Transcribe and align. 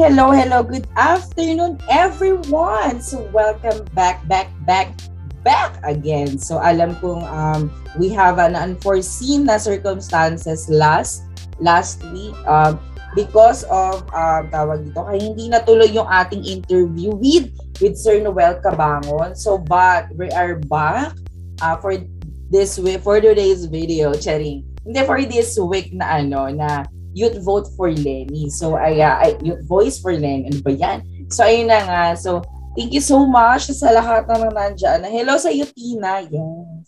hello, 0.00 0.32
hello. 0.32 0.64
Good 0.64 0.88
afternoon, 0.96 1.76
everyone. 1.92 3.04
So, 3.04 3.20
welcome 3.36 3.84
back, 3.92 4.24
back, 4.24 4.48
back, 4.64 4.96
back 5.44 5.76
again. 5.84 6.40
So, 6.40 6.56
alam 6.56 6.96
kong 7.04 7.20
um, 7.28 7.68
we 8.00 8.08
have 8.16 8.40
an 8.40 8.56
unforeseen 8.56 9.44
na 9.44 9.60
circumstances 9.60 10.72
last 10.72 11.28
last 11.60 12.00
week 12.16 12.32
um, 12.48 12.80
because 13.12 13.68
of 13.68 14.00
um, 14.16 14.48
tawag 14.48 14.88
dito, 14.88 15.04
kaya 15.04 15.20
hindi 15.20 15.52
natuloy 15.52 15.92
yung 15.92 16.08
ating 16.08 16.48
interview 16.48 17.12
with 17.12 17.52
with 17.84 18.00
Sir 18.00 18.24
Noel 18.24 18.56
Cabangon. 18.64 19.36
So, 19.36 19.60
but 19.60 20.08
we 20.16 20.32
are 20.32 20.56
back 20.64 21.12
uh, 21.60 21.76
for 21.76 22.00
this 22.48 22.80
week, 22.80 23.04
for 23.04 23.20
today's 23.20 23.68
video, 23.68 24.16
Charing. 24.16 24.64
Hindi 24.80 25.00
for 25.04 25.20
this 25.28 25.60
week 25.60 25.92
na 25.92 26.24
ano, 26.24 26.48
na 26.48 26.88
Youth 27.12 27.38
Vote 27.42 27.66
for 27.74 27.90
Lenny. 27.90 28.50
So, 28.50 28.78
ay, 28.78 29.02
uh, 29.02 29.18
ay 29.20 29.30
Youth 29.42 29.64
Voice 29.66 29.98
for 29.98 30.14
Lenny. 30.14 30.50
Ano 30.50 30.60
ba 30.62 30.72
yan? 30.72 30.98
So, 31.30 31.42
ayun 31.42 31.70
na 31.70 31.80
nga. 31.82 32.04
So, 32.14 32.42
thank 32.78 32.94
you 32.94 33.02
so 33.02 33.26
much 33.26 33.70
sa 33.70 33.90
lahat 33.90 34.30
ng 34.30 34.50
nandyan. 34.54 35.02
Hello 35.06 35.34
sa 35.38 35.50
iyo, 35.50 35.66
Tina. 35.74 36.22
Yes. 36.26 36.86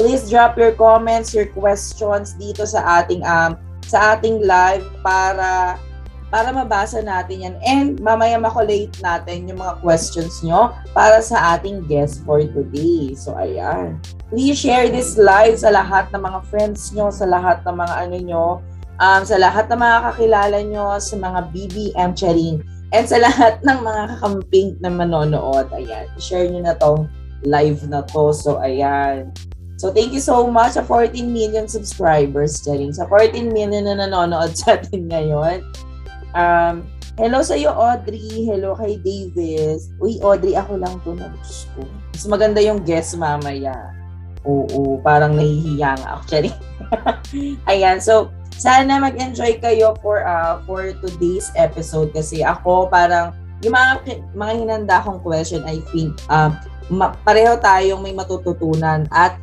Please 0.00 0.26
drop 0.28 0.58
your 0.58 0.74
comments, 0.74 1.30
your 1.30 1.46
questions 1.52 2.34
dito 2.34 2.66
sa 2.66 3.04
ating 3.04 3.22
um 3.22 3.54
sa 3.86 4.16
ating 4.16 4.40
live 4.42 4.82
para 5.04 5.76
para 6.32 6.48
mabasa 6.48 7.04
natin 7.04 7.44
yan. 7.44 7.56
And 7.60 7.88
mamaya 8.00 8.40
makolate 8.40 8.96
natin 9.04 9.52
yung 9.52 9.60
mga 9.60 9.84
questions 9.84 10.40
nyo 10.40 10.72
para 10.96 11.20
sa 11.20 11.54
ating 11.54 11.84
guest 11.84 12.24
for 12.24 12.40
today. 12.40 13.12
So, 13.12 13.36
ayan. 13.36 14.00
Please 14.32 14.56
share 14.56 14.88
this 14.88 15.20
live 15.20 15.60
sa 15.60 15.68
lahat 15.68 16.08
ng 16.08 16.24
mga 16.24 16.40
friends 16.48 16.88
nyo, 16.96 17.12
sa 17.12 17.28
lahat 17.28 17.60
ng 17.68 17.76
mga 17.76 17.94
ano 18.08 18.16
nyo, 18.16 18.46
um, 19.02 19.26
sa 19.26 19.36
lahat 19.36 19.66
ng 19.66 19.80
mga 19.82 19.98
kakilala 20.06 20.58
nyo, 20.62 20.86
sa 21.02 21.18
mga 21.18 21.40
BBM 21.50 22.10
Charing, 22.14 22.62
and 22.94 23.04
sa 23.10 23.18
lahat 23.18 23.58
ng 23.66 23.78
mga 23.82 24.02
kakamping 24.16 24.78
na 24.78 24.88
manonood. 24.88 25.66
Ayan, 25.74 26.06
share 26.22 26.46
nyo 26.46 26.62
na 26.62 26.78
tong 26.78 27.10
live 27.42 27.82
na 27.90 28.06
to. 28.06 28.30
So, 28.30 28.62
ayan. 28.62 29.34
So, 29.82 29.90
thank 29.90 30.14
you 30.14 30.22
so 30.22 30.46
much 30.46 30.78
sa 30.78 30.86
14 30.86 31.26
million 31.26 31.66
subscribers, 31.66 32.62
Charing. 32.62 32.94
Sa 32.94 33.10
14 33.10 33.50
million 33.50 33.82
na 33.82 33.98
nanonood 34.06 34.54
sa 34.62 34.78
atin 34.78 35.10
ngayon. 35.10 35.66
Um, 36.38 36.86
hello 37.18 37.42
sa 37.42 37.58
iyo, 37.58 37.74
Audrey. 37.74 38.46
Hello 38.46 38.78
kay 38.78 39.02
Davis. 39.02 39.90
Uy, 39.98 40.22
Audrey, 40.22 40.54
ako 40.54 40.78
lang 40.78 40.94
to 41.02 41.18
na 41.18 41.26
gusto. 41.34 41.82
Mas 42.14 42.24
maganda 42.30 42.62
yung 42.62 42.86
guest 42.86 43.18
mamaya. 43.18 43.74
Oo, 44.46 44.98
parang 45.02 45.34
nahihiya 45.34 45.98
nga 45.98 46.18
actually. 46.22 46.54
Ayan, 47.70 47.98
so 47.98 48.30
sana 48.56 49.00
mag-enjoy 49.00 49.58
kayo 49.60 49.96
for 50.00 50.24
uh, 50.24 50.60
for 50.68 50.92
today's 51.00 51.48
episode 51.56 52.12
kasi 52.12 52.44
ako 52.44 52.88
parang 52.88 53.32
yung 53.62 53.74
mga 53.74 54.20
mga 54.34 54.52
hinanda 54.58 54.96
kong 55.06 55.22
question 55.22 55.62
I 55.64 55.78
think 55.94 56.18
uh, 56.28 56.52
ma- 56.90 57.14
pareho 57.22 57.56
tayong 57.58 58.02
may 58.02 58.12
matututunan 58.12 59.06
at 59.14 59.38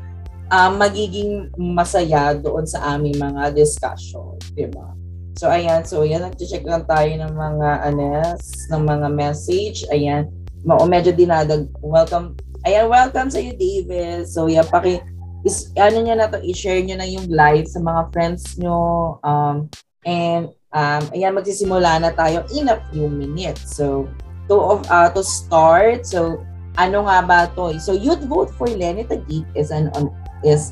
uh, 0.52 0.70
magiging 0.74 1.50
masaya 1.56 2.36
doon 2.36 2.66
sa 2.66 2.98
aming 2.98 3.16
mga 3.18 3.54
discussion, 3.56 4.36
'di 4.54 4.70
ba? 4.74 4.94
So 5.40 5.48
ayan, 5.48 5.88
so 5.88 6.04
ayan 6.04 6.28
nagche-check 6.28 6.68
lang 6.68 6.84
tayo 6.84 7.08
ng 7.08 7.32
mga 7.32 7.70
anes, 7.88 8.68
ng 8.68 8.84
mga 8.84 9.08
message. 9.08 9.88
Ayan, 9.88 10.28
ma- 10.68 10.84
medyo 10.84 11.16
dinadag. 11.16 11.72
Welcome. 11.80 12.36
Ayan, 12.68 12.92
welcome 12.92 13.32
sa 13.32 13.40
you, 13.40 13.56
David. 13.56 14.28
So 14.28 14.52
yeah, 14.52 14.68
paki 14.68 15.00
is 15.44 15.72
ano 15.80 16.04
niya 16.04 16.16
na 16.20 16.28
to, 16.28 16.40
i-share 16.44 16.84
niyo 16.84 17.00
na 17.00 17.08
yung 17.08 17.28
live 17.32 17.68
sa 17.68 17.80
mga 17.80 18.12
friends 18.12 18.58
nyo. 18.60 19.18
Um, 19.24 19.72
and 20.04 20.52
um, 20.76 21.04
ayan, 21.16 21.36
magsisimula 21.36 22.02
na 22.04 22.12
tayo 22.12 22.44
in 22.52 22.70
a 22.70 22.78
few 22.92 23.08
minutes. 23.08 23.76
So, 23.76 24.08
to, 24.52 24.56
of, 24.56 24.80
uh, 24.92 25.10
to 25.14 25.24
start, 25.24 26.06
so, 26.06 26.44
ano 26.78 27.08
nga 27.08 27.24
ba 27.24 27.40
to? 27.56 27.76
So, 27.80 27.96
Youth 27.96 28.24
Vote 28.28 28.52
for 28.56 28.68
Lenny 28.68 29.04
Taguig 29.04 29.48
is 29.56 29.72
an 29.72 29.92
is 30.44 30.72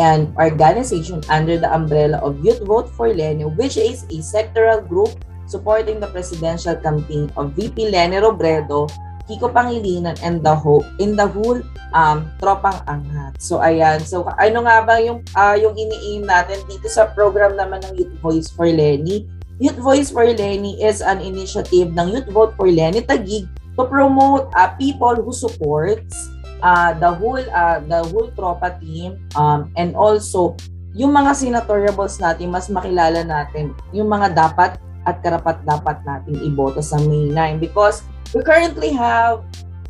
an 0.00 0.32
organization 0.40 1.20
under 1.28 1.60
the 1.60 1.68
umbrella 1.68 2.16
of 2.24 2.40
Youth 2.40 2.64
Vote 2.64 2.88
for 2.88 3.12
Lenny, 3.12 3.44
which 3.44 3.76
is 3.76 4.08
a 4.08 4.24
sectoral 4.24 4.80
group 4.80 5.12
supporting 5.44 6.00
the 6.00 6.08
presidential 6.08 6.76
campaign 6.80 7.28
of 7.36 7.52
VP 7.52 7.92
Lenny 7.92 8.16
Robredo 8.16 8.88
Kiko 9.30 9.50
Pangilinan 9.54 10.18
and 10.22 10.42
the 10.42 10.54
whole 10.54 10.82
in 10.98 11.14
the 11.14 11.26
whole 11.26 11.62
um 11.94 12.26
tropang 12.42 12.78
angat. 12.90 13.38
So 13.38 13.62
ayan. 13.62 14.02
So 14.02 14.26
ano 14.26 14.66
nga 14.66 14.82
ba 14.82 14.98
yung 14.98 15.22
uh, 15.38 15.54
yung 15.54 15.78
ini-aim 15.78 16.26
natin 16.26 16.58
dito 16.66 16.90
sa 16.90 17.10
program 17.14 17.54
naman 17.54 17.82
ng 17.86 17.94
Youth 17.98 18.16
Voice 18.18 18.48
for 18.50 18.66
Lenny? 18.66 19.28
Youth 19.62 19.78
Voice 19.78 20.10
for 20.10 20.26
Lenny 20.26 20.74
is 20.82 20.98
an 21.04 21.22
initiative 21.22 21.94
ng 21.94 22.18
Youth 22.18 22.30
Vote 22.34 22.52
for 22.58 22.66
Lenny 22.66 23.04
Tagig 23.06 23.46
to 23.78 23.82
promote 23.86 24.50
uh, 24.58 24.74
people 24.74 25.14
who 25.14 25.30
supports 25.30 26.32
uh, 26.62 26.92
the 26.96 27.10
whole 27.10 27.40
uh, 27.40 27.78
the 27.86 28.00
whole 28.10 28.30
tropa 28.34 28.74
team 28.82 29.22
um, 29.38 29.70
and 29.78 29.94
also 29.94 30.58
yung 30.92 31.12
mga 31.12 31.32
senatoriables 31.32 32.20
natin 32.20 32.52
mas 32.52 32.68
makilala 32.68 33.24
natin 33.24 33.72
yung 33.96 34.12
mga 34.12 34.36
dapat 34.36 34.76
at 35.02 35.18
karapat 35.24 35.58
dapat 35.66 35.98
nating 36.06 36.38
iboto 36.46 36.78
sa 36.78 37.00
May 37.02 37.32
9 37.32 37.58
because 37.58 38.06
We 38.32 38.40
currently 38.40 38.96
have 38.96 39.44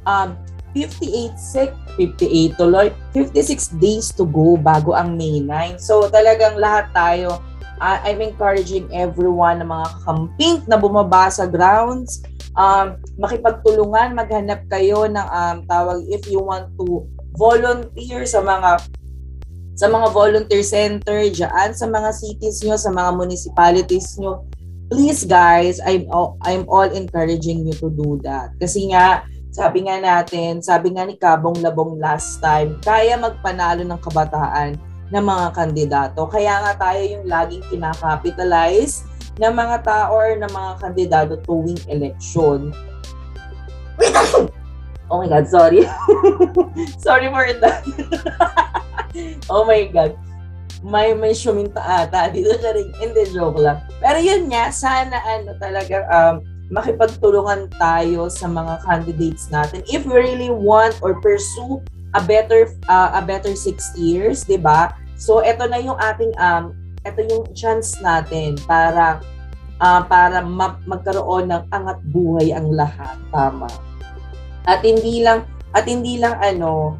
um, 0.06 0.34
58 0.74 1.38
sick, 1.38 1.70
58 1.94 2.58
tuloy, 2.58 2.90
56 3.14 3.78
days 3.78 4.10
to 4.18 4.26
go 4.26 4.58
bago 4.58 4.98
ang 4.98 5.14
May 5.14 5.38
9. 5.38 5.78
So 5.78 6.10
talagang 6.10 6.58
lahat 6.58 6.90
tayo, 6.90 7.38
uh, 7.78 7.98
I'm 8.02 8.18
encouraging 8.18 8.90
everyone 8.90 9.62
na 9.62 9.66
mga 9.68 9.88
kamping 10.02 10.56
na 10.66 10.74
bumaba 10.74 11.30
sa 11.30 11.46
grounds, 11.46 12.24
um, 12.58 12.98
makipagtulungan, 13.20 14.16
maghanap 14.16 14.66
kayo 14.66 15.06
ng 15.06 15.28
um, 15.28 15.56
tawag 15.70 16.02
if 16.10 16.26
you 16.26 16.42
want 16.42 16.66
to 16.82 17.06
volunteer 17.38 18.26
sa 18.26 18.42
mga 18.42 18.82
sa 19.72 19.88
mga 19.88 20.12
volunteer 20.12 20.60
center 20.60 21.24
diyan 21.32 21.72
sa 21.72 21.88
mga 21.88 22.12
cities 22.12 22.60
nyo, 22.60 22.76
sa 22.76 22.92
mga 22.92 23.10
municipalities 23.16 24.20
nyo 24.20 24.44
please 24.92 25.24
guys, 25.24 25.80
I'm 25.80 26.04
all, 26.12 26.36
I'm 26.44 26.68
all 26.68 26.84
encouraging 26.84 27.64
you 27.64 27.72
to 27.80 27.88
do 27.88 28.20
that. 28.28 28.52
Kasi 28.60 28.92
nga, 28.92 29.24
sabi 29.48 29.88
nga 29.88 29.96
natin, 29.96 30.60
sabi 30.60 30.92
nga 30.92 31.08
ni 31.08 31.16
Kabong 31.16 31.64
Labong 31.64 31.96
last 31.96 32.44
time, 32.44 32.76
kaya 32.84 33.16
magpanalo 33.16 33.88
ng 33.88 34.00
kabataan 34.04 34.76
ng 35.08 35.24
mga 35.24 35.46
kandidato. 35.56 36.28
Kaya 36.28 36.60
nga 36.60 36.72
tayo 36.76 37.00
yung 37.00 37.24
laging 37.24 37.64
kinakapitalize 37.72 39.08
ng 39.40 39.52
mga 39.56 39.80
tao 39.80 40.12
or 40.12 40.36
ng 40.36 40.52
mga 40.52 40.72
kandidato 40.84 41.40
tuwing 41.48 41.80
eleksyon. 41.88 42.68
oh 45.08 45.24
my 45.24 45.28
God, 45.28 45.48
sorry. 45.48 45.88
sorry 47.04 47.32
for 47.32 47.48
that. 47.64 47.80
oh 49.52 49.64
my 49.64 49.88
God 49.88 50.12
may 50.82 51.14
may 51.14 51.32
suminta 51.32 51.78
ata 51.78 52.28
dito 52.34 52.52
siya 52.58 52.74
rin. 52.74 52.90
Hindi, 52.98 53.22
joke 53.30 53.58
lang. 53.62 53.86
Pero 54.02 54.18
yun 54.18 54.50
nga, 54.50 54.68
sana 54.74 55.16
ano 55.22 55.54
talaga 55.62 56.02
um, 56.10 56.42
makipagtulungan 56.74 57.70
tayo 57.78 58.26
sa 58.32 58.48
mga 58.48 58.80
candidates 58.82 59.52
natin 59.52 59.84
if 59.92 60.08
we 60.08 60.16
really 60.16 60.48
want 60.48 60.96
or 61.04 61.20
pursue 61.20 61.78
a 62.16 62.20
better 62.24 62.68
uh, 62.88 63.12
a 63.16 63.22
better 63.22 63.54
six 63.56 63.92
years, 63.96 64.44
'di 64.44 64.60
ba? 64.60 64.92
So 65.16 65.40
ito 65.40 65.64
na 65.70 65.78
yung 65.80 65.96
ating 66.00 66.34
um 66.36 66.76
ito 67.02 67.20
yung 67.30 67.44
chance 67.54 67.98
natin 68.00 68.58
para 68.66 69.22
uh, 69.82 70.02
para 70.06 70.40
ma- 70.42 70.80
magkaroon 70.86 71.50
ng 71.50 71.62
angat 71.74 71.98
buhay 72.14 72.54
ang 72.54 72.70
lahat, 72.72 73.18
tama. 73.34 73.68
At 74.66 74.86
hindi 74.86 75.24
lang 75.26 75.46
at 75.74 75.88
hindi 75.88 76.20
lang 76.20 76.36
ano 76.38 76.96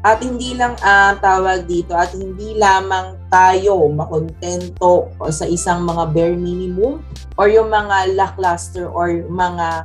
at 0.00 0.24
hindi 0.24 0.56
lang 0.56 0.80
uh, 0.80 1.12
tawag 1.20 1.68
dito 1.68 1.92
at 1.92 2.16
hindi 2.16 2.56
lamang 2.56 3.20
tayo 3.28 3.84
makontento 3.92 5.12
sa 5.28 5.44
isang 5.44 5.84
mga 5.84 6.08
bare 6.16 6.36
minimum 6.36 7.04
or 7.36 7.52
yung 7.52 7.68
mga 7.68 8.16
lackluster 8.16 8.88
or 8.88 9.12
mga 9.28 9.84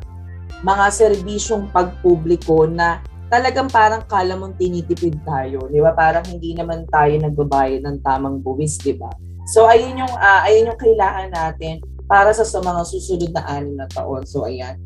mga 0.63 0.86
serbisyong 0.88 1.68
pagpubliko 1.69 2.63
na 2.63 3.04
talagang 3.28 3.68
parang 3.68 4.07
kala 4.07 4.40
mong 4.40 4.56
tinitipid 4.56 5.19
tayo, 5.28 5.68
'di 5.68 5.84
ba? 5.84 5.92
Parang 5.92 6.24
hindi 6.24 6.56
naman 6.56 6.88
tayo 6.88 7.12
nagbabayad 7.19 7.84
ng 7.84 8.00
tamang 8.00 8.40
buwis, 8.40 8.80
'di 8.80 8.95
ba? 8.95 9.12
So 9.51 9.68
ayun 9.68 10.00
yung 10.00 10.13
uh, 10.16 10.42
ayun 10.48 10.72
yung 10.72 10.80
kailangan 10.80 11.30
natin 11.30 11.84
para 12.07 12.31
sa, 12.31 12.48
sa 12.48 12.62
mga 12.63 12.81
susunod 12.88 13.31
na 13.36 13.44
anim 13.50 13.75
na 13.75 13.90
taon. 13.92 14.24
So 14.24 14.48
ayan. 14.48 14.80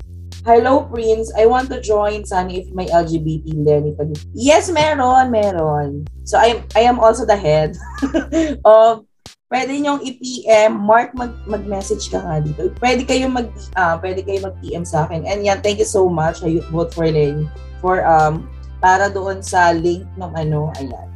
Hello, 0.48 0.88
Prince. 0.88 1.36
I 1.36 1.46
want 1.46 1.68
to 1.70 1.84
join. 1.84 2.24
Sana 2.24 2.48
if 2.56 2.72
may 2.72 2.88
LGBT 2.88 3.60
Lenny 3.60 3.92
pa 3.92 4.08
Yes, 4.32 4.72
meron, 4.72 5.32
meron. 5.32 6.08
So, 6.24 6.40
I, 6.40 6.64
I 6.76 6.88
am 6.88 7.00
also 7.00 7.28
the 7.28 7.36
head 7.36 7.76
of 8.64 9.04
pwede 9.50 9.82
niyong 9.82 10.00
i-PM, 10.06 10.78
Mark, 10.78 11.12
mag, 11.18 11.34
mag-message 11.50 12.08
ka 12.14 12.22
nga 12.22 12.40
dito. 12.40 12.70
Pwede 12.78 13.04
kayo 13.04 13.28
mag, 13.28 13.50
uh, 13.76 13.98
pwede 14.00 14.24
kayo 14.24 14.46
mag-PM 14.46 14.86
sa 14.86 15.10
akin. 15.10 15.26
And 15.26 15.44
yan, 15.44 15.60
thank 15.66 15.82
you 15.82 15.90
so 15.90 16.08
much, 16.08 16.46
Youth 16.46 16.70
Vote 16.70 16.94
for 16.94 17.10
Lenny, 17.10 17.50
for, 17.82 18.06
um, 18.06 18.48
para 18.80 19.10
doon 19.10 19.44
sa 19.44 19.74
link 19.76 20.08
ng 20.16 20.32
ano, 20.38 20.72
ayan. 20.80 21.10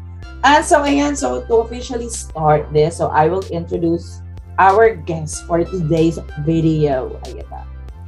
And 0.44 0.66
so, 0.66 0.84
ayan, 0.84 1.16
so 1.16 1.46
to 1.48 1.64
officially 1.64 2.12
start 2.12 2.68
this, 2.76 3.00
so 3.00 3.08
I 3.14 3.32
will 3.32 3.46
introduce 3.54 4.20
our 4.60 4.98
guest 4.98 5.46
for 5.48 5.64
today's 5.64 6.20
video. 6.44 7.16
Ayan 7.30 7.48
na. 7.48 7.64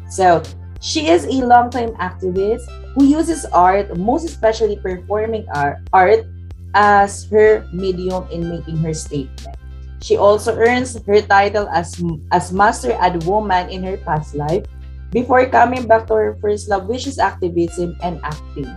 So, 0.09 0.43
she 0.85 1.09
is 1.09 1.25
a 1.25 1.41
longtime 1.41 1.97
activist 1.97 2.69
who 2.93 3.09
uses 3.09 3.43
art, 3.49 3.97
most 3.97 4.21
especially 4.21 4.77
performing 4.77 5.43
art, 5.49 5.81
art 5.91 6.29
as 6.77 7.25
her 7.33 7.65
medium 7.73 8.29
in 8.29 8.45
making 8.45 8.77
her 8.85 8.93
statement. 8.93 9.57
She 10.05 10.15
also 10.15 10.53
earns 10.53 10.93
her 11.01 11.21
title 11.25 11.65
as, 11.73 11.97
as 12.31 12.53
Master 12.53 12.93
Ad 13.01 13.25
Woman 13.25 13.73
in 13.73 13.81
her 13.81 13.97
past 13.97 14.35
life 14.37 14.69
before 15.09 15.49
coming 15.49 15.89
back 15.89 16.05
to 16.07 16.13
her 16.13 16.37
first 16.37 16.69
love, 16.69 16.85
which 16.85 17.07
is 17.07 17.17
activism 17.17 17.97
and 18.03 18.21
acting. 18.21 18.69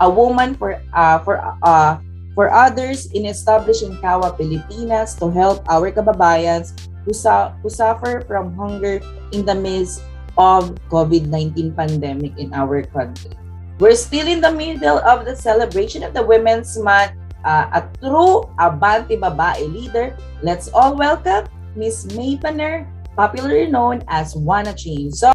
A 0.00 0.10
woman 0.10 0.52
for 0.58 0.82
uh, 0.92 1.22
for 1.22 1.40
uh, 1.62 1.96
for 2.34 2.50
others 2.50 3.06
in 3.14 3.24
establishing 3.24 3.96
Kawa 4.02 4.34
Pilipinas 4.34 5.14
to 5.22 5.30
help 5.30 5.62
our 5.70 5.88
kababayans 5.94 6.74
who, 7.06 7.14
who 7.62 7.70
suffer 7.70 8.20
from 8.26 8.52
hunger 8.58 8.98
in 9.30 9.46
the 9.46 9.54
midst 9.54 10.02
of 10.36 10.74
COVID-19 10.90 11.76
pandemic 11.76 12.38
in 12.38 12.52
our 12.54 12.82
country. 12.90 13.32
We're 13.78 13.98
still 13.98 14.26
in 14.26 14.40
the 14.40 14.52
middle 14.52 15.02
of 15.02 15.26
the 15.26 15.34
celebration 15.34 16.02
of 16.02 16.14
the 16.14 16.22
Women's 16.22 16.78
Month. 16.78 17.18
Uh, 17.44 17.68
a 17.76 17.80
true 18.00 18.48
Abante 18.56 19.20
Babae 19.20 19.68
leader, 19.68 20.16
let's 20.40 20.72
all 20.72 20.96
welcome 20.96 21.44
Miss 21.76 22.08
May 22.16 22.40
Panner, 22.40 22.88
popularly 23.16 23.66
known 23.68 24.00
as 24.08 24.32
Wanna 24.32 24.72
Change. 24.72 25.12
So, 25.12 25.34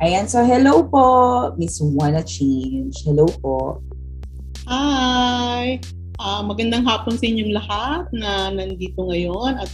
ayan, 0.00 0.24
so 0.24 0.40
hello 0.40 0.86
po, 0.88 1.52
Miss 1.60 1.82
Wanna 1.82 2.24
Change. 2.24 2.96
Hello 3.04 3.28
po. 3.42 3.84
Hi! 4.64 5.78
Uh, 6.16 6.42
magandang 6.42 6.88
hapon 6.88 7.20
sa 7.20 7.28
inyong 7.28 7.52
lahat 7.54 8.08
na 8.16 8.48
nandito 8.48 8.98
ngayon. 9.04 9.60
At 9.60 9.68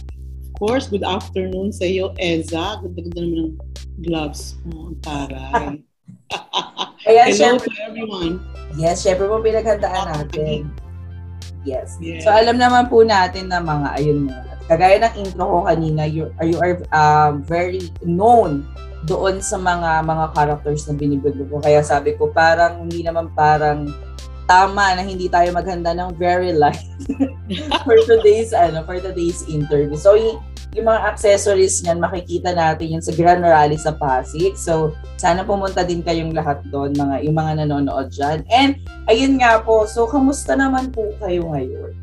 course, 0.63 0.87
good 0.87 1.03
afternoon 1.03 1.75
sa 1.75 1.83
iyo, 1.83 2.15
Eza. 2.15 2.79
Ganda-ganda 2.79 3.19
naman 3.19 3.37
ng 3.51 3.53
gloves 3.99 4.55
mo. 4.63 4.95
Ang 4.95 4.99
taray. 5.03 5.83
Ayan, 7.11 7.27
Hello 7.27 7.35
syempre, 7.35 7.67
to 7.67 7.83
everyone. 7.83 8.33
yes, 8.79 9.03
syempre 9.03 9.27
po 9.27 9.43
pinaghandaan 9.43 10.07
natin. 10.15 10.71
Yes. 11.67 11.99
Yes. 11.99 12.23
So 12.23 12.31
alam 12.31 12.55
naman 12.55 12.87
po 12.87 13.03
natin 13.03 13.51
na 13.51 13.59
mga 13.59 13.99
ayun 13.99 14.31
nga. 14.31 14.39
Kagaya 14.71 15.03
ng 15.03 15.27
intro 15.27 15.43
ko 15.43 15.59
kanina, 15.67 16.07
you, 16.07 16.31
are 16.39 16.47
you 16.47 16.55
are 16.63 16.79
um, 16.95 17.43
very 17.43 17.91
known 17.99 18.63
doon 19.03 19.43
sa 19.43 19.59
mga 19.59 20.07
mga 20.07 20.25
characters 20.31 20.87
na 20.87 20.95
binibigay 20.95 21.43
ko. 21.43 21.59
Kaya 21.59 21.83
sabi 21.83 22.15
ko 22.15 22.31
parang 22.31 22.87
hindi 22.87 23.03
naman 23.03 23.27
parang 23.35 23.91
tama 24.47 24.95
na 24.95 25.03
hindi 25.03 25.27
tayo 25.27 25.51
maghanda 25.55 25.91
ng 25.95 26.15
very 26.19 26.51
light 26.51 26.79
for 27.87 27.95
today's 28.07 28.51
ano 28.55 28.83
for 28.87 28.95
today's 28.99 29.43
interview. 29.51 29.95
So 29.99 30.15
yung 30.73 30.89
mga 30.89 31.13
accessories 31.13 31.85
niyan 31.85 32.01
makikita 32.01 32.49
natin 32.53 32.97
yun 32.97 33.03
sa 33.03 33.13
Grand 33.13 33.45
Rally 33.45 33.77
sa 33.77 33.93
Pasig. 33.93 34.57
So 34.57 34.97
sana 35.21 35.45
pumunta 35.45 35.85
din 35.85 36.01
kayong 36.01 36.33
lahat 36.33 36.65
doon 36.73 36.97
mga 36.97 37.21
yung 37.29 37.37
mga 37.37 37.51
nanonood 37.63 38.09
diyan. 38.09 38.41
And 38.49 38.81
ayun 39.05 39.37
nga 39.37 39.61
po. 39.61 39.85
So 39.85 40.09
kamusta 40.09 40.57
naman 40.57 40.89
po 40.89 41.13
kayo 41.21 41.45
ngayon? 41.53 41.93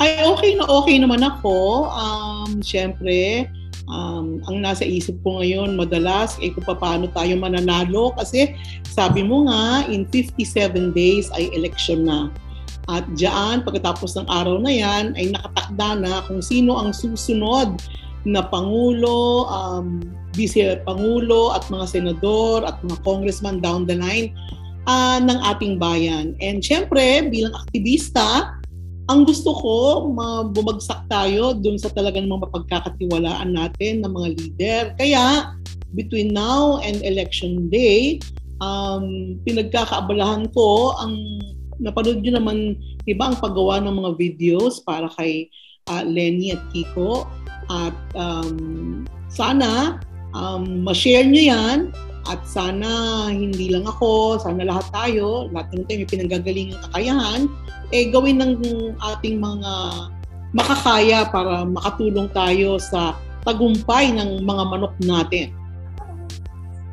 Ay, 0.00 0.24
okay 0.26 0.56
na 0.58 0.64
okay 0.66 0.96
naman 0.98 1.22
ako. 1.22 1.86
Um, 1.92 2.64
Siyempre, 2.64 3.46
um, 3.86 4.40
ang 4.48 4.56
nasa 4.64 4.82
isip 4.82 5.14
ko 5.22 5.38
ngayon 5.38 5.76
madalas 5.76 6.40
ay 6.40 6.50
kung 6.56 6.66
paano 6.66 7.06
tayo 7.12 7.36
mananalo 7.36 8.16
kasi 8.16 8.56
sabi 8.90 9.22
mo 9.22 9.46
nga, 9.46 9.86
in 9.86 10.02
57 10.08 10.90
days 10.96 11.30
ay 11.36 11.46
election 11.54 12.08
na. 12.08 12.32
At 12.88 13.04
diyan, 13.18 13.66
pagkatapos 13.66 14.16
ng 14.16 14.28
araw 14.30 14.62
na 14.62 14.72
yan, 14.72 15.12
ay 15.18 15.34
nakatakda 15.34 15.88
na 16.00 16.12
kung 16.24 16.40
sino 16.40 16.80
ang 16.80 16.94
susunod 16.94 17.76
na 18.24 18.44
Pangulo, 18.44 19.48
um, 19.48 20.00
Vice 20.36 20.80
Pangulo 20.86 21.52
at 21.56 21.66
mga 21.68 21.86
senador 21.88 22.62
at 22.64 22.78
mga 22.84 22.98
congressman 23.02 23.58
down 23.58 23.88
the 23.88 23.96
line 23.96 24.32
ah, 24.86 25.18
ng 25.20 25.38
ating 25.54 25.76
bayan. 25.80 26.36
And 26.40 26.62
syempre, 26.62 27.28
bilang 27.28 27.56
aktivista, 27.56 28.56
ang 29.10 29.26
gusto 29.26 29.50
ko, 29.58 29.76
ma- 30.14 30.46
bumagsak 30.46 31.10
tayo 31.10 31.50
dun 31.58 31.74
sa 31.80 31.90
talagang 31.90 32.30
mga 32.30 32.46
mapagkakatiwalaan 32.46 33.50
natin 33.50 34.06
ng 34.06 34.12
mga 34.14 34.28
leader. 34.38 34.82
Kaya, 34.94 35.50
between 35.98 36.30
now 36.30 36.78
and 36.86 37.02
election 37.02 37.66
day, 37.66 38.22
um, 38.62 39.34
pinagkakaabalahan 39.42 40.46
ko 40.54 40.94
ang 41.02 41.42
napanood 41.80 42.20
nyo 42.20 42.32
naman, 42.36 42.76
di 43.02 43.16
ang 43.16 43.40
paggawa 43.40 43.80
ng 43.80 43.96
mga 43.96 44.10
videos 44.20 44.84
para 44.84 45.08
kay 45.16 45.48
ah, 45.88 46.04
Lenny 46.04 46.52
at 46.52 46.62
Kiko. 46.70 47.26
At 47.70 47.96
um, 48.14 49.06
sana 49.30 50.02
um, 50.34 50.84
ma-share 50.84 51.26
nyo 51.26 51.42
yan 51.42 51.78
at 52.28 52.42
sana 52.44 53.26
hindi 53.32 53.72
lang 53.72 53.88
ako, 53.88 54.38
sana 54.42 54.62
lahat 54.62 54.86
tayo, 54.92 55.48
lahat 55.50 55.72
ng 55.72 55.84
tayo 55.88 55.96
may 56.04 56.10
pinanggagaling 56.10 56.70
kakayahan, 56.90 57.40
eh 57.90 58.12
gawin 58.12 58.38
ng 58.38 58.54
ating 59.16 59.40
mga 59.40 59.72
makakaya 60.52 61.26
para 61.30 61.64
makatulong 61.64 62.28
tayo 62.34 62.76
sa 62.76 63.16
tagumpay 63.46 64.12
ng 64.12 64.44
mga 64.44 64.62
manok 64.68 64.94
natin. 65.00 65.54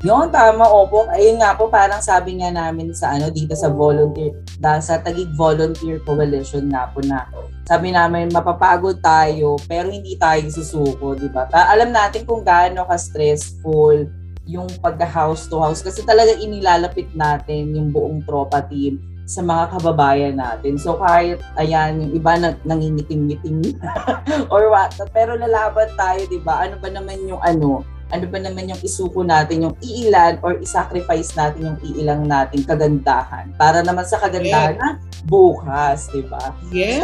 Yun, 0.06 0.30
tama, 0.30 0.62
opo. 0.70 1.10
Ayun 1.10 1.42
nga 1.42 1.58
po, 1.58 1.74
parang 1.74 1.98
sabi 1.98 2.38
nga 2.38 2.54
namin 2.54 2.94
sa 2.94 3.18
ano 3.18 3.34
dito 3.34 3.58
sa 3.58 3.74
volunteer, 3.74 4.30
dahil 4.62 4.82
sa 4.86 5.02
Tagig 5.02 5.34
Volunteer 5.34 5.98
Coalition 6.06 6.70
nga 6.70 6.86
po 6.94 7.02
na 7.02 7.26
sabi 7.66 7.90
namin, 7.90 8.30
mapapagod 8.30 9.02
tayo, 9.02 9.58
pero 9.66 9.90
hindi 9.90 10.14
tayo 10.22 10.46
susuko, 10.54 11.18
di 11.18 11.26
ba? 11.34 11.50
Alam 11.50 11.90
natin 11.90 12.30
kung 12.30 12.46
gaano 12.46 12.86
ka-stressful 12.86 14.06
yung 14.48 14.70
pagka-house 14.80 15.50
to 15.52 15.60
house 15.60 15.84
kasi 15.84 16.06
talaga 16.06 16.32
inilalapit 16.40 17.10
natin 17.18 17.76
yung 17.76 17.92
buong 17.92 18.24
tropa 18.24 18.64
team 18.70 19.02
sa 19.28 19.44
mga 19.44 19.76
kababayan 19.76 20.40
natin. 20.40 20.80
So 20.80 20.96
kahit 20.96 21.44
ayan, 21.60 22.00
yung 22.00 22.14
iba 22.16 22.40
na 22.40 22.56
nangingitim-ngitim 22.64 23.76
or 24.54 24.72
what, 24.72 24.96
pero 25.12 25.36
lalaban 25.36 25.92
tayo, 26.00 26.24
'di 26.32 26.40
ba? 26.48 26.64
Ano 26.64 26.80
ba 26.80 26.88
naman 26.88 27.28
yung 27.28 27.44
ano, 27.44 27.84
ano 28.12 28.26
ba 28.32 28.40
naman 28.40 28.72
yung 28.72 28.82
isuko 28.84 29.24
natin, 29.24 29.68
yung 29.68 29.76
iilan 29.84 30.40
or 30.40 30.56
isacrifice 30.64 31.36
natin 31.36 31.76
yung 31.76 31.80
iilang 31.84 32.24
nating 32.24 32.64
kagandahan 32.64 33.52
para 33.60 33.84
naman 33.84 34.08
sa 34.08 34.20
kagandahan 34.24 34.80
na 34.80 35.00
bukas, 35.28 36.08
'di 36.12 36.24
ba? 36.32 36.56
Yes! 36.72 37.04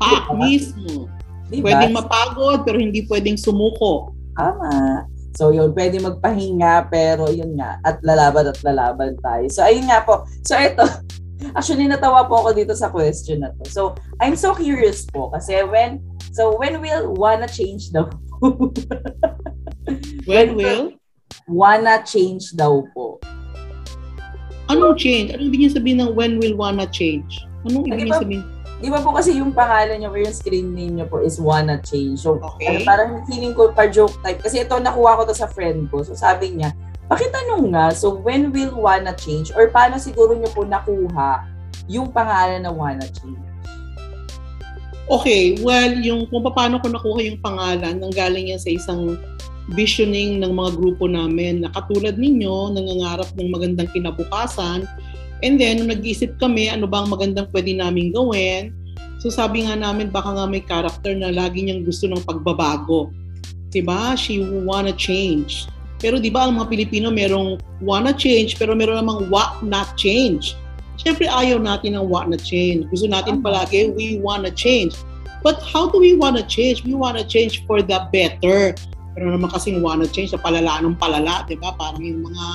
Pa, 0.00 0.32
Diba? 0.32 0.32
mismo. 0.40 1.04
Di 1.52 1.60
ba? 1.60 1.76
Pwedeng 1.76 1.92
mapagod 1.92 2.64
pero 2.64 2.80
hindi 2.80 3.04
pwedeng 3.04 3.36
sumuko. 3.36 4.16
Tama. 4.32 5.04
So 5.36 5.52
yun, 5.52 5.76
pwede 5.76 6.00
magpahinga 6.00 6.88
pero 6.88 7.28
yun 7.30 7.54
nga, 7.60 7.78
at 7.84 8.02
lalaban 8.02 8.50
at 8.50 8.58
lalaban 8.64 9.14
tayo. 9.20 9.46
So 9.52 9.62
ayun 9.62 9.86
nga 9.86 10.02
po. 10.02 10.24
So 10.42 10.56
ito, 10.56 10.82
actually 11.58 11.86
natawa 11.86 12.24
po 12.26 12.40
ako 12.40 12.56
dito 12.56 12.72
sa 12.72 12.88
question 12.88 13.44
na 13.44 13.52
to. 13.60 13.64
So 13.68 13.82
I'm 14.18 14.34
so 14.34 14.56
curious 14.56 15.04
po 15.06 15.28
kasi 15.30 15.60
when, 15.68 16.00
so 16.32 16.56
when 16.56 16.80
will 16.80 17.12
wanna 17.14 17.46
change 17.46 17.92
po? 17.92 18.08
When 20.28 20.54
will? 20.56 21.00
wanna 21.50 22.02
change 22.06 22.54
daw 22.54 22.82
po. 22.94 23.18
Anong 24.70 24.94
change? 24.98 25.34
Anong 25.34 25.50
ibig 25.50 25.60
niya 25.66 25.72
sabihin 25.74 25.98
ng 26.02 26.12
when 26.14 26.38
will 26.38 26.54
wanna 26.54 26.86
change? 26.90 27.42
Anong 27.66 27.90
ibig 27.90 28.06
niya 28.06 28.22
sabihin? 28.22 28.44
Di 28.80 28.88
ba 28.88 29.02
po 29.02 29.12
kasi 29.12 29.36
yung 29.36 29.52
pangalan 29.52 30.00
niyo 30.00 30.08
or 30.08 30.20
yung 30.22 30.32
screen 30.32 30.72
name 30.72 30.96
niyo 30.96 31.06
po 31.10 31.20
is 31.20 31.36
wanna 31.42 31.82
change. 31.82 32.22
So 32.22 32.38
Okay. 32.40 32.70
ano, 32.70 32.78
parang 32.86 33.10
feeling 33.28 33.52
ko 33.52 33.74
pa 33.74 33.90
joke 33.90 34.14
type. 34.24 34.40
Kasi 34.40 34.62
ito 34.64 34.78
nakuha 34.78 35.20
ko 35.20 35.22
to 35.28 35.36
sa 35.36 35.50
friend 35.50 35.90
ko. 35.90 36.00
So 36.06 36.14
sabi 36.16 36.54
niya, 36.54 36.72
pakitanong 37.10 37.74
nga, 37.74 37.90
so 37.92 38.14
when 38.14 38.54
will 38.54 38.72
wanna 38.78 39.12
change? 39.18 39.50
Or 39.52 39.68
paano 39.68 39.98
siguro 40.00 40.32
niyo 40.32 40.48
po 40.54 40.62
nakuha 40.64 41.44
yung 41.90 42.08
pangalan 42.14 42.62
na 42.62 42.72
wanna 42.72 43.04
change? 43.10 43.49
Okay, 45.10 45.58
well, 45.66 45.90
yung 45.98 46.30
kung 46.30 46.46
paano 46.54 46.78
ko 46.78 46.86
nakuha 46.86 47.26
yung 47.26 47.42
pangalan, 47.42 47.98
nanggaling 47.98 48.54
yan 48.54 48.62
sa 48.62 48.70
isang 48.70 49.18
visioning 49.74 50.38
ng 50.38 50.54
mga 50.54 50.78
grupo 50.78 51.10
namin 51.10 51.66
na 51.66 51.68
katulad 51.74 52.14
ninyo, 52.14 52.70
nangangarap 52.70 53.26
ng 53.34 53.50
magandang 53.50 53.90
kinabukasan. 53.90 54.86
And 55.42 55.58
then, 55.58 55.82
nung 55.82 55.90
nag-iisip 55.90 56.38
kami, 56.38 56.70
ano 56.70 56.86
ba 56.86 57.02
ang 57.02 57.10
magandang 57.10 57.50
pwede 57.50 57.74
namin 57.74 58.14
gawin, 58.14 58.70
so 59.18 59.34
sabi 59.34 59.66
nga 59.66 59.74
namin, 59.74 60.14
baka 60.14 60.30
nga 60.30 60.46
may 60.46 60.62
character 60.62 61.10
na 61.10 61.34
lagi 61.34 61.66
niyang 61.66 61.82
gusto 61.82 62.06
ng 62.06 62.22
pagbabago. 62.22 63.10
Diba? 63.74 64.14
She 64.14 64.38
wanna 64.62 64.94
change. 64.94 65.66
Pero 65.98 66.22
di 66.22 66.30
ba 66.30 66.46
ang 66.46 66.54
mga 66.54 66.70
Pilipino 66.70 67.10
merong 67.10 67.58
wanna 67.82 68.14
change, 68.14 68.62
pero 68.62 68.78
meron 68.78 69.02
namang 69.02 69.26
what 69.26 69.58
not 69.66 69.90
change. 69.98 70.54
Siyempre 71.00 71.24
ayaw 71.32 71.56
natin 71.56 71.96
ng 71.96 72.04
what 72.12 72.28
not 72.28 72.44
change. 72.44 72.84
Gusto 72.92 73.08
natin 73.08 73.40
palagi, 73.40 73.96
we 73.96 74.20
wanna 74.20 74.52
change. 74.52 74.92
But 75.40 75.64
how 75.64 75.88
do 75.88 75.96
we 75.96 76.12
wanna 76.12 76.44
change? 76.44 76.84
We 76.84 76.92
wanna 76.92 77.24
change 77.24 77.64
for 77.64 77.80
the 77.80 78.04
better. 78.12 78.76
Pero 79.16 79.24
naman 79.24 79.48
kasing 79.48 79.80
wanna 79.80 80.04
change 80.04 80.36
sa 80.36 80.40
palala 80.40 80.84
ng 80.84 81.00
palala, 81.00 81.48
di 81.48 81.56
ba? 81.56 81.72
Parang 81.80 82.04
yung 82.04 82.28
mga 82.28 82.46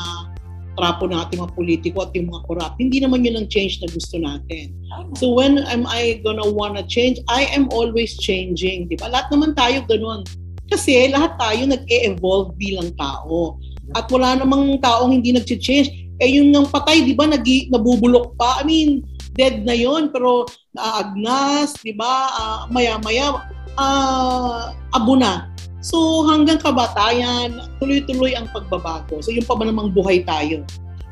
trapo 0.78 1.10
ng 1.10 1.18
ating 1.18 1.40
mga 1.42 1.54
politiko 1.56 1.98
at 2.06 2.12
yung 2.14 2.30
mga 2.30 2.46
corrupt. 2.46 2.78
Hindi 2.78 3.02
naman 3.02 3.26
yun 3.26 3.40
ang 3.42 3.50
change 3.50 3.82
na 3.82 3.90
gusto 3.90 4.22
natin. 4.22 4.76
So 5.18 5.34
when 5.34 5.66
am 5.66 5.90
I 5.90 6.22
gonna 6.22 6.46
wanna 6.46 6.86
change? 6.86 7.18
I 7.32 7.50
am 7.50 7.72
always 7.74 8.14
changing, 8.22 8.94
di 8.94 9.00
ba? 9.00 9.10
Lahat 9.10 9.34
naman 9.34 9.58
tayo 9.58 9.82
ganun. 9.90 10.22
Kasi 10.70 11.10
lahat 11.10 11.40
tayo 11.42 11.66
nag-e-evolve 11.66 12.54
bilang 12.62 12.94
tao. 13.00 13.58
At 13.98 14.06
wala 14.14 14.38
namang 14.38 14.78
taong 14.84 15.16
hindi 15.16 15.34
nag-change. 15.34 16.05
Eh 16.24 16.40
yung 16.40 16.56
nang 16.56 16.68
patay, 16.72 17.04
di 17.04 17.12
ba, 17.12 17.28
nag 17.28 17.44
nabubulok 17.44 18.40
pa? 18.40 18.62
I 18.62 18.64
mean, 18.64 18.90
dead 19.36 19.68
na 19.68 19.76
yon 19.76 20.10
pero 20.10 20.48
naagnas, 20.72 21.76
di 21.84 21.92
ba? 21.92 22.14
Uh, 22.32 22.60
maya-maya, 22.72 23.44
uh, 23.76 24.72
abo 24.96 25.20
na. 25.20 25.52
So 25.86 26.26
hanggang 26.26 26.58
kabatayan, 26.64 27.62
tuloy-tuloy 27.78 28.34
ang 28.34 28.50
pagbabago. 28.50 29.22
So 29.22 29.30
yung 29.30 29.46
pa 29.46 29.54
ba 29.54 29.70
namang 29.70 29.94
buhay 29.94 30.26
tayo? 30.26 30.66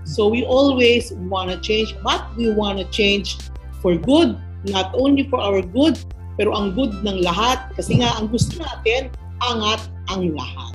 So 0.04 0.28
we 0.28 0.44
always 0.44 1.14
want 1.30 1.54
to 1.54 1.62
change, 1.62 1.94
but 2.02 2.26
we 2.36 2.50
want 2.50 2.82
to 2.82 2.88
change 2.90 3.38
for 3.86 3.94
good, 3.94 4.34
not 4.66 4.90
only 4.98 5.30
for 5.30 5.38
our 5.38 5.62
good, 5.62 6.00
pero 6.40 6.58
ang 6.58 6.74
good 6.74 6.92
ng 7.06 7.22
lahat. 7.22 7.70
Kasi 7.78 8.02
nga, 8.02 8.18
ang 8.18 8.34
gusto 8.34 8.58
natin, 8.58 9.14
angat 9.46 9.86
ang 10.10 10.34
lahat. 10.34 10.74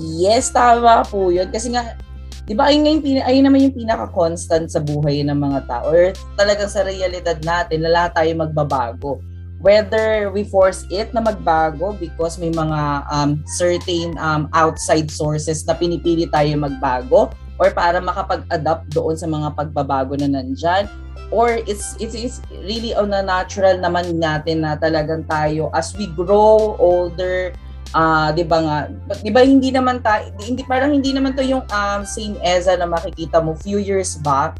Yes, 0.00 0.50
tama 0.50 1.06
po 1.06 1.30
yun. 1.30 1.52
Kasi 1.52 1.70
nga, 1.70 1.94
di 2.44 2.52
ba, 2.52 2.68
ayun, 2.68 3.00
ayun 3.02 3.44
naman 3.48 3.68
yung 3.68 3.76
pinaka-constant 3.76 4.68
sa 4.68 4.80
buhay 4.80 5.24
ng 5.24 5.36
mga 5.36 5.64
tao. 5.68 5.88
Or 5.88 6.12
talagang 6.36 6.68
sa 6.68 6.84
realidad 6.84 7.40
natin, 7.40 7.84
na 7.84 7.90
lahat 7.92 8.12
tayo 8.16 8.30
magbabago 8.36 9.20
whether 9.64 10.28
we 10.28 10.44
force 10.44 10.84
it 10.92 11.08
na 11.16 11.24
magbago 11.24 11.96
because 11.96 12.36
may 12.36 12.52
mga 12.52 13.00
um, 13.08 13.40
certain 13.48 14.12
um, 14.20 14.44
outside 14.52 15.08
sources 15.08 15.64
na 15.64 15.72
pinipili 15.72 16.28
tayo 16.28 16.52
magbago 16.60 17.32
or 17.56 17.72
para 17.72 17.96
makapag-adapt 17.96 18.92
doon 18.92 19.16
sa 19.16 19.24
mga 19.24 19.56
pagbabago 19.56 20.20
na 20.20 20.28
nandyan 20.28 20.84
or 21.32 21.64
it's, 21.64 21.96
it's, 21.96 22.12
it's 22.12 22.38
really 22.68 22.92
on 22.92 23.08
a 23.16 23.24
natural 23.24 23.72
naman 23.80 24.20
natin 24.20 24.60
na 24.60 24.76
talagang 24.76 25.24
tayo 25.24 25.72
as 25.72 25.96
we 25.96 26.12
grow 26.12 26.76
older 26.76 27.56
uh, 27.94 28.28
'di 28.34 28.44
ba 28.44 28.58
nga 28.60 28.76
'di 29.22 29.30
ba 29.30 29.40
hindi 29.46 29.70
naman 29.70 30.02
tayo 30.02 30.28
hindi 30.42 30.66
parang 30.66 30.92
hindi 30.92 31.14
naman 31.14 31.32
to 31.32 31.46
yung 31.46 31.64
um, 31.70 32.02
same 32.04 32.36
as 32.44 32.66
na 32.66 32.84
makikita 32.84 33.40
mo 33.40 33.56
few 33.56 33.78
years 33.80 34.18
back 34.20 34.58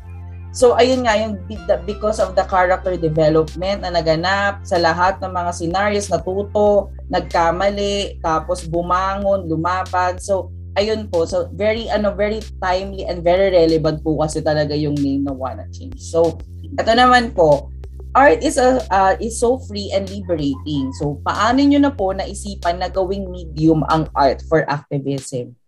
So 0.54 0.78
ayun 0.78 1.02
nga 1.02 1.18
yung 1.18 1.34
because 1.82 2.22
of 2.22 2.38
the 2.38 2.46
character 2.46 2.94
development 2.94 3.82
na 3.82 3.90
naganap 3.90 4.62
sa 4.62 4.78
lahat 4.78 5.18
ng 5.18 5.34
mga 5.34 5.50
scenarios 5.50 6.06
natuto, 6.06 6.94
nagkamali, 7.10 8.22
tapos 8.22 8.62
bumangon, 8.70 9.50
lumaban. 9.50 10.14
So 10.22 10.54
ayun 10.78 11.10
po. 11.10 11.26
So 11.26 11.50
very 11.50 11.90
ano 11.90 12.14
very 12.14 12.38
timely 12.62 13.02
and 13.02 13.26
very 13.26 13.50
relevant 13.50 14.06
po 14.06 14.14
kasi 14.22 14.46
talaga 14.46 14.78
yung 14.78 14.94
name 14.94 15.26
na 15.26 15.34
Wanna 15.34 15.66
Change. 15.74 15.98
So 15.98 16.38
ito 16.62 16.92
naman 16.94 17.34
po, 17.34 17.73
art 18.14 18.40
is 18.40 18.56
a 18.56 18.80
uh, 18.88 19.14
is 19.18 19.36
so 19.38 19.58
free 19.66 19.90
and 19.90 20.08
liberating. 20.08 20.94
So 21.02 21.20
paano 21.26 21.60
niyo 21.60 21.82
na 21.82 21.92
po 21.92 22.14
naisipan 22.14 22.80
na 22.80 22.88
gawing 22.88 23.28
medium 23.28 23.82
ang 23.90 24.08
art 24.14 24.40
for 24.46 24.64
activism? 24.70 25.58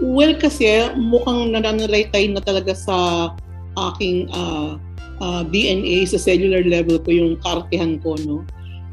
Well, 0.00 0.36
kasi 0.40 0.88
mukhang 0.96 1.52
nananalaytay 1.52 2.32
na 2.32 2.40
talaga 2.40 2.72
sa 2.72 3.28
aking 3.92 4.32
uh, 4.32 4.80
uh, 5.20 5.42
DNA 5.46 6.08
sa 6.08 6.16
cellular 6.16 6.64
level 6.64 6.96
ko 7.00 7.10
yung 7.12 7.36
kartehan 7.44 8.00
ko, 8.00 8.16
no? 8.24 8.42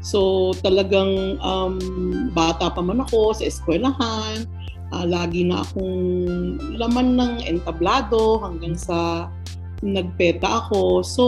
So, 0.00 0.52
talagang 0.64 1.36
um, 1.44 1.76
bata 2.32 2.72
pa 2.72 2.80
man 2.80 3.04
ako 3.04 3.36
sa 3.36 3.44
eskwelahan, 3.44 4.48
uh, 4.96 5.04
lagi 5.04 5.44
na 5.44 5.60
akong 5.60 5.98
laman 6.76 7.20
ng 7.20 7.34
entablado 7.44 8.40
hanggang 8.40 8.76
sa 8.76 9.28
nagpeta 9.84 10.64
ako. 10.64 11.04
So, 11.04 11.24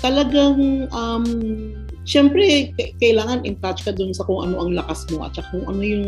talagang 0.00 0.90
um, 0.92 1.24
syempre 2.06 2.70
kailangan 3.02 3.42
in 3.42 3.58
touch 3.64 3.82
ka 3.82 3.90
dun 3.90 4.14
sa 4.14 4.22
kung 4.28 4.46
ano 4.46 4.62
ang 4.62 4.70
lakas 4.76 5.08
mo 5.10 5.26
at 5.26 5.36
kung 5.50 5.64
ano 5.66 5.82
yung 5.82 6.06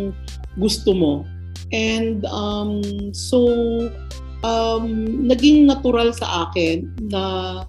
gusto 0.61 0.95
mo 0.95 1.27
And 1.73 2.25
um, 2.25 2.81
so, 3.13 3.39
um, 4.41 4.87
naging 5.29 5.69
natural 5.69 6.13
sa 6.17 6.49
akin 6.49 6.89
na 7.13 7.65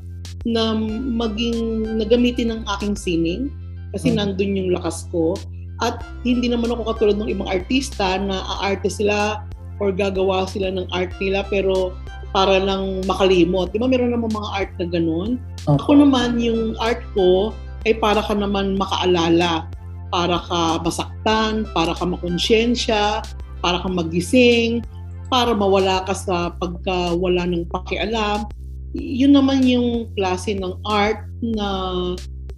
na 0.48 0.72
maging 1.20 1.84
nagamitin 2.00 2.48
ng 2.56 2.62
aking 2.80 2.96
sining 2.96 3.52
kasi 3.92 4.16
hmm. 4.16 4.24
nandun 4.24 4.56
yung 4.56 4.72
lakas 4.72 5.04
ko 5.12 5.36
at 5.84 6.00
hindi 6.24 6.48
naman 6.48 6.72
ako 6.72 6.96
katulad 6.96 7.20
ng 7.20 7.32
ibang 7.32 7.52
artista 7.52 8.16
na 8.16 8.40
aarte 8.64 8.88
sila 8.88 9.44
or 9.84 9.92
gagawa 9.92 10.48
sila 10.48 10.72
ng 10.72 10.88
art 10.96 11.12
nila 11.20 11.44
pero 11.48 11.92
para 12.32 12.62
lang 12.62 13.04
makalimot. 13.04 13.72
Di 13.76 13.80
ba 13.80 13.88
meron 13.88 14.16
naman 14.16 14.32
mga 14.32 14.50
art 14.56 14.72
na 14.80 14.88
ganun? 14.88 15.40
Okay. 15.70 15.86
Ako 15.86 15.92
naman, 16.02 16.42
yung 16.42 16.74
art 16.82 17.02
ko 17.14 17.54
ay 17.86 17.94
para 18.02 18.26
ka 18.26 18.34
naman 18.34 18.74
makaalala, 18.74 19.70
para 20.10 20.42
ka 20.50 20.82
masaktan, 20.82 21.70
para 21.78 21.94
ka 21.94 22.10
makonsyensya, 22.10 23.22
para 23.62 23.78
kang 23.86 23.94
magising, 23.94 24.82
para 25.30 25.54
mawala 25.54 26.02
ka 26.10 26.18
sa 26.18 26.50
pagkawala 26.58 27.46
ng 27.46 27.70
pakialam. 27.70 28.50
Yun 28.98 29.38
naman 29.38 29.62
yung 29.70 30.10
klase 30.18 30.58
ng 30.58 30.74
art 30.90 31.22
na, 31.46 31.70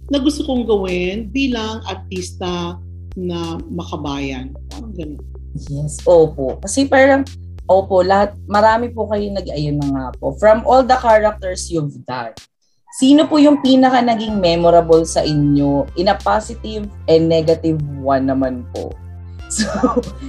na 0.08 0.18
gusto 0.18 0.48
kong 0.48 0.64
gawin 0.64 1.28
bilang 1.28 1.84
artista 1.84 2.80
na 3.12 3.60
makabayan. 3.68 4.56
Ganun. 4.96 5.20
Yes, 5.68 6.00
opo. 6.08 6.56
Kasi 6.64 6.88
parang, 6.88 7.28
opo, 7.68 8.00
lahat, 8.00 8.32
marami 8.48 8.88
po 8.88 9.04
kayo 9.12 9.28
nag-ayun 9.28 9.76
na 9.76 9.88
nga 9.92 10.06
po. 10.16 10.32
From 10.40 10.64
all 10.64 10.80
the 10.80 10.96
characters 10.96 11.68
you've 11.68 11.92
done, 12.08 12.32
sino 12.92 13.24
po 13.24 13.40
yung 13.40 13.64
pinaka 13.64 14.04
naging 14.04 14.36
memorable 14.36 15.02
sa 15.08 15.24
inyo 15.24 15.88
in 15.96 16.12
a 16.12 16.16
positive 16.20 16.84
and 17.08 17.24
negative 17.26 17.80
one 17.98 18.28
naman 18.28 18.68
po? 18.76 18.92
So, 19.52 19.68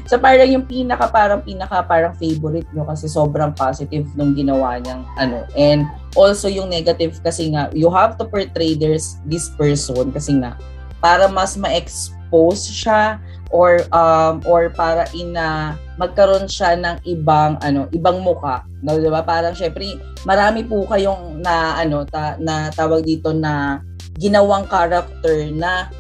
so 0.03 0.19
parang 0.19 0.51
yung 0.51 0.67
pinaka 0.67 1.07
parang 1.07 1.47
pinaka 1.47 1.79
parang 1.87 2.11
favorite 2.19 2.67
nyo 2.75 2.83
kasi 2.83 3.07
sobrang 3.07 3.55
positive 3.55 4.03
nung 4.19 4.35
ginawa 4.35 4.83
niyang 4.83 5.07
ano. 5.15 5.47
And 5.55 5.87
also 6.19 6.51
yung 6.51 6.67
negative 6.67 7.23
kasi 7.23 7.55
nga 7.55 7.71
you 7.71 7.87
have 7.87 8.19
to 8.19 8.27
portray 8.27 8.75
this, 8.75 9.23
this 9.23 9.47
person 9.55 10.11
kasi 10.11 10.43
nga 10.43 10.59
para 10.99 11.31
mas 11.31 11.55
ma-expose 11.55 12.67
siya 12.67 13.15
or 13.47 13.87
um 13.95 14.43
or 14.43 14.67
para 14.67 15.07
ina 15.15 15.79
magkaroon 15.99 16.49
siya 16.49 16.73
ng 16.79 16.97
ibang 17.05 17.61
ano 17.61 17.85
ibang 17.93 18.21
muka 18.25 18.65
no 18.81 18.97
di 18.97 19.07
ba 19.07 19.21
parang 19.21 19.53
syempre 19.53 19.99
marami 20.23 20.63
po 20.63 20.87
kayong 20.87 21.43
na 21.43 21.77
ano 21.77 22.07
ta, 22.07 22.39
na 22.39 22.71
tawag 22.71 23.03
dito 23.03 23.35
na 23.35 23.83
ginawang 24.17 24.65
character 24.71 25.51
na 25.51 25.91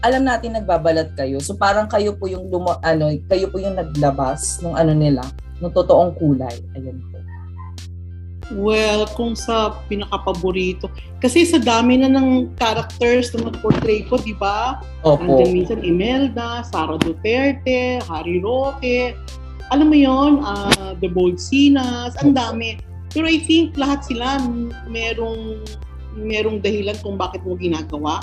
alam 0.00 0.24
natin 0.24 0.56
nagbabalat 0.56 1.12
kayo. 1.12 1.40
So 1.44 1.56
parang 1.56 1.84
kayo 1.84 2.16
po 2.16 2.24
yung 2.24 2.48
lumo, 2.48 2.80
ano, 2.80 3.12
kayo 3.28 3.52
po 3.52 3.60
yung 3.60 3.76
naglabas 3.76 4.60
ng 4.64 4.72
ano 4.72 4.96
nila, 4.96 5.20
ng 5.60 5.72
totoong 5.72 6.16
kulay. 6.16 6.56
Ayun. 6.72 7.09
Well, 8.50 9.06
kung 9.14 9.38
sa 9.38 9.78
pinaka-paborito, 9.86 10.90
kasi 11.22 11.46
sa 11.46 11.62
dami 11.62 12.02
na 12.02 12.10
ng 12.10 12.58
characters 12.58 13.30
na 13.30 13.46
nag-portray 13.46 14.10
ko, 14.10 14.18
di 14.18 14.34
ba? 14.34 14.82
Opo. 15.06 15.22
Nandiyan 15.22 15.50
minsan 15.54 15.80
Imelda, 15.86 16.66
Sara 16.66 16.98
Duterte, 16.98 18.02
Harry 18.10 18.42
Roque, 18.42 19.14
alam 19.70 19.86
mo 19.86 19.96
yon 19.96 20.42
uh, 20.42 20.98
The 20.98 21.06
Bold 21.06 21.38
Sinas, 21.38 22.18
ang 22.18 22.34
dami. 22.34 22.82
Pero 23.14 23.30
I 23.30 23.38
think 23.38 23.78
lahat 23.78 24.02
sila 24.06 24.42
merong 24.90 25.62
merong 26.18 26.58
dahilan 26.58 26.98
kung 27.06 27.14
bakit 27.14 27.46
mo 27.46 27.54
ginagawa. 27.54 28.18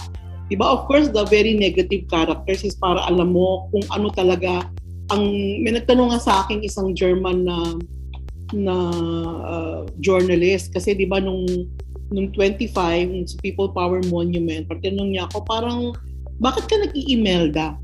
Diba? 0.51 0.63
Of 0.63 0.87
course, 0.87 1.11
the 1.11 1.27
very 1.27 1.55
negative 1.55 2.07
characters 2.07 2.63
is 2.63 2.75
para 2.75 3.03
alam 3.03 3.35
mo 3.35 3.67
kung 3.71 3.83
ano 3.91 4.11
talaga 4.11 4.67
ang 5.07 5.23
may 5.63 5.71
nagtanong 5.71 6.11
nga 6.11 6.19
sa 6.19 6.33
akin 6.43 6.63
isang 6.63 6.91
German 6.91 7.47
na 7.47 7.79
na 8.55 8.75
uh, 9.43 9.79
journalist 9.99 10.71
kasi 10.71 10.95
'di 10.95 11.07
ba 11.07 11.19
nung 11.19 11.47
nung 12.07 12.31
25 12.31 12.71
sa 13.27 13.35
People 13.43 13.75
Power 13.75 13.99
Monument, 14.07 14.63
patinong 14.67 15.11
niya 15.11 15.27
ako 15.27 15.43
parang 15.43 15.91
bakit 16.39 16.69
ka 16.71 16.79
nag-i-email 16.79 17.51
da? 17.51 17.75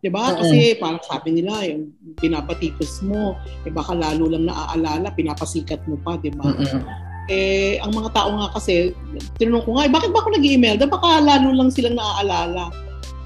'Di 0.00 0.08
ba? 0.08 0.32
Kasi 0.32 0.80
parang 0.80 1.02
sabi 1.04 1.36
nila 1.36 1.60
yung 1.68 1.92
pinapatikos 2.16 3.04
mo, 3.04 3.36
eh 3.68 3.72
baka 3.72 3.92
lalo 3.92 4.32
lang 4.32 4.48
naaalala, 4.48 5.12
pinapasikat 5.12 5.84
mo 5.84 6.00
pa, 6.00 6.16
'di 6.16 6.32
ba? 6.32 6.48
Mm-hmm 6.48 7.10
eh, 7.30 7.78
ang 7.78 7.94
mga 7.94 8.10
tao 8.10 8.34
nga 8.34 8.50
kasi, 8.58 8.90
tinanong 9.38 9.62
ko 9.62 9.78
nga, 9.78 9.86
eh, 9.86 9.92
bakit 9.94 10.10
ba 10.10 10.18
ako 10.18 10.34
nag-email? 10.34 10.74
Da 10.74 10.90
baka 10.90 11.22
lalo 11.22 11.54
lang 11.54 11.70
silang 11.70 11.94
naaalala. 11.94 12.74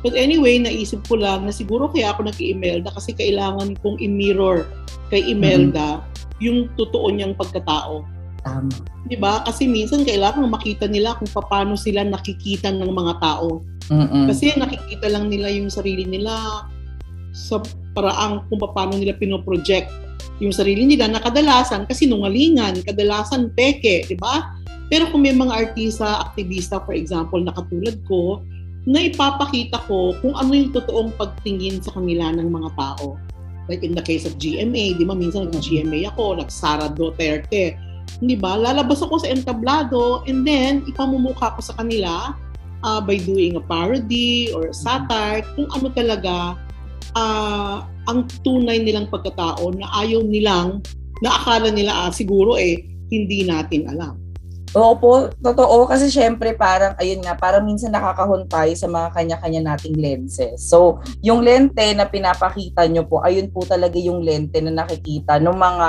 But 0.05 0.13
anyway, 0.13 0.61
naisip 0.61 1.09
ko 1.09 1.17
lang 1.17 1.49
na 1.49 1.53
siguro 1.57 1.89
kaya 1.89 2.13
ako 2.13 2.29
nag-email 2.29 2.85
na 2.85 2.93
kasi 2.93 3.17
kailangan 3.17 3.81
kong 3.81 3.97
i-mirror 4.05 4.69
kay 5.09 5.25
Imelda 5.25 6.05
mm-hmm. 6.05 6.13
Yung 6.45 6.69
totoo 6.77 7.09
niyang 7.09 7.33
pagkatao. 7.33 8.05
Tama. 8.45 8.69
Di 9.09 9.17
ba? 9.17 9.41
Kasi 9.49 9.65
minsan 9.65 10.05
kailangan 10.05 10.45
makita 10.53 10.85
nila 10.85 11.17
kung 11.17 11.33
paano 11.33 11.81
sila 11.81 12.05
nakikita 12.05 12.69
ng 12.69 12.93
mga 12.93 13.15
tao. 13.25 13.65
Mm-mm. 13.89 14.29
Kasi 14.29 14.53
nakikita 14.61 15.09
lang 15.09 15.33
nila 15.33 15.49
yung 15.49 15.73
sarili 15.73 16.05
nila 16.05 16.69
sa 17.33 17.65
paraang 17.97 18.45
kung 18.53 18.61
paano 18.61 19.01
nila 19.01 19.17
pinoproject 19.17 20.05
yung 20.43 20.55
sarili 20.55 20.83
nila 20.87 21.07
na 21.07 21.23
kadalasan 21.23 21.87
kasi 21.87 22.11
nungalingan, 22.11 22.83
kadalasan 22.83 23.55
peke, 23.55 24.03
di 24.07 24.19
ba? 24.19 24.59
Pero 24.91 25.09
kung 25.11 25.23
may 25.23 25.35
mga 25.35 25.53
artista, 25.55 26.27
aktivista, 26.27 26.83
for 26.83 26.95
example, 26.95 27.39
na 27.39 27.55
katulad 27.55 27.95
ko, 28.11 28.43
na 28.85 29.01
ipapakita 29.01 29.81
ko 29.89 30.13
kung 30.21 30.37
ano 30.37 30.53
yung 30.53 30.75
totoong 30.75 31.17
pagtingin 31.17 31.81
sa 31.81 31.95
kanila 31.97 32.29
ng 32.37 32.49
mga 32.53 32.71
tao. 32.77 33.17
Like 33.69 33.83
in 33.83 33.97
the 33.97 34.05
case 34.05 34.29
of 34.29 34.37
GMA, 34.37 35.01
di 35.01 35.05
ba 35.05 35.17
minsan 35.17 35.49
nag-GMA 35.49 36.13
ako, 36.13 36.41
nag-Sara 36.41 36.93
Duterte. 36.93 37.77
Di 38.21 38.37
ba? 38.37 38.61
Lalabas 38.61 39.01
ako 39.01 39.25
sa 39.25 39.33
entablado 39.33 40.23
and 40.29 40.45
then 40.45 40.85
ipamumukha 40.85 41.57
ko 41.57 41.61
sa 41.65 41.75
kanila 41.81 42.37
uh, 42.85 43.01
by 43.01 43.17
doing 43.17 43.57
a 43.57 43.63
parody 43.65 44.53
or 44.53 44.69
a 44.69 44.75
satire 44.77 45.41
kung 45.57 45.67
ano 45.73 45.89
talaga 45.97 46.61
uh, 47.17 47.83
ang 48.05 48.29
tunay 48.45 48.85
nilang 48.85 49.09
pagkatao 49.09 49.73
na 49.73 49.89
ayaw 50.05 50.21
nilang, 50.21 50.85
na 51.25 51.41
akala 51.41 51.73
nila 51.73 52.09
ah, 52.09 52.11
siguro 52.13 52.61
eh, 52.61 52.85
hindi 53.09 53.49
natin 53.49 53.89
alam. 53.89 54.24
Oo 54.75 54.99
po, 54.99 55.31
totoo. 55.39 55.87
Kasi 55.87 56.11
syempre 56.11 56.59
parang, 56.59 56.99
ayun 56.99 57.23
nga, 57.23 57.39
parang 57.39 57.63
minsan 57.63 57.95
nakakahon 57.95 58.51
tayo 58.51 58.75
sa 58.75 58.91
mga 58.91 59.09
kanya-kanya 59.15 59.63
nating 59.75 59.95
lenses. 59.95 60.67
So, 60.67 60.99
yung 61.23 61.47
lente 61.47 61.95
na 61.95 62.11
pinapakita 62.11 62.83
nyo 62.91 63.07
po, 63.07 63.23
ayun 63.23 63.55
po 63.55 63.63
talaga 63.63 63.95
yung 64.03 64.27
lente 64.27 64.59
na 64.59 64.75
nakikita 64.75 65.39
ng 65.39 65.55
mga 65.55 65.89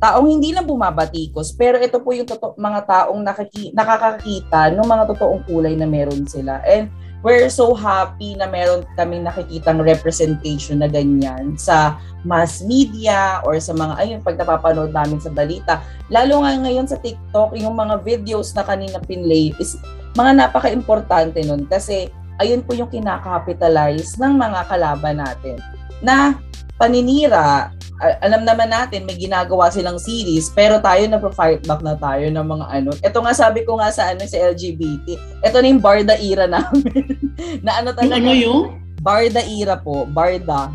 taong 0.00 0.30
hindi 0.30 0.54
lang 0.54 0.64
bumabatikos, 0.64 1.52
pero 1.58 1.76
ito 1.76 2.00
po 2.00 2.14
yung 2.14 2.24
toto- 2.24 2.56
mga 2.56 2.80
taong 2.88 3.20
nakiki- 3.20 3.74
nakakakita 3.76 4.72
ng 4.72 4.86
mga 4.86 5.04
totoong 5.12 5.42
kulay 5.44 5.74
na 5.76 5.84
meron 5.84 6.24
sila. 6.24 6.62
And 6.64 6.88
we're 7.20 7.52
so 7.52 7.76
happy 7.76 8.36
na 8.36 8.48
meron 8.48 8.84
kaming 8.96 9.28
nakikitang 9.28 9.80
representation 9.80 10.80
na 10.80 10.88
ganyan 10.88 11.56
sa 11.60 12.00
mass 12.24 12.60
media 12.64 13.40
or 13.44 13.56
sa 13.60 13.72
mga, 13.72 13.94
ayun, 13.96 14.20
pag 14.20 14.36
napapanood 14.36 14.92
namin 14.92 15.20
sa 15.20 15.32
balita. 15.32 15.80
Lalo 16.12 16.44
nga 16.44 16.52
ngayon 16.56 16.88
sa 16.88 17.00
TikTok, 17.00 17.56
yung 17.56 17.76
mga 17.76 18.00
videos 18.04 18.52
na 18.52 18.64
kanina 18.64 19.00
pinlay 19.00 19.52
is 19.60 19.76
mga 20.16 20.36
napaka-importante 20.36 21.40
nun 21.46 21.64
kasi 21.68 22.10
ayun 22.40 22.64
po 22.64 22.72
yung 22.72 22.90
kinakapitalize 22.90 24.16
ng 24.16 24.34
mga 24.36 24.60
kalaban 24.68 25.20
natin 25.20 25.56
na 26.00 26.36
paninira 26.80 27.72
alam 28.00 28.48
naman 28.48 28.72
natin 28.72 29.04
may 29.04 29.20
ginagawa 29.20 29.68
silang 29.68 30.00
series 30.00 30.48
pero 30.48 30.80
tayo 30.80 31.04
na 31.04 31.20
fight 31.20 31.60
back 31.68 31.84
na 31.84 31.94
tayo 32.00 32.24
ng 32.32 32.46
mga 32.48 32.66
ano. 32.72 32.90
Ito 33.04 33.18
nga 33.20 33.36
sabi 33.36 33.68
ko 33.68 33.76
nga 33.76 33.92
sa 33.92 34.08
ano 34.10 34.24
sa 34.24 34.40
LGBT. 34.40 35.06
Ito 35.44 35.56
na 35.60 35.68
yung 35.68 35.84
Barda 35.84 36.16
era 36.16 36.48
namin. 36.48 36.88
na 37.64 37.84
ano 37.84 37.92
talaga. 37.92 38.16
Yung 38.16 38.24
ano 38.24 38.32
yung? 38.32 38.62
Barda 39.04 39.42
era 39.44 39.76
po. 39.76 40.08
Barda. 40.08 40.72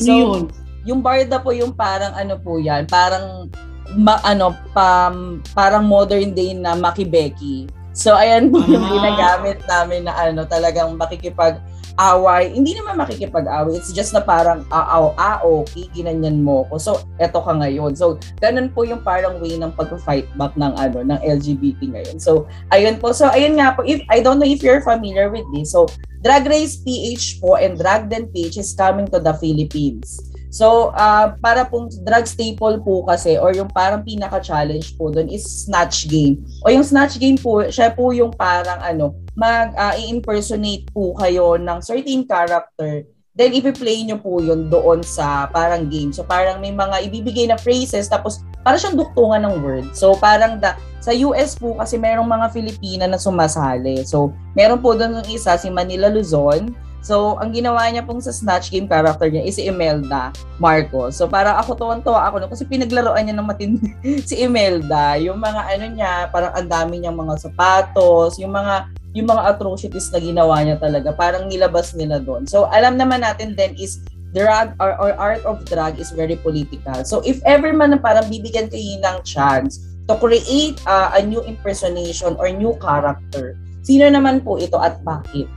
Ano 0.00 0.08
so, 0.08 0.12
yun? 0.12 0.42
Yung 0.88 1.00
Barda 1.04 1.36
po 1.36 1.52
yung 1.52 1.76
parang 1.76 2.16
ano 2.16 2.40
po 2.40 2.56
yan. 2.56 2.88
Parang 2.88 3.52
ma, 3.92 4.16
ano 4.24 4.56
pam, 4.72 5.44
parang 5.52 5.84
modern 5.84 6.32
day 6.32 6.56
na 6.56 6.72
makibeki. 6.72 7.68
So 7.92 8.16
ayan 8.16 8.48
po 8.48 8.62
ah. 8.62 8.68
yung 8.68 8.86
ginagamit 8.88 9.58
namin 9.68 10.08
na 10.08 10.14
ano 10.16 10.48
talagang 10.48 10.96
makikipag 10.96 11.60
away, 11.98 12.54
hindi 12.54 12.78
naman 12.78 13.02
makikipag-away. 13.02 13.74
It's 13.74 13.90
just 13.90 14.14
na 14.14 14.22
parang, 14.22 14.62
ah, 14.70 14.86
ah, 14.86 15.10
ah 15.18 15.38
okay, 15.42 15.90
ginanyan 15.90 16.46
mo 16.46 16.62
ko. 16.70 16.78
So, 16.78 17.02
eto 17.18 17.42
ka 17.42 17.52
ngayon. 17.58 17.98
So, 17.98 18.22
ganun 18.38 18.70
po 18.70 18.86
yung 18.86 19.02
parang 19.02 19.42
way 19.42 19.58
ng 19.58 19.74
pag-fight 19.74 20.30
back 20.38 20.54
ng 20.54 20.78
ano, 20.78 21.02
ng 21.02 21.20
LGBT 21.20 21.80
ngayon. 21.90 22.16
So, 22.22 22.46
ayun 22.70 23.02
po. 23.02 23.10
So, 23.10 23.26
ayun 23.28 23.58
nga 23.58 23.74
po. 23.74 23.82
If, 23.82 23.98
I 24.06 24.22
don't 24.22 24.38
know 24.38 24.48
if 24.48 24.62
you're 24.62 24.80
familiar 24.80 25.28
with 25.28 25.44
this. 25.50 25.74
So, 25.74 25.90
Drag 26.22 26.46
Race 26.46 26.82
PH 26.82 27.38
po 27.38 27.58
and 27.58 27.78
Drag 27.78 28.10
Den 28.10 28.30
PH 28.30 28.58
is 28.58 28.74
coming 28.74 29.06
to 29.10 29.22
the 29.22 29.34
Philippines. 29.38 30.18
So, 30.48 30.96
uh, 30.96 31.36
para 31.44 31.68
pong 31.68 31.92
drug 32.04 32.24
staple 32.24 32.80
po 32.80 33.04
kasi 33.04 33.36
or 33.36 33.52
yung 33.52 33.68
parang 33.68 34.00
pinaka-challenge 34.00 34.96
po 34.96 35.12
doon 35.12 35.28
is 35.28 35.44
Snatch 35.44 36.08
Game. 36.08 36.40
O 36.64 36.72
yung 36.72 36.84
Snatch 36.84 37.20
Game 37.20 37.36
po, 37.36 37.64
siya 37.68 37.92
po 37.92 38.10
yung 38.16 38.32
parang 38.32 38.80
ano, 38.80 39.12
mag-i-impersonate 39.36 40.88
uh, 40.88 40.92
po 40.92 41.04
kayo 41.20 41.60
ng 41.60 41.78
certain 41.84 42.24
character 42.24 43.04
then 43.38 43.54
i-play 43.54 44.02
nyo 44.02 44.18
po 44.18 44.42
yun 44.42 44.66
doon 44.66 44.98
sa 45.06 45.46
parang 45.54 45.86
game. 45.86 46.10
So 46.10 46.26
parang 46.26 46.58
may 46.58 46.74
mga 46.74 47.06
ibibigay 47.06 47.46
na 47.46 47.54
phrases 47.54 48.10
tapos 48.10 48.42
para 48.66 48.74
siyang 48.74 48.98
duktungan 48.98 49.46
ng 49.46 49.62
word. 49.62 49.86
So 49.94 50.18
parang 50.18 50.58
da, 50.58 50.74
sa 50.98 51.14
US 51.14 51.54
po 51.54 51.78
kasi 51.78 52.02
merong 52.02 52.26
mga 52.26 52.50
Filipina 52.50 53.06
na 53.06 53.14
sumasali. 53.14 54.02
So 54.02 54.34
meron 54.58 54.82
po 54.82 54.98
doon 54.98 55.22
yung 55.22 55.30
isa 55.30 55.54
si 55.54 55.70
Manila 55.70 56.10
Luzon 56.10 56.74
So, 57.00 57.38
ang 57.38 57.54
ginawa 57.54 57.86
niya 57.88 58.02
pong 58.02 58.18
sa 58.18 58.34
Snatch 58.34 58.74
Game 58.74 58.90
character 58.90 59.30
niya 59.30 59.46
is 59.46 59.56
si 59.56 59.70
Imelda 59.70 60.34
Marcos. 60.58 61.14
So, 61.14 61.30
parang 61.30 61.56
ako 61.56 61.78
tuwan-tuwa 61.78 62.26
ako 62.26 62.42
no, 62.42 62.50
kasi 62.50 62.66
pinaglaruan 62.66 63.24
niya 63.24 63.38
ng 63.38 63.48
matindi 63.48 63.90
si 64.28 64.42
Imelda. 64.42 65.14
Yung 65.16 65.38
mga 65.38 65.62
ano 65.78 65.84
niya, 65.94 66.12
parang 66.34 66.52
ang 66.58 66.68
dami 66.68 66.98
niyang 66.98 67.16
mga 67.16 67.38
sapatos, 67.38 68.36
yung 68.42 68.52
mga 68.52 68.90
yung 69.16 69.24
mga 69.24 69.56
atrocities 69.56 70.12
na 70.12 70.20
ginawa 70.20 70.60
niya 70.60 70.76
talaga, 70.76 71.10
parang 71.16 71.48
nilabas 71.48 71.96
nila 71.96 72.20
doon. 72.20 72.44
So, 72.44 72.68
alam 72.68 73.00
naman 73.00 73.24
natin 73.24 73.56
then 73.56 73.72
is 73.80 74.04
drag 74.36 74.76
or, 74.76 74.92
or 75.00 75.16
art 75.16 75.40
of 75.48 75.64
drag 75.64 75.96
is 75.96 76.12
very 76.12 76.36
political. 76.36 77.00
So, 77.08 77.24
if 77.24 77.40
ever 77.48 77.72
man 77.72 77.96
na 77.96 78.00
parang 78.00 78.28
bibigyan 78.28 78.68
kayo 78.68 79.00
ng 79.00 79.24
chance 79.24 79.80
to 80.08 80.14
create 80.20 80.76
uh, 80.84 81.16
a 81.16 81.24
new 81.24 81.40
impersonation 81.44 82.36
or 82.36 82.52
new 82.52 82.76
character, 82.80 83.56
sino 83.80 84.08
naman 84.12 84.44
po 84.44 84.60
ito 84.60 84.76
at 84.76 85.00
bakit? 85.00 85.48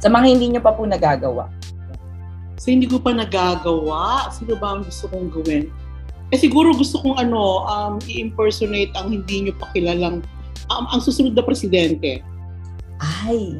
Sa 0.00 0.08
mga 0.12 0.26
hindi 0.36 0.46
nyo 0.52 0.60
pa 0.60 0.76
po 0.76 0.84
nagagawa. 0.84 1.48
Sa 2.56 2.68
hindi 2.72 2.88
ko 2.88 3.00
pa 3.00 3.12
nagagawa, 3.12 4.32
sino 4.32 4.56
ba 4.56 4.76
ang 4.76 4.82
gusto 4.84 5.08
kong 5.08 5.28
gawin? 5.32 5.68
Eh 6.34 6.38
siguro 6.40 6.74
gusto 6.74 6.98
kong 7.00 7.16
ano, 7.22 7.64
um, 7.64 7.94
i-impersonate 8.04 8.90
ang 8.98 9.14
hindi 9.14 9.46
nyo 9.46 9.54
pa 9.56 9.70
kilalang 9.72 10.24
um, 10.72 10.84
ang 10.90 11.00
susunod 11.00 11.38
na 11.38 11.44
presidente. 11.44 12.20
Ay. 12.98 13.54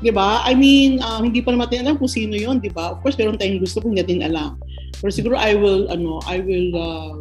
'Di 0.00 0.10
ba? 0.10 0.40
I 0.48 0.56
mean, 0.56 0.98
um, 1.04 1.28
hindi 1.28 1.44
pa 1.44 1.52
naman 1.52 1.68
alam 1.76 2.00
kung 2.00 2.08
sino 2.10 2.32
'yon, 2.34 2.58
'di 2.58 2.72
ba? 2.72 2.96
Of 2.96 3.04
course, 3.04 3.20
meron 3.20 3.36
tayong 3.36 3.60
gusto 3.60 3.84
kung 3.84 3.94
natin 3.94 4.24
alam. 4.24 4.56
Pero 4.98 5.12
siguro 5.12 5.36
I 5.36 5.54
will 5.56 5.86
ano, 5.92 6.24
I 6.24 6.40
will 6.40 6.72
uh, 6.74 7.20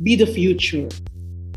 be 0.00 0.14
the 0.14 0.26
future. 0.26 0.86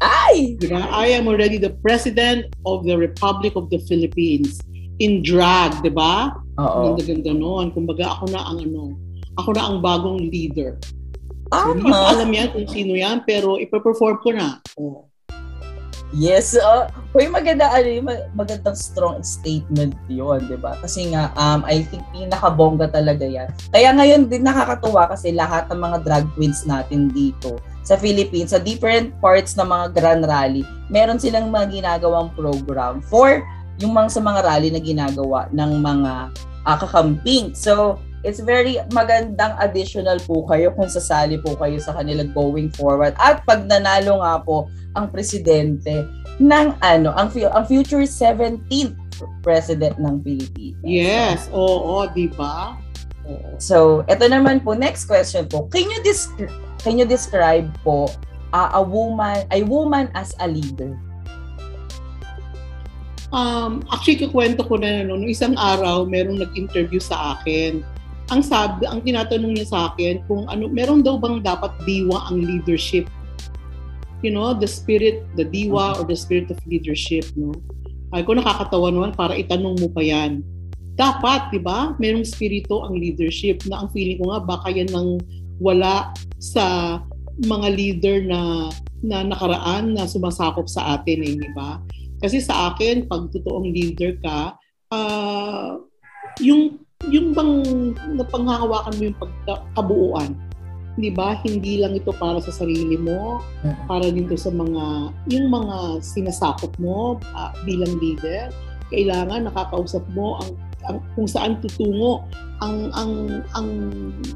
Ay! 0.02 0.54
Diba? 0.62 0.86
I 0.94 1.10
am 1.10 1.26
already 1.26 1.58
the 1.58 1.74
president 1.82 2.54
of 2.70 2.86
the 2.86 2.94
Republic 2.94 3.58
of 3.58 3.74
the 3.74 3.82
Philippines 3.90 4.62
in 4.98 5.22
drag, 5.22 5.82
di 5.86 5.94
ba? 5.94 6.34
Oo. 6.58 6.94
Ang 6.94 7.02
ganda 7.02 7.34
noon. 7.34 7.70
Kumbaga, 7.74 8.18
ako 8.18 8.34
na 8.34 8.42
ang 8.42 8.58
ano, 8.66 8.98
ako 9.38 9.50
na 9.54 9.64
ang 9.70 9.78
bagong 9.82 10.22
leader. 10.30 10.78
Tama. 11.48 11.64
So, 11.64 11.70
hindi 11.78 11.92
ko 11.94 12.04
alam 12.04 12.30
yan 12.34 12.48
kung 12.52 12.68
sino 12.68 12.94
yan, 12.98 13.18
pero 13.24 13.56
ipaperform 13.62 14.18
ko 14.20 14.30
na. 14.34 14.60
Oh. 14.76 15.08
Yes, 16.16 16.56
uh, 16.56 16.88
Uy, 17.12 17.28
maganda, 17.28 17.68
ano, 17.68 18.14
magandang 18.32 18.78
strong 18.78 19.20
statement 19.26 19.98
yun, 20.08 20.40
di 20.48 20.56
ba? 20.56 20.80
Kasi 20.80 21.12
nga, 21.12 21.36
um, 21.36 21.68
I 21.68 21.84
think 21.84 22.06
pinakabongga 22.16 22.94
talaga 22.94 23.28
yan. 23.28 23.52
Kaya 23.76 23.92
ngayon 23.92 24.32
din 24.32 24.48
nakakatuwa 24.48 25.12
kasi 25.12 25.36
lahat 25.36 25.68
ng 25.68 25.82
mga 25.82 25.98
drag 26.08 26.26
queens 26.38 26.64
natin 26.64 27.12
dito 27.12 27.60
sa 27.84 28.00
Philippines, 28.00 28.52
sa 28.52 28.60
different 28.60 29.16
parts 29.20 29.56
ng 29.56 29.68
mga 29.68 29.86
grand 29.96 30.24
rally, 30.28 30.64
meron 30.92 31.20
silang 31.20 31.52
mga 31.52 31.80
ginagawang 31.80 32.32
program 32.36 33.00
for 33.08 33.44
yung 33.78 33.94
mga 33.94 34.10
sa 34.10 34.22
mga 34.22 34.40
rally 34.46 34.70
na 34.74 34.82
ginagawa 34.82 35.48
ng 35.54 35.72
mga 35.82 36.14
uh, 36.66 36.78
kakamping. 36.78 37.54
So, 37.54 38.02
it's 38.26 38.42
very 38.42 38.82
magandang 38.92 39.56
additional 39.62 40.18
po 40.26 40.44
kayo 40.50 40.74
kung 40.74 40.90
sasali 40.90 41.38
po 41.40 41.54
kayo 41.56 41.78
sa 41.80 41.96
kanila 41.96 42.26
going 42.34 42.74
forward. 42.74 43.14
At 43.22 43.46
pag 43.46 43.70
nanalo 43.70 44.20
nga 44.20 44.42
po 44.42 44.68
ang 44.98 45.14
presidente 45.14 46.04
ng 46.42 46.68
ano, 46.82 47.14
ang, 47.14 47.30
ang 47.34 47.66
future 47.66 48.06
17th 48.06 48.98
president 49.42 49.98
ng 49.98 50.22
Pilipinas. 50.22 50.86
Yes, 50.86 51.50
oo, 51.50 52.02
oh, 52.02 52.06
di 52.14 52.30
ba? 52.30 52.78
So, 53.58 54.06
ito 54.06 54.26
naman 54.30 54.62
po, 54.62 54.78
next 54.78 55.10
question 55.10 55.50
po. 55.50 55.68
Can 55.74 55.90
you, 55.90 56.00
descri- 56.06 56.54
can 56.80 56.96
you 56.96 57.04
describe 57.04 57.68
po 57.82 58.08
uh, 58.54 58.70
a 58.78 58.82
woman, 58.82 59.44
a 59.52 59.66
woman 59.66 60.08
as 60.14 60.38
a 60.40 60.48
leader? 60.48 60.94
Um, 63.36 63.84
actually, 63.92 64.24
kukwento 64.24 64.64
ko 64.64 64.80
na 64.80 65.04
no, 65.04 65.20
nung 65.20 65.28
isang 65.28 65.56
araw, 65.60 66.08
merong 66.08 66.40
nag-interview 66.40 67.00
sa 67.04 67.36
akin. 67.36 67.84
Ang 68.32 68.42
sabi, 68.44 68.88
ang 68.88 69.04
tinatanong 69.04 69.56
niya 69.56 69.68
sa 69.68 69.80
akin 69.92 70.24
kung 70.28 70.48
ano, 70.48 70.72
meron 70.72 71.04
daw 71.04 71.20
bang 71.20 71.44
dapat 71.44 71.72
diwa 71.84 72.28
ang 72.32 72.40
leadership? 72.40 73.08
You 74.24 74.32
know, 74.32 74.56
the 74.56 74.68
spirit, 74.68 75.28
the 75.36 75.44
diwa 75.44 76.00
or 76.00 76.04
the 76.08 76.16
spirit 76.16 76.52
of 76.52 76.60
leadership, 76.68 77.28
no? 77.36 77.56
Ay 78.16 78.24
ko 78.24 78.36
nakakatawa 78.36 78.88
naman 78.92 79.12
para 79.12 79.36
itanong 79.36 79.76
mo 79.84 79.92
pa 79.92 80.00
yan. 80.00 80.40
Dapat, 80.96 81.52
di 81.52 81.60
ba, 81.60 81.94
merong 82.00 82.26
spirito 82.26 82.82
ang 82.88 82.96
leadership 82.96 83.62
na 83.68 83.84
ang 83.84 83.92
feeling 83.92 84.18
ko 84.18 84.32
nga 84.32 84.42
baka 84.42 84.72
yan 84.72 84.90
nang 84.90 85.20
wala 85.60 86.16
sa 86.40 86.98
mga 87.44 87.68
leader 87.76 88.18
na 88.26 88.72
na 89.06 89.22
nakaraan 89.22 89.94
na 89.94 90.10
sumasakop 90.10 90.66
sa 90.66 90.98
atin 90.98 91.22
eh, 91.22 91.34
di 91.38 91.52
ba? 91.54 91.78
Kasi 92.18 92.42
sa 92.42 92.74
akin, 92.74 93.06
pag 93.06 93.30
totoong 93.30 93.70
leader 93.70 94.18
ka, 94.22 94.58
uh, 94.94 95.78
yung 96.42 96.82
yung 97.06 97.30
bang 97.38 97.62
napanghahawakan 98.18 98.94
mo 98.98 99.04
yung 99.06 99.20
pagkabuuan. 99.22 100.32
di 100.98 101.14
ba, 101.14 101.38
hindi 101.46 101.78
lang 101.78 101.94
ito 101.94 102.10
para 102.10 102.42
sa 102.42 102.50
sarili 102.50 102.98
mo, 102.98 103.38
para 103.86 104.10
din 104.10 104.26
to 104.26 104.34
sa 104.34 104.50
mga, 104.50 105.14
yung 105.30 105.54
mga 105.54 106.02
sinasakop 106.02 106.74
mo 106.82 107.22
uh, 107.38 107.54
bilang 107.70 108.02
leader. 108.02 108.50
Kailangan 108.90 109.46
nakakausap 109.46 110.02
mo 110.18 110.42
ang, 110.42 110.58
ang 110.90 110.98
kung 111.14 111.30
saan 111.30 111.62
tutungo 111.62 112.26
ang 112.66 112.90
ang 112.98 113.14
ang 113.54 113.68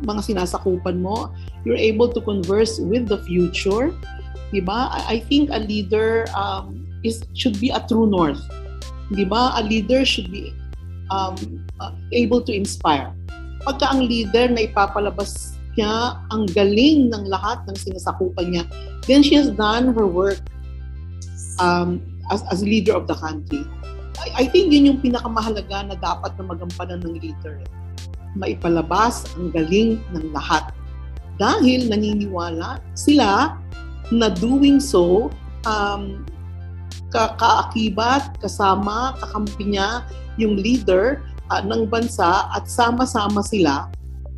mga 0.05 0.21
sinasakupan 0.21 1.01
mo. 1.01 1.33
You're 1.65 1.79
able 1.79 2.13
to 2.13 2.21
converse 2.21 2.77
with 2.77 3.09
the 3.09 3.17
future. 3.25 3.89
Di 4.53 4.61
ba? 4.61 4.93
I, 4.93 5.17
I 5.17 5.25
think 5.25 5.49
a 5.49 5.57
leader 5.57 6.29
um, 6.37 6.90
is 7.03 7.25
should 7.33 7.57
be 7.59 7.69
a 7.69 7.81
true 7.85 8.07
north. 8.07 8.41
Di 9.11 9.27
ba? 9.27 9.55
A 9.59 9.61
leader 9.63 10.07
should 10.07 10.31
be 10.31 10.55
um, 11.11 11.35
uh, 11.83 11.91
able 12.15 12.41
to 12.41 12.53
inspire. 12.55 13.11
Pagka 13.61 13.93
ang 13.93 14.07
leader 14.07 14.49
na 14.49 14.65
ipapalabas 14.65 15.53
niya 15.75 16.17
ang 16.31 16.47
galing 16.51 17.11
ng 17.11 17.23
lahat 17.29 17.61
ng 17.67 17.77
sinasakupan 17.77 18.45
niya, 18.51 18.63
then 19.05 19.21
she 19.21 19.35
has 19.35 19.51
done 19.53 19.93
her 19.93 20.07
work 20.07 20.39
um, 21.59 22.01
as, 22.31 22.43
as 22.49 22.63
leader 22.63 22.95
of 22.95 23.05
the 23.05 23.15
country. 23.15 23.63
I, 24.21 24.43
I 24.43 24.49
think 24.49 24.73
yun 24.73 24.87
yung 24.87 24.99
pinakamahalaga 24.99 25.93
na 25.93 25.95
dapat 25.99 26.35
na 26.39 26.43
magampanan 26.47 27.03
ng 27.05 27.19
leader. 27.19 27.59
Maipalabas 28.37 29.27
ang 29.35 29.51
galing 29.51 29.99
ng 30.15 30.25
lahat. 30.31 30.71
Dahil 31.35 31.89
naniniwala 31.89 32.79
sila 32.93 33.57
na 34.11 34.27
doing 34.29 34.79
so, 34.79 35.31
um, 35.65 36.23
kaakibat, 37.11 38.39
kasama, 38.39 39.19
kakampi 39.19 39.75
niya 39.75 40.07
yung 40.39 40.55
leader 40.55 41.19
uh, 41.51 41.59
ng 41.59 41.85
bansa 41.91 42.47
at 42.55 42.65
sama-sama 42.71 43.43
sila 43.43 43.91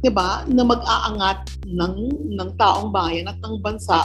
'di 0.03 0.11
ba, 0.11 0.43
na 0.51 0.67
mag-aangat 0.67 1.63
ng 1.63 1.95
ng 2.35 2.49
taong 2.59 2.91
bayan 2.91 3.31
at 3.31 3.39
ng 3.39 3.63
bansa 3.63 4.03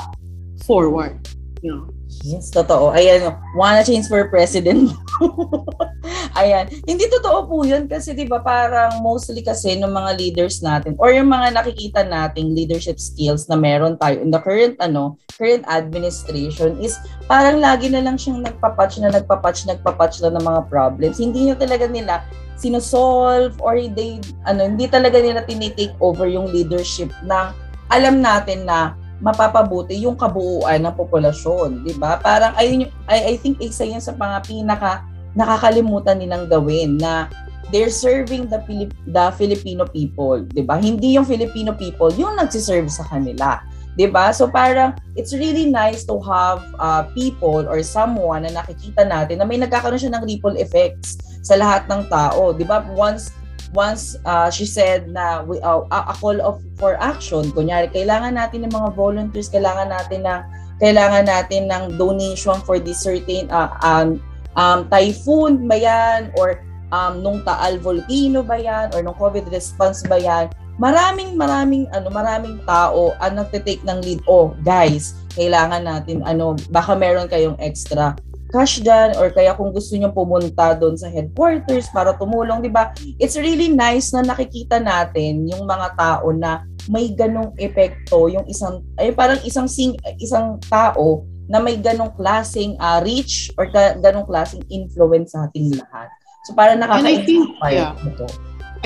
forward. 0.63 1.19
You 1.59 1.75
know? 1.75 1.85
Yes, 2.25 2.49
totoo. 2.49 2.91
Ayan, 2.97 3.37
wanna 3.55 3.85
change 3.85 4.09
for 4.09 4.27
president. 4.33 4.91
Ayan. 6.41 6.71
Hindi 6.89 7.05
totoo 7.11 7.47
po 7.47 7.57
yun 7.69 7.85
kasi 7.85 8.17
di 8.17 8.25
ba 8.25 8.41
parang 8.41 9.05
mostly 9.05 9.45
kasi 9.45 9.77
ng 9.77 9.91
mga 9.91 10.11
leaders 10.17 10.65
natin 10.65 10.97
or 10.97 11.13
yung 11.13 11.29
mga 11.29 11.53
nakikita 11.53 12.07
nating 12.07 12.57
leadership 12.57 12.97
skills 12.97 13.47
na 13.47 13.59
meron 13.61 14.01
tayo 14.01 14.19
in 14.19 14.33
the 14.33 14.41
current 14.41 14.79
ano, 14.81 15.21
current 15.37 15.63
administration 15.69 16.81
is 16.81 16.97
parang 17.29 17.61
lagi 17.61 17.93
na 17.93 18.01
lang 18.01 18.17
siyang 18.17 18.41
nagpapatch 18.41 18.99
na 19.05 19.13
nagpapatch, 19.13 19.69
nagpapatch 19.69 20.25
lang 20.25 20.35
ng 20.39 20.45
mga 20.47 20.63
problems. 20.73 21.21
Hindi 21.21 21.51
nyo 21.51 21.57
talaga 21.61 21.87
nila 21.87 22.25
sinosolve 22.59 23.55
or 23.63 23.79
they 23.95 24.19
ano 24.51 24.67
hindi 24.67 24.91
talaga 24.91 25.23
nila 25.23 25.47
tinitake 25.47 25.95
over 26.03 26.27
yung 26.27 26.51
leadership 26.51 27.13
na 27.23 27.55
alam 27.95 28.19
natin 28.19 28.67
na 28.67 28.99
mapapabuti 29.19 29.99
yung 29.99 30.15
kabuuan 30.15 30.83
ng 30.87 30.95
populasyon, 30.95 31.83
'di 31.83 31.99
ba? 31.99 32.23
Parang 32.23 32.55
ayun 32.55 32.87
yung, 32.87 32.93
I, 33.11 33.35
I 33.35 33.41
think 33.41 33.59
isa 33.59 33.83
yan 33.83 34.03
sa 34.03 34.15
mga 34.15 34.47
pinaka 34.47 35.03
nakakalimutan 35.35 36.19
nilang 36.19 36.51
gawin 36.51 36.99
na 36.99 37.31
they're 37.71 37.93
serving 37.93 38.49
the 38.49 38.59
Pilip, 38.65 38.95
the 39.11 39.29
Filipino 39.35 39.85
people, 39.85 40.41
'di 40.41 40.63
ba? 40.65 40.79
Hindi 40.79 41.19
yung 41.19 41.27
Filipino 41.27 41.75
people 41.75 42.11
yung 42.15 42.39
nagsiserve 42.39 42.87
sa 42.89 43.05
kanila. 43.11 43.59
'di 43.99 44.07
ba? 44.15 44.31
So 44.31 44.47
parang 44.47 44.95
it's 45.19 45.35
really 45.35 45.67
nice 45.67 46.07
to 46.07 46.23
have 46.23 46.63
uh, 46.79 47.11
people 47.19 47.67
or 47.67 47.83
someone 47.83 48.47
na 48.47 48.55
nakikita 48.55 49.03
natin 49.03 49.43
na 49.43 49.47
may 49.47 49.59
nagkakaroon 49.59 49.99
siya 49.99 50.15
ng 50.15 50.23
ripple 50.23 50.55
effects 50.55 51.19
sa 51.43 51.59
lahat 51.59 51.91
ng 51.91 52.07
tao, 52.07 52.55
'di 52.55 52.63
ba? 52.63 52.87
Once 52.95 53.35
once 53.73 54.17
uh, 54.25 54.49
she 54.51 54.65
said 54.65 55.09
na 55.09 55.43
we 55.45 55.61
uh, 55.61 55.85
a 55.91 56.15
call 56.17 56.37
of 56.41 56.61
for 56.77 56.97
action, 57.01 57.51
kunyari 57.53 57.91
kailangan 57.93 58.37
natin 58.37 58.67
ng 58.69 58.73
mga 58.73 58.91
volunteers, 58.95 59.49
kailangan 59.51 59.93
natin 59.93 60.25
ng 60.25 60.41
kailangan 60.79 61.25
natin 61.27 61.67
ng 61.67 61.85
donation 61.99 62.59
for 62.63 62.79
this 62.79 63.03
certain 63.03 63.51
uh, 63.51 63.73
um, 63.83 64.23
um, 64.55 64.87
typhoon 64.89 65.67
ba 65.67 65.77
yan? 65.77 66.31
Or 66.39 66.63
um, 66.95 67.21
nung 67.21 67.43
Taal 67.43 67.83
volcano 67.83 68.47
ba 68.47 68.57
yan? 68.57 68.95
Or 68.95 69.03
nung 69.03 69.19
COVID 69.19 69.51
response 69.51 70.07
ba 70.07 70.17
yan? 70.17 70.49
Maraming 70.79 71.35
maraming 71.35 71.91
ano 71.91 72.07
maraming 72.07 72.63
tao 72.63 73.11
ang 73.19 73.43
nagte-take 73.43 73.83
ng 73.83 73.99
lead. 73.99 74.23
Oh 74.31 74.55
guys 74.63 75.19
kailangan 75.39 75.87
natin 75.87 76.27
ano 76.27 76.59
baka 76.75 76.99
meron 76.99 77.31
kayong 77.31 77.55
extra 77.63 78.19
cash 78.49 78.81
dyan 78.81 79.17
or 79.21 79.29
kaya 79.29 79.53
kung 79.53 79.71
gusto 79.71 79.95
niyo 79.95 80.13
pumunta 80.13 80.73
doon 80.77 80.97
sa 80.97 81.13
headquarters 81.13 81.89
para 81.93 82.17
tumulong, 82.17 82.65
di 82.65 82.73
ba? 82.73 82.93
It's 83.21 83.37
really 83.37 83.69
nice 83.69 84.11
na 84.17 84.25
nakikita 84.25 84.81
natin 84.81 85.45
yung 85.49 85.69
mga 85.69 85.95
tao 85.97 86.33
na 86.33 86.65
may 86.89 87.13
ganong 87.13 87.53
epekto, 87.61 88.33
yung 88.33 88.49
isang, 88.49 88.81
ay 88.97 89.13
parang 89.13 89.39
isang 89.45 89.69
sing, 89.69 89.93
isang 90.17 90.57
tao 90.73 91.29
na 91.49 91.61
may 91.61 91.77
ganong 91.81 92.13
klaseng 92.17 92.77
uh, 92.81 93.01
reach 93.05 93.53
or 93.57 93.69
ka, 93.69 93.97
ganong 94.01 94.29
klaseng 94.29 94.65
influence 94.69 95.33
sa 95.37 95.49
ating 95.49 95.77
lahat. 95.77 96.09
So 96.49 96.57
para 96.57 96.77
nakaka-inspire 96.77 97.93
yeah. 97.93 97.93
ito. 98.05 98.29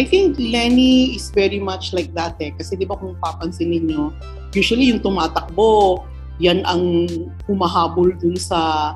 I 0.00 0.08
think 0.08 0.40
Lenny 0.40 1.14
is 1.14 1.28
very 1.30 1.60
much 1.60 1.92
like 1.92 2.10
that 2.16 2.40
eh. 2.40 2.50
Kasi 2.56 2.80
di 2.80 2.88
ba 2.88 2.96
kung 2.96 3.14
papansinin 3.20 3.86
nyo, 3.86 4.10
usually 4.56 4.88
yung 4.88 5.04
tumatakbo, 5.04 6.02
yan 6.40 6.64
ang 6.64 7.06
humahabol 7.44 8.10
dun 8.16 8.34
sa, 8.34 8.92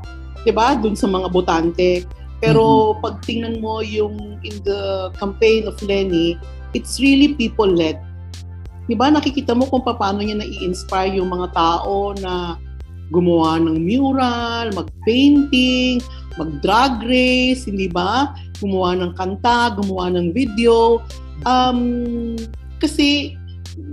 di 0.47 0.55
ba, 0.55 0.79
dun 0.79 0.95
sa 0.95 1.11
mga 1.11 1.27
botante. 1.35 2.07
Pero 2.39 2.95
mm-hmm. 2.95 3.03
pag 3.03 3.15
tingnan 3.27 3.59
mo 3.59 3.83
yung 3.83 4.39
in 4.47 4.57
the 4.63 5.11
campaign 5.19 5.67
of 5.67 5.75
Lenny, 5.83 6.39
it's 6.71 7.03
really 7.03 7.35
people-led. 7.35 7.99
Di 8.87 8.95
ba, 8.95 9.11
nakikita 9.11 9.51
mo 9.59 9.67
kung 9.67 9.83
paano 9.83 10.23
niya 10.23 10.39
na-inspire 10.39 11.19
yung 11.19 11.35
mga 11.35 11.51
tao 11.51 12.15
na 12.23 12.55
gumawa 13.11 13.59
ng 13.59 13.83
mural, 13.83 14.71
mag-painting, 14.75 15.99
mag-drag 16.39 17.03
race, 17.03 17.67
hindi 17.67 17.91
ba? 17.91 18.31
Gumawa 18.63 18.95
ng 19.03 19.13
kanta, 19.19 19.75
gumawa 19.75 20.15
ng 20.15 20.31
video. 20.31 21.03
Um, 21.43 22.39
kasi 22.79 23.35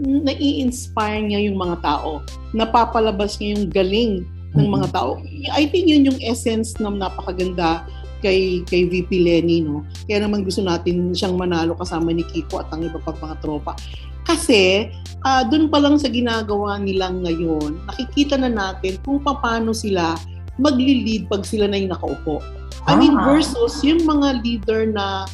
nai-inspire 0.06 1.26
niya 1.26 1.50
yung 1.50 1.58
mga 1.58 1.82
tao. 1.82 2.22
Napapalabas 2.54 3.42
niya 3.42 3.58
yung 3.58 3.66
galing 3.74 4.14
ng 4.54 4.70
mga 4.70 4.88
tao. 4.94 5.22
I 5.54 5.66
think 5.70 5.90
yun 5.90 6.08
yung 6.08 6.20
essence 6.22 6.78
ng 6.78 7.02
napakaganda 7.02 7.86
kay 8.24 8.64
kay 8.64 8.88
VP 8.88 9.12
Lenny 9.20 9.60
no. 9.60 9.84
Kaya 10.08 10.24
naman 10.24 10.48
gusto 10.48 10.64
natin 10.64 11.12
siyang 11.12 11.36
manalo 11.36 11.76
kasama 11.76 12.16
ni 12.16 12.24
Kiko 12.24 12.64
at 12.64 12.72
ang 12.72 12.88
iba 12.88 12.98
pang 13.04 13.20
mga 13.20 13.36
tropa. 13.44 13.76
Kasi 14.24 14.88
uh, 15.28 15.44
doon 15.52 15.68
pa 15.68 15.84
lang 15.84 16.00
sa 16.00 16.08
ginagawa 16.08 16.80
nilang 16.80 17.28
ngayon, 17.28 17.84
nakikita 17.92 18.40
na 18.40 18.48
natin 18.48 18.96
kung 19.04 19.20
paano 19.20 19.76
sila 19.76 20.16
magli-lead 20.56 21.28
pag 21.28 21.44
sila 21.44 21.68
na 21.68 21.76
yung 21.76 21.92
nakaupo. 21.92 22.40
I 22.88 22.96
mean 22.96 23.16
ah. 23.16 23.26
versus 23.28 23.84
yung 23.84 24.08
mga 24.08 24.44
leader 24.44 24.88
na 24.88 25.28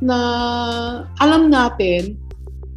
na 0.00 0.18
alam 1.20 1.52
natin 1.52 2.16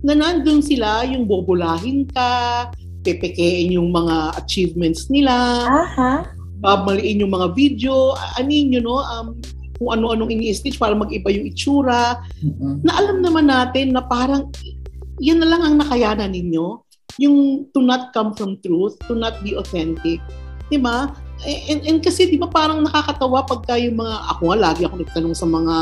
na 0.04 0.12
nandun 0.12 0.60
sila 0.60 1.08
yung 1.08 1.24
bobolahin 1.24 2.04
ka, 2.12 2.68
pepekein 3.04 3.76
yung 3.76 3.92
mga 3.92 4.40
achievements 4.40 5.12
nila, 5.12 5.68
Aha. 5.68 6.26
babaliin 6.64 7.22
yung 7.22 7.36
mga 7.36 7.52
video, 7.54 8.16
I 8.40 8.42
mean, 8.48 8.72
you 8.72 8.80
know, 8.80 9.04
um, 9.04 9.38
kung 9.78 10.00
ano-anong 10.00 10.32
ini-stitch 10.32 10.80
para 10.80 10.96
mag-iba 10.96 11.28
yung 11.30 11.52
itsura, 11.52 12.24
mm-hmm. 12.40 12.88
na 12.88 12.92
alam 12.96 13.20
naman 13.20 13.52
natin 13.52 13.92
na 13.92 14.02
parang 14.06 14.48
yan 15.20 15.44
na 15.44 15.50
lang 15.50 15.62
ang 15.62 15.76
nakayanan 15.78 16.32
ninyo. 16.32 16.82
Yung 17.22 17.70
to 17.76 17.84
not 17.84 18.10
come 18.16 18.34
from 18.34 18.58
truth, 18.66 18.98
to 19.06 19.14
not 19.14 19.38
be 19.46 19.54
authentic. 19.54 20.18
Di 20.72 20.80
ba? 20.82 21.14
And, 21.44 21.84
and 21.86 22.00
kasi 22.02 22.26
di 22.32 22.40
ba 22.40 22.50
parang 22.50 22.82
nakakatawa 22.82 23.46
pagka 23.46 23.78
yung 23.78 24.00
mga, 24.02 24.16
ako 24.34 24.42
nga 24.50 24.58
lagi 24.58 24.82
ako 24.88 24.96
nagtanong 25.04 25.36
sa 25.36 25.46
mga 25.46 25.76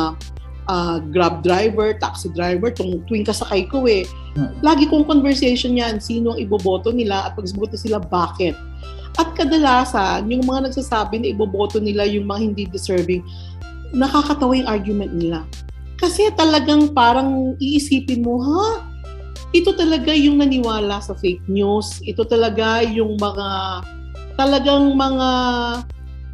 uh, 0.68 1.02
grab 1.10 1.42
driver, 1.42 1.96
taxi 1.98 2.30
driver, 2.34 2.70
tung, 2.70 3.02
tuwing 3.08 3.26
kasakay 3.26 3.66
ko 3.70 3.88
eh. 3.88 4.06
Hmm. 4.36 4.52
Lagi 4.62 4.86
kong 4.90 5.08
conversation 5.08 5.78
yan, 5.78 5.98
sino 5.98 6.36
ang 6.36 6.40
iboboto 6.42 6.94
nila 6.94 7.30
at 7.30 7.38
pag 7.38 7.48
sila, 7.48 7.98
bakit? 7.98 8.54
At 9.18 9.34
kadalasan, 9.36 10.30
yung 10.30 10.46
mga 10.46 10.72
nagsasabi 10.72 11.20
na 11.20 11.34
iboboto 11.34 11.80
nila 11.80 12.08
yung 12.08 12.30
mga 12.30 12.40
hindi 12.52 12.64
deserving, 12.70 13.24
nakakatawa 13.92 14.56
yung 14.56 14.70
argument 14.72 15.12
nila. 15.16 15.44
Kasi 16.00 16.32
talagang 16.34 16.96
parang 16.96 17.54
iisipin 17.62 18.26
mo, 18.26 18.42
ha? 18.42 18.92
ito 19.52 19.76
talaga 19.76 20.16
yung 20.16 20.40
naniwala 20.40 21.04
sa 21.04 21.12
fake 21.12 21.44
news. 21.52 22.00
Ito 22.08 22.24
talaga 22.24 22.84
yung 22.88 23.20
mga 23.20 23.48
talagang 24.40 24.96
mga 24.96 25.30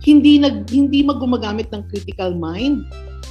hindi 0.05 0.37
nag 0.37 0.69
hindi 0.69 1.01
magumagamit 1.01 1.73
ng 1.73 1.81
critical 1.89 2.37
mind. 2.37 2.85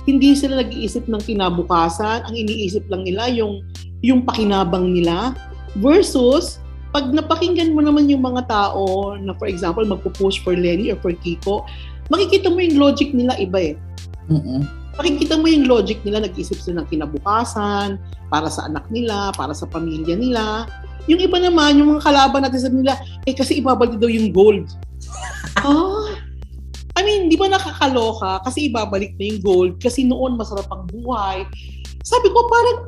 Hindi 0.07 0.39
sila 0.39 0.63
nag-iisip 0.63 1.11
ng 1.11 1.23
kinabukasan. 1.27 2.25
Ang 2.25 2.35
iniisip 2.35 2.87
lang 2.87 3.03
nila 3.03 3.27
yung 3.29 3.67
yung 4.01 4.23
pakinabang 4.23 4.95
nila 4.95 5.35
versus 5.83 6.63
pag 6.95 7.11
napakinggan 7.11 7.75
mo 7.75 7.83
naman 7.83 8.09
yung 8.09 8.23
mga 8.23 8.47
tao 8.49 9.13
na 9.19 9.35
for 9.37 9.51
example 9.51 9.83
magpo-push 9.85 10.41
for 10.41 10.55
Lenny 10.55 10.95
or 10.95 10.99
for 11.03 11.13
Kiko, 11.13 11.67
makikita 12.09 12.49
mo 12.49 12.63
yung 12.63 12.79
logic 12.79 13.11
nila 13.13 13.35
iba 13.37 13.75
eh. 13.75 13.75
Mm-mm 14.31 14.87
makikita 14.97 15.37
mo 15.37 15.47
yung 15.47 15.69
logic 15.69 16.01
nila, 16.03 16.25
nag-isip 16.25 16.57
sila 16.57 16.83
ng 16.83 16.89
kinabukasan, 16.89 18.01
para 18.33 18.49
sa 18.49 18.67
anak 18.67 18.89
nila, 18.89 19.31
para 19.37 19.53
sa 19.53 19.69
pamilya 19.69 20.17
nila. 20.17 20.65
Yung 21.07 21.21
iba 21.23 21.39
naman, 21.39 21.79
yung 21.79 21.97
mga 21.97 22.03
kalaban 22.03 22.43
natin 22.43 22.61
sabi 22.65 22.77
nila, 22.83 22.99
eh 23.29 23.37
kasi 23.37 23.61
ibabalik 23.61 24.01
daw 24.01 24.11
yung 24.11 24.33
gold. 24.33 24.67
ah, 25.69 26.17
I 26.97 27.05
mean, 27.05 27.29
di 27.29 27.37
ba 27.37 27.53
nakakaloka 27.53 28.41
kasi 28.49 28.73
ibabalik 28.73 29.13
na 29.21 29.25
yung 29.29 29.41
gold 29.45 29.73
kasi 29.77 30.09
noon 30.09 30.41
masarap 30.41 30.65
ang 30.73 30.89
buhay. 30.89 31.45
Sabi 32.01 32.33
ko 32.33 32.49
parang 32.49 32.79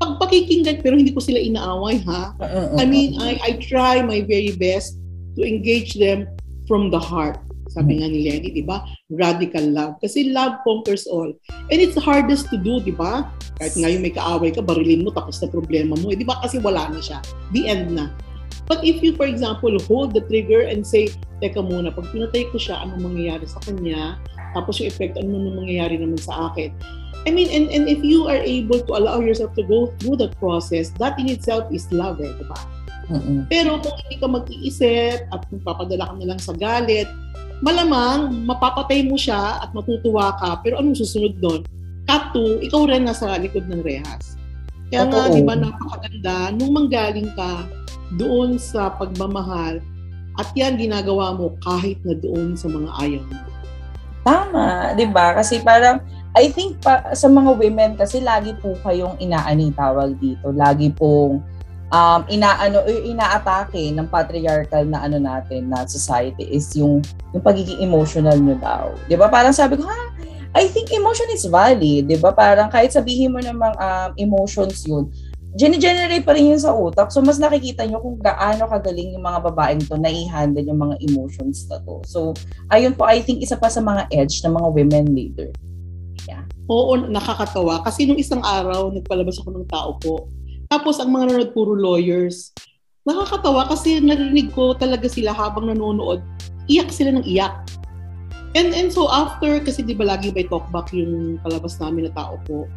pagpakikinggan 0.00 0.80
pero 0.80 0.96
hindi 0.96 1.12
ko 1.12 1.20
sila 1.20 1.36
inaaway 1.36 2.00
ha. 2.08 2.32
I 2.80 2.88
mean, 2.88 3.20
I, 3.20 3.36
I 3.44 3.50
try 3.60 4.00
my 4.00 4.24
very 4.24 4.56
best 4.56 4.96
to 5.36 5.44
engage 5.44 6.00
them 6.00 6.24
from 6.64 6.88
the 6.88 6.98
heart. 6.98 7.36
Sabi 7.70 8.02
nga 8.02 8.10
ni 8.10 8.26
Lenny, 8.26 8.50
di 8.50 8.64
ba? 8.66 8.82
Radical 9.14 9.62
love. 9.70 9.94
Kasi 10.02 10.34
love 10.34 10.58
conquers 10.66 11.06
all. 11.06 11.30
And 11.70 11.78
it's 11.78 11.94
the 11.94 12.02
hardest 12.02 12.50
to 12.50 12.58
do, 12.58 12.82
di 12.82 12.90
ba? 12.90 13.30
Kahit 13.62 13.78
ngayon 13.78 14.02
may 14.02 14.10
kaaway 14.10 14.50
ka, 14.50 14.58
barilin 14.58 15.06
mo, 15.06 15.14
tapos 15.14 15.38
na 15.38 15.46
problema 15.46 15.94
mo. 15.94 16.10
Eh, 16.10 16.18
di 16.18 16.26
ba? 16.26 16.42
Kasi 16.42 16.58
wala 16.58 16.90
na 16.90 16.98
siya. 16.98 17.22
The 17.54 17.70
end 17.70 17.94
na. 17.94 18.10
But 18.66 18.82
if 18.82 18.98
you, 19.06 19.14
for 19.14 19.30
example, 19.30 19.70
hold 19.86 20.18
the 20.18 20.26
trigger 20.26 20.66
and 20.66 20.82
say, 20.82 21.14
teka 21.40 21.64
muna, 21.64 21.90
pag 21.90 22.06
pinatay 22.12 22.48
ko 22.52 22.56
siya, 22.60 22.84
ano 22.84 23.00
mangyayari 23.00 23.48
sa 23.48 23.58
kanya? 23.64 24.20
Tapos 24.52 24.78
yung 24.78 24.88
effect, 24.92 25.16
ano 25.16 25.36
nung 25.36 25.56
mangyayari 25.64 25.96
naman 25.96 26.20
sa 26.20 26.52
akin? 26.52 26.70
I 27.28 27.30
mean, 27.32 27.52
and, 27.52 27.68
and 27.68 27.84
if 27.84 28.00
you 28.00 28.24
are 28.28 28.40
able 28.40 28.80
to 28.80 28.92
allow 28.96 29.20
yourself 29.20 29.52
to 29.56 29.64
go 29.68 29.92
through 30.00 30.16
that 30.24 30.32
process, 30.40 30.88
that 30.96 31.20
in 31.20 31.28
itself 31.28 31.68
is 31.68 31.84
love, 31.92 32.16
eh, 32.20 32.32
di 32.32 32.44
ba? 32.48 32.56
Mm-mm. 33.10 33.44
Pero 33.50 33.76
kung 33.82 33.92
hindi 34.06 34.16
ka 34.16 34.26
mag-iisip 34.30 35.28
at 35.28 35.44
kung 35.50 35.60
papadala 35.60 36.08
ka 36.08 36.14
na 36.16 36.26
lang 36.32 36.40
sa 36.40 36.56
galit, 36.56 37.10
malamang 37.60 38.32
mapapatay 38.48 39.04
mo 39.04 39.20
siya 39.20 39.60
at 39.60 39.74
matutuwa 39.76 40.32
ka. 40.40 40.64
Pero 40.64 40.80
anong 40.80 40.96
susunod 40.96 41.36
doon? 41.42 41.60
Cut 42.08 42.32
to, 42.32 42.62
ikaw 42.64 42.88
rin 42.88 43.04
nasa 43.04 43.36
likod 43.36 43.68
ng 43.68 43.84
rehas. 43.84 44.40
Kaya 44.90 45.06
nga, 45.06 45.30
di 45.30 45.44
ba, 45.44 45.54
napakaganda, 45.54 46.56
nung 46.56 46.74
manggaling 46.74 47.30
ka 47.36 47.68
doon 48.18 48.58
sa 48.58 48.90
pagmamahal, 48.96 49.78
at 50.40 50.48
yan 50.56 50.80
ginagawa 50.80 51.36
mo 51.36 51.52
kahit 51.60 52.00
na 52.00 52.16
doon 52.16 52.56
sa 52.56 52.72
mga 52.72 52.88
ayaw 52.96 53.22
mo. 53.28 53.38
Tama, 54.24 54.96
'di 54.96 55.06
ba? 55.12 55.36
Kasi 55.36 55.60
parang 55.60 56.00
I 56.32 56.48
think 56.48 56.80
pa, 56.80 57.12
sa 57.12 57.26
mga 57.28 57.58
women 57.58 57.90
kasi 58.00 58.24
lagi 58.24 58.56
po 58.56 58.72
kayong 58.80 59.20
inaani 59.20 59.74
tawag 59.76 60.16
dito. 60.16 60.54
Lagi 60.54 60.88
pong 60.94 61.42
um, 61.90 62.20
inaano 62.30 62.86
or 62.86 62.98
inaatake 63.02 63.90
ng 63.90 64.06
patriarchal 64.08 64.86
na 64.86 65.04
ano 65.04 65.18
natin 65.18 65.68
na 65.68 65.84
society 65.84 66.46
is 66.48 66.70
yung 66.78 67.02
yung 67.34 67.42
pagiging 67.42 67.82
emotional 67.82 68.38
nyo 68.38 68.56
daw. 68.56 68.94
'Di 69.10 69.18
ba? 69.18 69.28
Parang 69.28 69.52
sabi 69.52 69.76
ko, 69.76 69.84
ha, 69.84 70.02
I 70.54 70.66
think 70.70 70.90
emotion 70.94 71.28
is 71.34 71.46
valid, 71.46 72.06
'di 72.06 72.18
ba? 72.22 72.30
Parang 72.30 72.70
kahit 72.70 72.94
sabihin 72.94 73.34
mo 73.34 73.42
namang 73.42 73.74
um, 73.74 74.10
emotions 74.16 74.86
'yun, 74.86 75.10
gene-generate 75.58 76.22
pa 76.22 76.34
rin 76.36 76.54
yun 76.54 76.62
sa 76.62 76.74
utak. 76.74 77.10
So, 77.10 77.22
mas 77.24 77.42
nakikita 77.42 77.82
nyo 77.88 77.98
kung 77.98 78.18
gaano 78.22 78.70
kagaling 78.70 79.14
yung 79.18 79.24
mga 79.26 79.50
babaeng 79.50 79.82
to 79.82 79.98
na 79.98 80.10
i-handle 80.10 80.62
yung 80.62 80.78
mga 80.78 80.96
emotions 81.02 81.66
na 81.66 81.82
to. 81.82 81.98
So, 82.06 82.34
ayun 82.70 82.94
po, 82.94 83.08
I 83.08 83.24
think 83.24 83.42
isa 83.42 83.58
pa 83.58 83.66
sa 83.66 83.82
mga 83.82 84.06
edge 84.14 84.42
ng 84.46 84.54
mga 84.54 84.68
women 84.70 85.06
leader. 85.10 85.50
Oo, 86.70 86.94
nakakatawa. 86.94 87.82
Kasi 87.82 88.06
nung 88.06 88.14
isang 88.14 88.38
araw, 88.46 88.94
nagpalabas 88.94 89.42
ako 89.42 89.58
ng 89.58 89.66
tao 89.66 89.98
po. 89.98 90.30
Tapos 90.70 91.02
ang 91.02 91.10
mga 91.10 91.34
nanonood, 91.34 91.50
puro 91.50 91.74
lawyers. 91.74 92.54
Nakakatawa 93.02 93.66
kasi 93.66 93.98
narinig 93.98 94.54
ko 94.54 94.78
talaga 94.78 95.10
sila 95.10 95.34
habang 95.34 95.66
nanonood, 95.66 96.22
iyak 96.70 96.94
sila 96.94 97.18
ng 97.18 97.26
iyak. 97.26 97.58
And, 98.54 98.70
and 98.70 98.86
so 98.94 99.10
after, 99.10 99.58
kasi 99.58 99.82
di 99.82 99.98
ba 99.98 100.06
lagi 100.06 100.30
may 100.30 100.46
talkback 100.46 100.94
yung 100.94 101.42
palabas 101.42 101.74
namin 101.82 102.06
na 102.06 102.12
tao 102.14 102.38
po, 102.46 102.70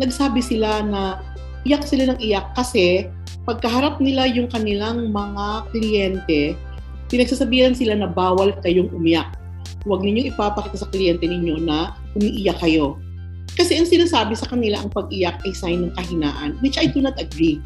nagsabi 0.00 0.40
sila 0.40 0.80
na 0.80 1.20
iyak 1.66 1.82
sila 1.82 2.14
ng 2.14 2.22
iyak 2.22 2.54
kasi 2.54 3.10
pagkaharap 3.42 3.98
nila 3.98 4.30
yung 4.30 4.46
kanilang 4.46 5.10
mga 5.10 5.46
kliyente, 5.74 6.54
pinagsasabihan 7.10 7.74
sila 7.74 7.98
na 7.98 8.06
bawal 8.06 8.54
kayong 8.62 8.90
umiyak. 8.94 9.34
Huwag 9.86 10.02
ninyong 10.02 10.30
ipapakita 10.34 10.82
sa 10.82 10.90
kliyente 10.90 11.26
ninyo 11.26 11.62
na 11.62 11.94
umiiyak 12.14 12.62
kayo. 12.62 12.98
Kasi 13.54 13.78
ang 13.78 13.88
sinasabi 13.88 14.34
sa 14.36 14.50
kanila 14.50 14.82
ang 14.82 14.90
pag-iyak 14.92 15.40
ay 15.46 15.52
sign 15.54 15.90
ng 15.90 15.92
kahinaan, 15.94 16.58
which 16.60 16.76
I 16.78 16.86
do 16.90 17.02
not 17.02 17.16
agree. 17.18 17.58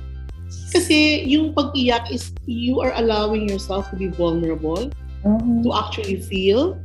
Kasi 0.70 1.26
yung 1.26 1.56
pag-iyak 1.56 2.08
is 2.12 2.30
you 2.46 2.78
are 2.78 2.94
allowing 2.94 3.48
yourself 3.48 3.88
to 3.90 3.96
be 3.98 4.06
vulnerable, 4.12 4.92
Mhm. 5.26 5.66
to 5.66 5.74
actually 5.74 6.22
feel, 6.22 6.78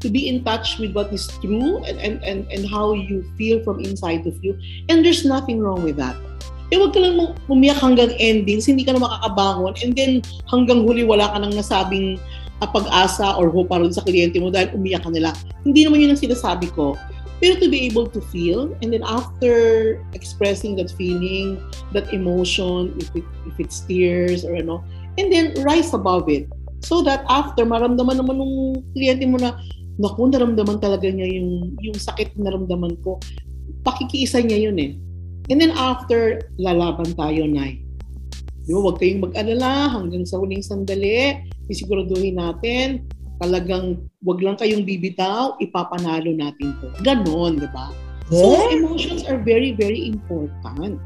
to 0.00 0.08
be 0.08 0.28
in 0.28 0.44
touch 0.44 0.80
with 0.80 0.92
what 0.96 1.12
is 1.12 1.28
true 1.40 1.80
and, 1.84 2.00
and, 2.00 2.20
and, 2.24 2.48
and 2.48 2.62
how 2.68 2.92
you 2.96 3.24
feel 3.36 3.60
from 3.64 3.80
inside 3.80 4.24
of 4.24 4.36
you. 4.40 4.56
And 4.88 5.04
there's 5.04 5.24
nothing 5.24 5.60
wrong 5.60 5.84
with 5.84 5.96
that. 6.00 6.16
Eh, 6.70 6.78
wag 6.78 6.94
ka 6.94 7.02
lang 7.02 7.34
umiyak 7.50 7.82
hanggang 7.82 8.14
endings, 8.22 8.70
hindi 8.70 8.86
ka 8.86 8.94
na 8.94 9.02
makakabangon, 9.02 9.74
and 9.82 9.98
then 9.98 10.22
hanggang 10.46 10.86
huli 10.86 11.02
wala 11.02 11.26
ka 11.34 11.42
nang 11.42 11.54
nasabing 11.54 12.14
ah, 12.62 12.70
pag-asa 12.70 13.34
or 13.34 13.50
hope 13.50 13.74
para 13.74 13.82
sa 13.90 14.06
kliyente 14.06 14.38
mo 14.38 14.54
dahil 14.54 14.70
umiyak 14.78 15.02
ka 15.02 15.10
nila. 15.10 15.34
Hindi 15.66 15.82
naman 15.82 15.98
yun 15.98 16.14
ang 16.14 16.22
sinasabi 16.22 16.70
ko. 16.78 16.94
Pero 17.40 17.56
to 17.56 17.72
be 17.72 17.88
able 17.88 18.04
to 18.04 18.20
feel, 18.28 18.70
and 18.84 18.92
then 18.92 19.00
after 19.02 19.96
expressing 20.12 20.76
that 20.76 20.92
feeling, 20.92 21.56
that 21.96 22.12
emotion, 22.12 22.92
if, 23.00 23.08
it, 23.16 23.24
if 23.48 23.56
it's 23.56 23.80
tears 23.88 24.44
or 24.44 24.54
ano, 24.54 24.84
and 25.16 25.32
then 25.32 25.56
rise 25.64 25.90
above 25.96 26.28
it. 26.28 26.46
So 26.84 27.00
that 27.08 27.24
after, 27.32 27.64
maramdaman 27.64 28.20
naman 28.20 28.36
ng 28.38 28.54
kliyente 28.92 29.24
mo 29.24 29.40
na, 29.40 29.56
naku, 29.96 30.28
naramdaman 30.28 30.84
talaga 30.84 31.08
niya 31.08 31.40
yung, 31.40 31.80
yung 31.80 31.96
sakit 31.96 32.36
na 32.36 32.52
naramdaman 32.52 33.00
ko. 33.00 33.16
Pakikiisa 33.88 34.44
niya 34.44 34.68
yun 34.68 34.76
eh. 34.76 34.92
And 35.50 35.58
then 35.58 35.74
after, 35.74 36.46
lalaban 36.62 37.18
tayo, 37.18 37.42
Nay. 37.50 37.82
Di 38.62 38.70
ba, 38.70 38.86
huwag 38.86 39.02
kayong 39.02 39.26
mag-alala 39.26 39.90
hanggang 39.90 40.22
sa 40.22 40.38
huling 40.38 40.62
sandali. 40.62 41.42
Isiguraduhin 41.66 42.38
natin, 42.38 43.10
talagang 43.42 43.98
wag 44.22 44.38
lang 44.38 44.54
kayong 44.54 44.86
bibitaw, 44.86 45.58
ipapanalo 45.58 46.30
natin 46.30 46.70
to. 46.78 46.86
Ganon, 47.02 47.58
di 47.58 47.66
ba? 47.74 47.90
So, 48.30 48.62
emotions 48.70 49.26
are 49.26 49.42
very, 49.42 49.74
very 49.74 50.06
important. 50.06 51.02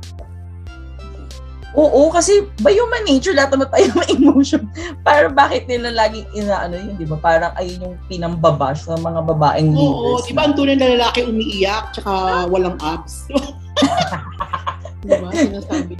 Oo, 1.74 2.12
kasi 2.12 2.44
by 2.60 2.70
human 2.70 3.02
nature, 3.08 3.32
lahat 3.32 3.56
naman 3.56 3.72
tayo 3.72 3.88
may 3.98 4.12
emotion. 4.12 4.62
Para 5.00 5.32
bakit 5.32 5.64
nila 5.66 5.90
laging 5.90 6.28
inaano 6.36 6.76
yun, 6.76 6.94
di 7.00 7.08
ba? 7.08 7.16
Parang 7.16 7.56
ayun 7.56 7.80
yung 7.80 7.96
pinambabash 8.12 8.84
ng 8.92 9.00
mga 9.00 9.20
babaeng 9.24 9.72
Oo, 9.72 10.20
leaders. 10.20 10.28
di 10.28 10.32
ba 10.36 10.42
ang 10.46 10.54
tunay 10.54 10.76
na 10.76 11.00
lalaki 11.00 11.24
umiiyak 11.24 11.96
tsaka 11.96 12.44
walang 12.52 12.76
abs? 12.84 13.24
di 15.04 15.14
ba? 15.18 15.28
Sinasabi. 15.30 15.94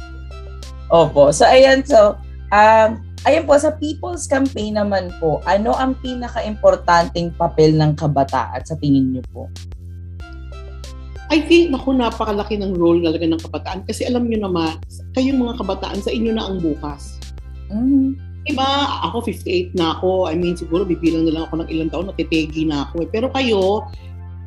Opo. 0.92 1.34
So, 1.34 1.48
ayan. 1.48 1.82
So, 1.82 2.18
um, 2.54 2.90
ayan 3.24 3.44
po, 3.48 3.56
sa 3.56 3.74
People's 3.76 4.28
Campaign 4.28 4.76
naman 4.78 5.10
po, 5.18 5.40
ano 5.48 5.74
ang 5.74 5.96
pinaka-importanting 5.98 7.32
papel 7.34 7.74
ng 7.76 7.96
kabataan 7.96 8.62
sa 8.62 8.76
tingin 8.78 9.16
niyo 9.16 9.22
po? 9.32 9.48
I 11.32 11.40
think, 11.40 11.72
naku, 11.72 11.96
napakalaki 11.96 12.60
ng 12.60 12.76
role 12.76 13.00
talaga 13.00 13.24
ng 13.24 13.42
kabataan. 13.42 13.80
Kasi 13.88 14.04
alam 14.04 14.28
nyo 14.28 14.44
naman, 14.44 14.76
kayong 15.16 15.40
mga 15.40 15.56
kabataan, 15.56 15.98
sa 16.04 16.12
inyo 16.12 16.36
na 16.36 16.46
ang 16.46 16.60
bukas. 16.60 17.18
Mm. 17.72 18.14
Diba, 18.44 19.00
ako 19.08 19.24
58 19.32 19.72
na 19.72 19.96
ako. 19.96 20.28
I 20.28 20.36
mean, 20.36 20.52
siguro 20.52 20.84
bibilang 20.84 21.24
na 21.24 21.32
lang 21.32 21.44
ako 21.48 21.64
ng 21.64 21.68
ilang 21.72 21.88
taon, 21.88 22.12
natitegi 22.12 22.68
na 22.68 22.84
ako. 22.84 23.02
Eh. 23.02 23.08
Pero 23.08 23.32
kayo, 23.32 23.88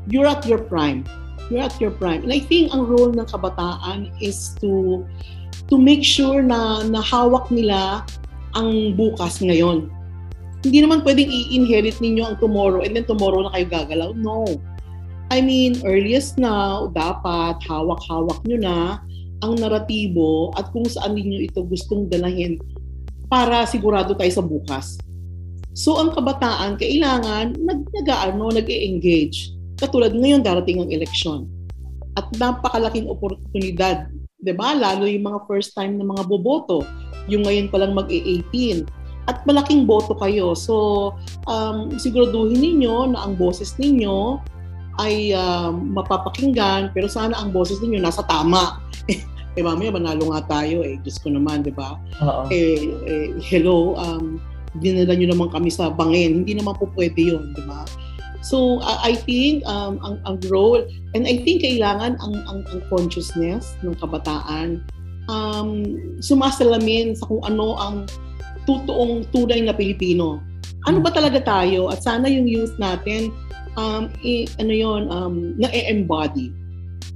you're 0.06 0.30
at 0.30 0.46
your 0.46 0.62
prime. 0.62 1.02
You're 1.48 1.64
at 1.64 1.76
your 1.80 1.96
prime. 1.96 2.28
And 2.28 2.34
I 2.34 2.44
think 2.44 2.76
ang 2.76 2.88
role 2.88 3.16
ng 3.16 3.28
kabataan 3.28 4.12
is 4.20 4.56
to 4.60 5.04
to 5.72 5.76
make 5.80 6.04
sure 6.04 6.44
na 6.44 6.84
nahawak 6.88 7.48
nila 7.52 8.04
ang 8.56 8.96
bukas 8.96 9.40
ngayon. 9.40 9.88
Hindi 10.66 10.80
naman 10.84 11.06
pwedeng 11.06 11.30
i-inherit 11.30 12.02
ninyo 12.04 12.24
ang 12.28 12.36
tomorrow 12.42 12.84
and 12.84 12.98
then 12.98 13.08
tomorrow 13.08 13.46
na 13.48 13.54
kayo 13.56 13.66
gagalaw. 13.72 14.10
No. 14.18 14.44
I 15.28 15.44
mean, 15.44 15.80
earliest 15.84 16.40
now, 16.40 16.88
dapat 16.92 17.60
hawak-hawak 17.68 18.40
nyo 18.48 18.58
na 18.60 18.80
ang 19.44 19.54
naratibo 19.60 20.56
at 20.56 20.72
kung 20.72 20.88
saan 20.88 21.14
ninyo 21.14 21.46
ito 21.46 21.62
gustong 21.68 22.10
dalahin 22.10 22.58
para 23.28 23.68
sigurado 23.68 24.16
tayo 24.16 24.32
sa 24.32 24.44
bukas. 24.44 24.98
So 25.78 26.02
ang 26.02 26.16
kabataan 26.16 26.82
kailangan 26.82 27.54
nag 27.60 27.86
nag-ano, 27.94 28.50
nag-engage. 28.50 29.54
Katulad 29.78 30.14
ngayon 30.18 30.42
darating 30.42 30.82
ang 30.82 30.90
eleksyon. 30.90 31.46
At 32.18 32.26
napakalaking 32.42 33.06
oportunidad, 33.06 34.10
'di 34.42 34.54
ba? 34.58 34.74
Lalo 34.74 35.06
yung 35.06 35.30
mga 35.30 35.46
first 35.46 35.78
time 35.78 36.02
na 36.02 36.06
mga 36.06 36.26
boboto, 36.26 36.82
yung 37.30 37.46
ngayon 37.46 37.70
pa 37.70 37.78
lang 37.82 37.94
mag-18 37.94 38.90
at 39.28 39.44
malaking 39.46 39.86
boto 39.86 40.18
kayo. 40.18 40.58
So 40.58 41.14
um, 41.46 41.94
siguraduhin 42.00 42.58
ninyo 42.58 43.14
na 43.14 43.28
ang 43.28 43.38
boses 43.38 43.76
ninyo 43.78 44.42
ay 44.98 45.36
um, 45.38 45.94
mapapakinggan 45.94 46.90
pero 46.96 47.06
sana 47.06 47.38
ang 47.38 47.54
boses 47.54 47.78
ninyo 47.84 48.02
nasa 48.02 48.26
tama. 48.26 48.82
eh 49.58 49.62
mamaya 49.62 49.94
manalo 49.94 50.34
nga 50.34 50.42
tayo 50.48 50.82
eh. 50.82 50.98
Diyos 51.04 51.22
ko 51.22 51.30
naman, 51.34 51.62
di 51.62 51.74
ba? 51.74 51.98
Eh, 52.50 52.94
eh, 53.06 53.28
hello, 53.42 53.98
um, 53.98 54.42
dinala 54.80 55.14
nyo 55.18 55.34
naman 55.34 55.50
kami 55.50 55.70
sa 55.74 55.90
bangin. 55.90 56.42
Hindi 56.42 56.58
naman 56.58 56.78
po 56.78 56.90
pwede 56.94 57.36
yun, 57.36 57.54
di 57.54 57.64
ba? 57.66 57.82
So, 58.48 58.80
I 58.80 59.12
I 59.12 59.14
think 59.20 59.68
um, 59.68 60.00
ang, 60.00 60.24
ang 60.24 60.40
role, 60.48 60.88
and 61.12 61.28
I 61.28 61.44
think 61.44 61.68
kailangan 61.68 62.16
ang, 62.24 62.34
ang, 62.48 62.60
ang 62.72 62.80
consciousness 62.88 63.76
ng 63.84 64.00
kabataan 64.00 64.80
um, 65.28 65.84
sumasalamin 66.24 67.16
sa 67.16 67.28
kung 67.28 67.44
ano 67.44 67.76
ang 67.76 68.08
totoong 68.68 69.28
tunay 69.32 69.64
na 69.64 69.76
Pilipino. 69.76 70.40
Ano 70.88 71.04
ba 71.04 71.12
talaga 71.12 71.40
tayo? 71.44 71.92
At 71.92 72.04
sana 72.04 72.32
yung 72.32 72.48
youth 72.48 72.76
natin, 72.80 73.32
um, 73.76 74.12
i, 74.24 74.48
ano 74.60 74.72
yon 74.72 75.04
um, 75.12 75.56
na-embody. 75.60 76.52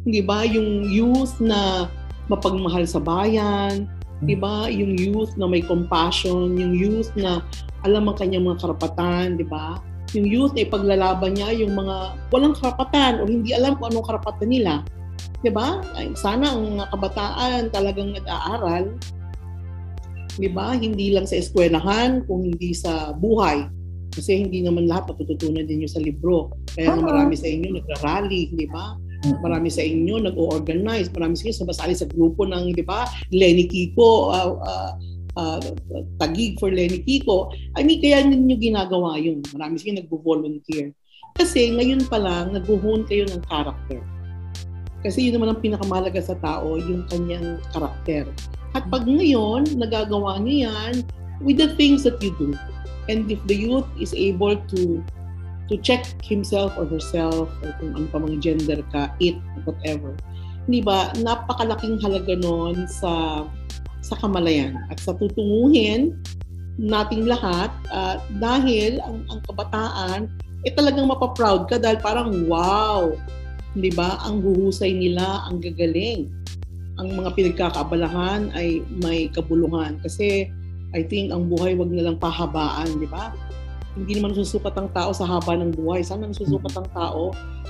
Di 0.08 0.24
ba? 0.24 0.44
Yung 0.44 0.88
youth 0.88 1.40
na 1.40 1.88
mapagmahal 2.28 2.88
sa 2.88 3.00
bayan, 3.00 3.88
di 4.24 4.36
ba? 4.36 4.68
Yung 4.68 4.96
youth 4.96 5.36
na 5.36 5.48
may 5.48 5.64
compassion, 5.64 6.56
yung 6.56 6.76
youth 6.76 7.12
na 7.16 7.44
alam 7.84 8.08
ang 8.08 8.16
kanyang 8.20 8.48
mga 8.48 8.68
karapatan, 8.68 9.36
di 9.40 9.48
ba? 9.48 9.80
Yung 10.18 10.28
youth 10.28 10.54
na 10.56 10.68
ipaglalaban 10.68 11.40
niya 11.40 11.56
yung 11.56 11.74
mga 11.76 12.20
walang 12.32 12.56
karapatan 12.58 13.24
o 13.24 13.28
hindi 13.28 13.56
alam 13.56 13.80
kung 13.80 13.96
anong 13.96 14.08
karapatan 14.08 14.50
nila. 14.52 14.74
Di 15.42 15.50
ba? 15.50 15.82
Sana 16.18 16.54
ang 16.54 16.78
mga 16.78 16.86
kabataan 16.92 17.72
talagang 17.72 18.14
nag-aaral 18.14 18.92
di 20.38 20.48
ba? 20.48 20.78
Hindi 20.78 21.12
lang 21.12 21.28
sa 21.28 21.36
eskwelahan, 21.40 22.24
kung 22.30 22.46
hindi 22.48 22.72
sa 22.72 23.12
buhay. 23.12 23.68
Kasi 24.12 24.44
hindi 24.44 24.64
naman 24.64 24.88
lahat 24.88 25.12
matututunan 25.12 25.64
din 25.64 25.88
sa 25.88 26.00
libro. 26.00 26.52
Kaya 26.76 26.96
uh-huh. 26.96 27.04
marami 27.04 27.36
sa 27.36 27.48
inyo 27.48 27.80
nagra-rally, 27.80 28.52
di 28.52 28.68
ba? 28.68 28.96
Marami 29.40 29.70
sa 29.70 29.86
inyo 29.86 30.18
nag-organize, 30.18 31.14
marami 31.14 31.38
sa 31.38 31.48
inyo 31.48 31.56
sumasali 31.64 31.94
sa 31.94 32.10
grupo 32.10 32.44
ng, 32.44 32.74
di 32.76 32.84
ba, 32.84 33.08
Lenny 33.32 33.70
Kiko, 33.70 34.34
uh, 34.34 34.58
uh, 34.58 34.92
uh, 35.38 35.60
tagig 36.20 36.60
for 36.60 36.72
Lenny 36.72 37.04
Kiko. 37.04 37.52
I 37.78 37.84
mean, 37.84 38.02
kaya 38.02 38.26
ninyo 38.26 38.56
ginagawa 38.58 39.20
yun. 39.20 39.44
Marami 39.56 39.78
sa 39.80 39.86
inyo 39.92 40.04
nagvo-volunteer. 40.04 40.92
Kasi 41.36 41.72
ngayon 41.72 42.08
pa 42.12 42.20
lang, 42.20 42.52
nag-hone 42.52 43.08
kayo 43.08 43.24
ng 43.30 43.42
character. 43.48 44.04
Kasi 45.02 45.28
yun 45.30 45.40
naman 45.40 45.56
ang 45.56 45.62
pinakamalaga 45.64 46.22
sa 46.22 46.38
tao, 46.40 46.78
yung 46.78 47.08
kanyang 47.10 47.58
karakter. 47.74 48.28
At 48.78 48.88
pag 48.88 49.04
ngayon, 49.08 49.76
nagagawa 49.76 50.40
niyo 50.40 50.70
yan 50.70 51.04
with 51.42 51.58
the 51.58 51.74
things 51.76 52.06
that 52.06 52.22
you 52.22 52.32
do. 52.38 52.54
And 53.10 53.28
if 53.28 53.42
the 53.50 53.58
youth 53.58 53.88
is 53.98 54.14
able 54.14 54.56
to 54.56 55.02
to 55.72 55.76
check 55.80 56.04
himself 56.22 56.76
or 56.76 56.86
herself 56.86 57.48
or 57.64 57.70
kung 57.80 57.96
ano 57.96 58.06
pa 58.12 58.20
mga 58.20 58.38
gender 58.44 58.80
ka, 58.92 59.10
it, 59.24 59.40
whatever. 59.64 60.14
Di 60.70 60.84
ba? 60.84 61.10
Napakalaking 61.18 61.98
halaga 62.04 62.38
nun 62.38 62.86
sa 62.86 63.44
sa 64.02 64.18
kamalayan 64.18 64.78
at 64.90 64.98
sa 64.98 65.14
tutunguhin 65.14 66.18
nating 66.82 67.30
lahat 67.30 67.70
uh, 67.94 68.18
dahil 68.42 68.98
ang, 69.06 69.22
ang 69.30 69.40
kabataan 69.46 70.20
eh 70.66 70.74
talagang 70.74 71.10
mapaproud 71.10 71.66
ka 71.70 71.82
dahil 71.82 71.98
parang 72.02 72.46
wow, 72.46 73.14
'di 73.74 73.94
ba? 73.98 74.22
Ang 74.26 74.46
huhusay 74.46 74.94
nila, 74.94 75.46
ang 75.50 75.58
gagaling 75.62 76.30
ang 77.02 77.18
mga 77.18 77.34
pinagkakaabalahan 77.34 78.54
ay 78.54 78.86
may 79.02 79.26
kabuluhan. 79.34 79.98
Kasi 80.06 80.46
I 80.94 81.02
think 81.08 81.34
ang 81.34 81.50
buhay 81.50 81.74
wag 81.74 81.90
nilang 81.90 82.22
pahabaan, 82.22 83.02
di 83.02 83.10
ba? 83.10 83.34
Hindi 83.98 84.22
naman 84.22 84.38
susukat 84.38 84.78
ang 84.78 84.94
tao 84.94 85.12
sa 85.12 85.26
haba 85.26 85.58
ng 85.58 85.74
buhay. 85.76 86.06
Sana 86.06 86.30
nasusukat 86.30 86.78
ang 86.78 86.88
tao 86.94 87.24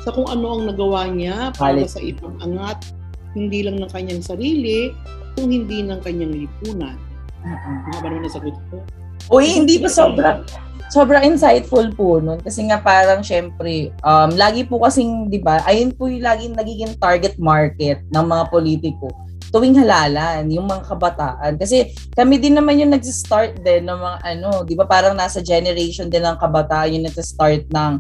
sa 0.03 0.11
kung 0.11 0.27
ano 0.27 0.57
ang 0.57 0.61
nagawa 0.69 1.09
niya 1.09 1.53
para 1.55 1.81
sa 1.87 2.01
ibang 2.01 2.37
angat, 2.43 2.91
hindi 3.37 3.63
lang 3.63 3.79
ng 3.79 3.89
kanyang 3.89 4.21
sarili, 4.21 4.91
kung 5.37 5.47
hindi 5.51 5.83
ng 5.85 5.99
kanyang 6.03 6.47
lipunan. 6.47 6.97
Uh-huh. 7.41 7.77
Haba 7.97 8.07
naman 8.09 8.27
nasagot 8.27 8.57
ko. 8.69 8.83
Uy, 9.31 9.47
hindi 9.57 9.79
pa 9.79 9.87
sobra 9.87 10.43
sobrang 10.91 11.23
insightful 11.23 11.87
po 11.95 12.19
nun 12.19 12.43
kasi 12.43 12.67
nga 12.67 12.83
parang 12.83 13.23
syempre 13.23 13.95
um, 14.03 14.27
lagi 14.35 14.67
po 14.67 14.83
kasing 14.83 15.31
'di 15.31 15.39
ba 15.39 15.63
ayun 15.63 15.95
po 15.95 16.11
yung 16.11 16.19
laging 16.19 16.53
nagiging 16.53 16.93
target 16.99 17.39
market 17.39 18.03
ng 18.11 18.25
mga 18.27 18.51
politiko 18.51 19.07
tuwing 19.55 19.79
halalan 19.79 20.51
yung 20.51 20.67
mga 20.67 20.83
kabataan 20.91 21.55
kasi 21.55 21.95
kami 22.11 22.43
din 22.43 22.59
naman 22.59 22.75
yung 22.75 22.91
nagsi-start 22.91 23.63
din 23.63 23.87
ng 23.87 23.99
mga 23.99 24.17
ano 24.35 24.67
'di 24.67 24.75
ba 24.75 24.83
parang 24.83 25.15
nasa 25.15 25.39
generation 25.39 26.11
din 26.11 26.27
ng 26.27 26.35
kabataan 26.35 26.91
yung 26.91 27.07
nagsi-start 27.07 27.71
ng 27.71 27.91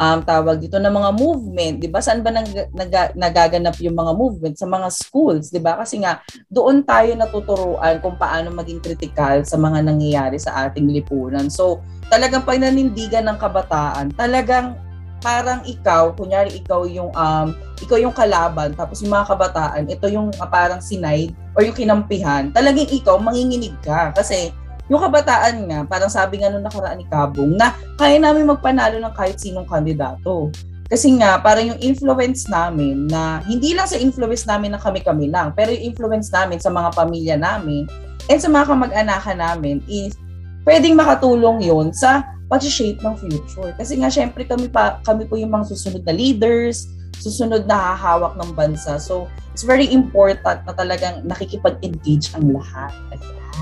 um, 0.00 0.18
tawag 0.22 0.60
dito 0.60 0.76
ng 0.76 0.92
mga 0.92 1.10
movement, 1.16 1.74
'di 1.80 1.88
ba? 1.88 2.00
Saan 2.00 2.20
ba 2.20 2.30
nag, 2.32 2.48
nag, 2.72 3.16
nagaganap 3.16 3.76
yung 3.80 3.96
mga 3.96 4.12
movement 4.12 4.56
sa 4.56 4.68
mga 4.68 4.88
schools, 4.92 5.48
'di 5.50 5.60
ba? 5.60 5.80
Kasi 5.80 6.00
nga 6.00 6.20
doon 6.48 6.84
tayo 6.84 7.12
natuturuan 7.16 8.00
kung 8.00 8.16
paano 8.16 8.52
maging 8.52 8.80
critical 8.84 9.42
sa 9.44 9.56
mga 9.56 9.84
nangyayari 9.84 10.36
sa 10.40 10.68
ating 10.68 10.88
lipunan. 10.92 11.48
So, 11.48 11.80
talagang 12.12 12.44
pagnanindigan 12.44 13.26
ng 13.26 13.38
kabataan, 13.40 14.12
talagang 14.14 14.76
parang 15.24 15.64
ikaw, 15.64 16.12
kunyari 16.14 16.60
ikaw 16.60 16.84
yung 16.86 17.10
um, 17.16 17.56
ikaw 17.80 17.98
yung 17.98 18.14
kalaban, 18.14 18.76
tapos 18.76 19.00
yung 19.02 19.16
mga 19.16 19.26
kabataan, 19.32 19.82
ito 19.88 20.06
yung 20.12 20.28
uh, 20.36 20.48
parang 20.48 20.78
sinaid 20.78 21.32
or 21.56 21.64
yung 21.64 21.74
kinampihan, 21.74 22.52
talagang 22.52 22.86
ikaw 22.86 23.16
manginginig 23.16 23.74
ka 23.80 24.12
kasi 24.12 24.52
yung 24.86 25.02
kabataan 25.02 25.66
nga, 25.66 25.80
parang 25.82 26.10
sabi 26.10 26.38
nga 26.38 26.50
nung 26.50 26.62
nakaraan 26.62 26.98
ni 27.02 27.06
Kabong, 27.10 27.58
na 27.58 27.74
kaya 27.98 28.22
namin 28.22 28.46
magpanalo 28.46 29.02
ng 29.02 29.14
kahit 29.18 29.38
sinong 29.42 29.66
kandidato. 29.66 30.54
Kasi 30.86 31.18
nga, 31.18 31.42
parang 31.42 31.74
yung 31.74 31.80
influence 31.82 32.46
namin 32.46 33.10
na 33.10 33.42
hindi 33.42 33.74
lang 33.74 33.90
sa 33.90 33.98
influence 33.98 34.46
namin 34.46 34.78
na 34.78 34.80
kami-kami 34.80 35.26
lang, 35.26 35.50
pero 35.58 35.74
yung 35.74 35.90
influence 35.90 36.30
namin 36.30 36.62
sa 36.62 36.70
mga 36.70 36.94
pamilya 36.94 37.34
namin 37.34 37.90
and 38.30 38.38
sa 38.38 38.46
mga 38.46 38.70
kamag-anakan 38.70 39.38
namin 39.42 39.76
is 39.90 40.14
pwedeng 40.62 40.94
makatulong 40.94 41.66
yon 41.66 41.90
sa 41.90 42.22
pag-shape 42.46 43.02
ng 43.02 43.14
future. 43.18 43.74
Kasi 43.74 43.98
nga, 43.98 44.06
syempre 44.06 44.46
kami, 44.46 44.70
pa, 44.70 45.02
kami 45.02 45.26
po 45.26 45.34
yung 45.34 45.50
mga 45.50 45.74
susunod 45.74 46.06
na 46.06 46.14
leaders, 46.14 46.86
susunod 47.18 47.66
na 47.66 47.74
hahawak 47.74 48.38
ng 48.38 48.54
bansa. 48.54 49.02
So, 49.02 49.26
it's 49.50 49.66
very 49.66 49.90
important 49.90 50.62
na 50.62 50.70
talagang 50.70 51.26
nakikipag-engage 51.26 52.30
ang 52.38 52.54
lahat. 52.54 52.94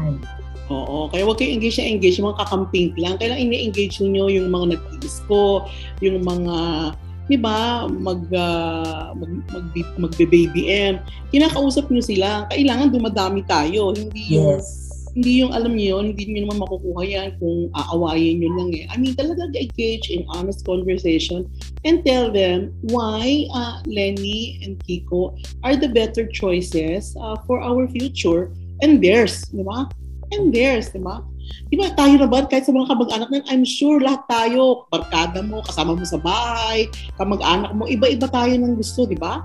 Ayan. 0.05 0.44
Oo, 0.73 1.13
kaya 1.13 1.29
huwag 1.29 1.37
kayo 1.37 1.53
engage 1.53 1.77
na 1.77 1.85
engage, 1.93 2.17
yung 2.17 2.33
mga 2.33 2.41
kakamping 2.49 2.97
lang. 2.97 3.21
Kailangan 3.21 3.45
ini-engage 3.45 4.01
niyo 4.01 4.33
yung 4.33 4.49
mga 4.49 4.77
nag-disco, 4.77 5.69
yung 6.01 6.25
mga, 6.25 6.57
di 7.29 7.37
ba, 7.37 7.85
mag, 7.85 8.25
uh, 8.33 9.13
mag, 9.13 9.33
mag, 9.53 9.67
magbe-baby-M. 10.01 11.05
Kinakausap 11.29 11.93
niyo 11.93 12.01
sila. 12.01 12.49
Kailangan 12.49 12.97
dumadami 12.97 13.45
tayo. 13.45 13.93
Hindi 13.93 14.41
yung, 14.41 14.57
yes. 14.57 15.05
hindi 15.13 15.45
yung 15.45 15.53
alam 15.53 15.77
niyo 15.77 16.01
yun, 16.01 16.17
hindi 16.17 16.33
niyo 16.33 16.49
naman 16.49 16.65
makukuha 16.65 17.03
yan 17.05 17.29
kung 17.37 17.69
aawayin 17.77 18.41
niyo 18.41 18.51
lang 18.57 18.71
eh. 18.73 18.89
I 18.89 18.97
mean, 18.97 19.13
talaga 19.13 19.53
engage 19.53 20.09
in 20.09 20.25
honest 20.33 20.65
conversation 20.65 21.45
and 21.85 22.01
tell 22.09 22.33
them 22.33 22.73
why 22.89 23.45
uh, 23.53 23.85
Lenny 23.85 24.65
and 24.65 24.81
Kiko 24.89 25.37
are 25.61 25.77
the 25.77 25.93
better 25.93 26.25
choices 26.25 27.13
uh, 27.21 27.37
for 27.45 27.61
our 27.61 27.85
future 27.93 28.49
and 28.81 29.05
theirs, 29.05 29.45
di 29.53 29.61
ba? 29.61 29.93
And 30.33 30.55
theirs, 30.55 30.89
di 30.95 31.01
ba? 31.03 31.21
Di 31.69 31.77
ba 31.77 31.93
tayo 31.93 32.17
na 32.17 32.29
ba, 32.29 32.49
kahit 32.49 32.65
sa 32.65 32.73
mga 32.73 32.89
kamag-anak 32.89 33.29
na 33.29 33.45
I'm 33.53 33.67
sure 33.67 34.01
lahat 34.01 34.25
tayo, 34.31 34.89
barkada 34.89 35.45
mo, 35.45 35.61
kasama 35.61 35.99
mo 35.99 36.05
sa 36.07 36.17
bahay, 36.17 36.89
kamag-anak 37.21 37.77
mo, 37.77 37.85
iba-iba 37.85 38.25
tayo 38.31 38.55
ng 38.57 38.81
gusto, 38.81 39.05
di 39.05 39.19
ba? 39.19 39.45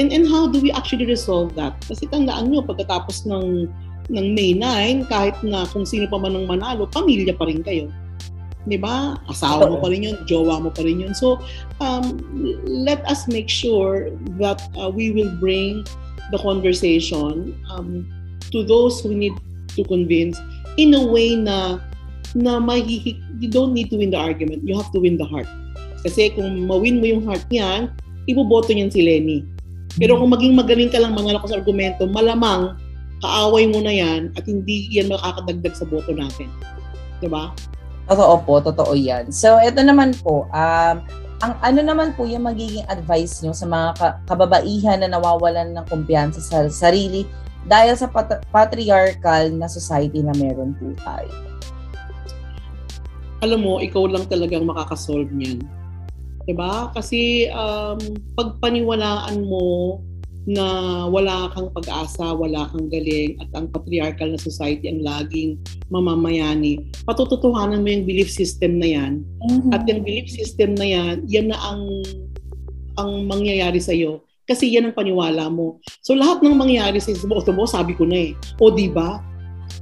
And, 0.00 0.08
and 0.10 0.24
how 0.24 0.48
do 0.48 0.58
we 0.58 0.72
actually 0.72 1.04
resolve 1.04 1.54
that? 1.60 1.76
Kasi 1.84 2.08
tandaan 2.08 2.48
nyo, 2.48 2.64
pagkatapos 2.64 3.28
ng, 3.28 3.68
ng 4.08 4.26
May 4.32 4.56
9, 4.56 5.12
kahit 5.12 5.36
na 5.44 5.68
kung 5.68 5.84
sino 5.84 6.08
pa 6.08 6.16
man 6.16 6.34
ang 6.34 6.48
manalo, 6.48 6.88
pamilya 6.88 7.36
pa 7.36 7.46
rin 7.46 7.60
kayo. 7.60 7.92
Di 8.64 8.78
ba? 8.78 9.18
Asawa 9.26 9.66
mo 9.68 9.82
pa 9.82 9.90
rin 9.90 10.06
yun, 10.06 10.16
jowa 10.24 10.62
mo 10.62 10.70
pa 10.70 10.86
rin 10.86 11.02
yun. 11.02 11.12
So, 11.12 11.42
um, 11.82 12.22
let 12.64 13.02
us 13.10 13.26
make 13.26 13.50
sure 13.50 14.14
that 14.38 14.62
uh, 14.78 14.88
we 14.88 15.10
will 15.10 15.34
bring 15.42 15.84
the 16.30 16.38
conversation 16.38 17.52
um, 17.68 18.06
to 18.54 18.64
those 18.64 19.02
who 19.02 19.12
need 19.12 19.34
to 19.74 19.82
convince 19.88 20.38
in 20.76 20.94
a 20.96 21.02
way 21.02 21.36
na 21.36 21.80
na 22.32 22.56
mahihik, 22.56 23.20
you 23.40 23.48
don't 23.48 23.76
need 23.76 23.92
to 23.92 24.00
win 24.00 24.08
the 24.08 24.20
argument. 24.20 24.64
You 24.64 24.76
have 24.80 24.88
to 24.96 25.00
win 25.00 25.20
the 25.20 25.28
heart. 25.28 25.48
Kasi 26.00 26.32
kung 26.32 26.64
mawin 26.64 26.98
mo 26.98 27.06
yung 27.06 27.22
heart 27.28 27.44
niyan, 27.52 27.92
iboboto 28.24 28.72
niyan 28.72 28.88
si 28.88 29.04
Lenny. 29.04 29.44
Pero 30.00 30.16
kung 30.16 30.32
maging 30.32 30.56
magaling 30.56 30.88
ka 30.88 30.96
lang 30.96 31.12
mga 31.12 31.44
sa 31.44 31.60
argumento, 31.60 32.08
malamang 32.08 32.80
kaaway 33.20 33.68
mo 33.68 33.84
na 33.84 33.92
yan 33.92 34.32
at 34.34 34.48
hindi 34.48 34.88
yan 34.88 35.12
makakadagdag 35.12 35.74
sa 35.76 35.84
boto 35.84 36.16
natin. 36.16 36.48
Diba? 37.20 37.52
Totoo 38.08 38.34
po, 38.42 38.58
totoo 38.58 38.96
yan. 38.96 39.30
So, 39.30 39.60
ito 39.62 39.78
naman 39.84 40.16
po, 40.24 40.48
um, 40.50 40.96
ang 41.42 41.52
ano 41.62 41.80
naman 41.82 42.14
po 42.14 42.26
yung 42.26 42.46
magiging 42.46 42.86
advice 42.86 43.42
nyo 43.42 43.54
sa 43.54 43.66
mga 43.66 43.88
kababaihan 44.30 45.02
na 45.02 45.10
nawawalan 45.10 45.74
ng 45.74 45.86
kumpiyansa 45.90 46.38
sa 46.38 46.66
sarili 46.70 47.26
dahil 47.66 47.94
sa 47.94 48.10
pat- 48.10 48.42
patriarchal 48.50 49.54
na 49.54 49.70
society 49.70 50.22
na 50.22 50.34
meron 50.34 50.74
po 50.78 50.90
tayo. 51.02 51.30
Alam 53.42 53.60
mo, 53.66 53.74
ikaw 53.82 54.06
lang 54.06 54.26
talagang 54.30 54.66
makakasolve 54.66 55.30
niyan. 55.34 55.62
'Di 56.46 56.54
ba? 56.54 56.90
Kasi 56.94 57.50
um, 57.50 57.98
pagpaniwalaan 58.38 59.46
mo 59.46 59.98
na 60.42 60.66
wala 61.06 61.54
kang 61.54 61.70
pag-asa, 61.70 62.34
wala 62.34 62.66
kang 62.74 62.90
galing, 62.90 63.38
at 63.38 63.46
ang 63.54 63.70
patriarchal 63.70 64.34
na 64.34 64.40
society 64.42 64.90
ang 64.90 64.98
laging 65.06 65.54
mamamayani, 65.86 66.82
patututuhanan 67.06 67.86
mo 67.86 67.88
yung 67.94 68.06
belief 68.06 68.26
system 68.26 68.82
na 68.82 68.90
yan. 68.90 69.12
Mm-hmm. 69.22 69.70
At 69.70 69.86
yung 69.86 70.02
belief 70.02 70.26
system 70.26 70.74
na 70.74 70.86
yan, 70.86 71.14
yan 71.30 71.54
na 71.54 71.58
ang 71.62 72.02
ang 72.98 73.24
mangyayari 73.30 73.78
sa 73.78 73.94
iyo 73.94 74.20
Kasi 74.48 74.74
yan 74.74 74.90
ang 74.90 74.96
paniwala 74.96 75.46
mo. 75.48 75.78
So 76.02 76.14
lahat 76.18 76.42
ng 76.42 76.58
mangyari 76.58 76.98
sa 76.98 77.14
mo, 77.26 77.38
mo, 77.38 77.64
sabi 77.66 77.94
ko 77.94 78.04
na 78.06 78.30
eh. 78.30 78.32
O 78.58 78.74
di 78.74 78.90
ba? 78.90 79.22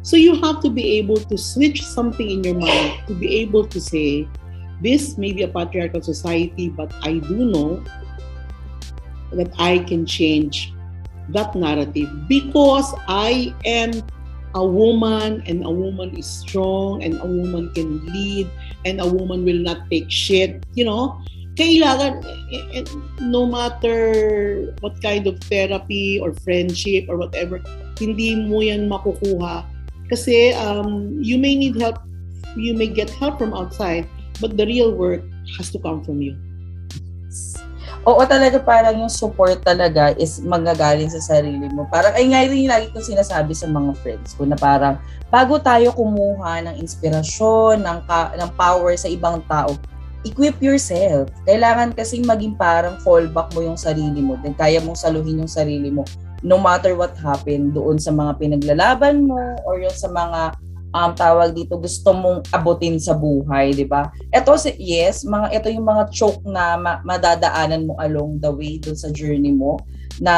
So 0.03 0.17
you 0.17 0.37
have 0.41 0.61
to 0.65 0.71
be 0.71 1.01
able 1.01 1.19
to 1.19 1.37
switch 1.37 1.85
something 1.85 2.29
in 2.29 2.45
your 2.45 2.57
mind 2.57 3.05
to 3.09 3.15
be 3.17 3.41
able 3.41 3.67
to 3.69 3.81
say, 3.81 4.29
this 4.81 5.19
may 5.19 5.33
be 5.33 5.43
a 5.45 5.51
patriarchal 5.51 6.01
society, 6.01 6.69
but 6.69 6.93
I 7.05 7.21
do 7.21 7.37
know 7.53 7.85
that 9.33 9.53
I 9.59 9.85
can 9.85 10.07
change 10.07 10.73
that 11.31 11.55
narrative 11.55 12.09
because 12.29 12.93
I 13.07 13.55
am 13.65 13.93
a 14.55 14.65
woman 14.67 15.43
and 15.47 15.63
a 15.65 15.71
woman 15.71 16.17
is 16.17 16.27
strong 16.27 17.05
and 17.05 17.15
a 17.21 17.27
woman 17.27 17.71
can 17.75 18.05
lead 18.07 18.51
and 18.85 19.01
a 19.01 19.07
woman 19.07 19.45
will 19.45 19.61
not 19.63 19.89
take 19.91 20.11
shit, 20.11 20.65
you 20.75 20.85
know? 20.85 21.23
Kailangan, 21.59 22.23
eh, 22.55 22.83
eh, 22.83 22.87
no 23.21 23.45
matter 23.45 24.15
what 24.81 24.97
kind 25.03 25.27
of 25.27 25.37
therapy 25.51 26.19
or 26.23 26.33
friendship 26.47 27.11
or 27.11 27.19
whatever, 27.19 27.61
hindi 27.99 28.39
mo 28.39 28.63
yan 28.63 28.87
makukuha. 28.87 29.67
Kasi 30.09 30.55
um, 30.57 31.15
you 31.19 31.37
may 31.39 31.55
need 31.55 31.79
help, 31.79 32.01
you 32.55 32.75
may 32.75 32.87
get 32.87 33.11
help 33.11 33.39
from 33.39 33.55
outside, 33.55 34.07
but 34.39 34.57
the 34.57 34.67
real 34.67 34.95
work 34.95 35.23
has 35.59 35.71
to 35.71 35.79
come 35.79 36.03
from 36.03 36.23
you 36.23 36.35
oo 38.09 38.23
talaga 38.25 38.57
parang 38.57 38.97
yung 38.97 39.13
support 39.13 39.61
talaga 39.61 40.17
is 40.17 40.41
magagaling 40.41 41.13
sa 41.13 41.21
sarili 41.21 41.69
mo. 41.69 41.85
Parang 41.93 42.17
ay 42.17 42.33
nga 42.33 42.49
rin 42.49 42.65
lagi 42.65 42.89
kong 42.97 43.05
sinasabi 43.05 43.53
sa 43.53 43.69
mga 43.69 43.93
friends 44.01 44.33
ko 44.33 44.49
na 44.49 44.57
parang 44.57 44.97
bago 45.29 45.61
tayo 45.61 45.93
kumuha 45.93 46.65
ng 46.65 46.81
inspirasyon, 46.81 47.85
ng, 47.85 47.99
ka, 48.09 48.33
ng 48.41 48.51
power 48.57 48.97
sa 48.97 49.09
ibang 49.13 49.45
tao, 49.45 49.77
equip 50.25 50.61
yourself. 50.61 51.33
Kailangan 51.49 51.97
kasi 51.97 52.21
maging 52.21 52.59
parang 52.61 53.01
fallback 53.01 53.53
mo 53.57 53.65
yung 53.65 53.81
sarili 53.81 54.21
mo. 54.21 54.37
Then 54.41 54.57
kaya 54.57 54.81
mong 54.85 55.01
saluhin 55.01 55.41
yung 55.41 55.51
sarili 55.51 55.89
mo 55.89 56.05
no 56.41 56.57
matter 56.57 56.97
what 56.97 57.13
happened 57.21 57.77
doon 57.77 58.01
sa 58.01 58.09
mga 58.13 58.41
pinaglalaban 58.41 59.29
mo 59.29 59.61
or 59.69 59.81
yung 59.81 59.93
sa 59.93 60.09
mga 60.09 60.57
um, 60.95 61.13
tawag 61.15 61.55
dito, 61.55 61.79
gusto 61.79 62.11
mong 62.11 62.49
abutin 62.51 62.99
sa 62.99 63.15
buhay, 63.15 63.75
di 63.75 63.87
ba? 63.87 64.11
Ito, 64.33 64.57
yes, 64.79 65.23
mga, 65.27 65.47
ito 65.55 65.69
yung 65.71 65.87
mga 65.87 66.11
choke 66.11 66.43
na 66.47 66.77
ma- 66.81 67.03
madadaanan 67.05 67.87
mo 67.87 67.95
along 68.01 68.43
the 68.43 68.51
way 68.51 68.81
dun 68.81 68.97
sa 68.97 69.13
journey 69.13 69.55
mo 69.55 69.79
na 70.19 70.35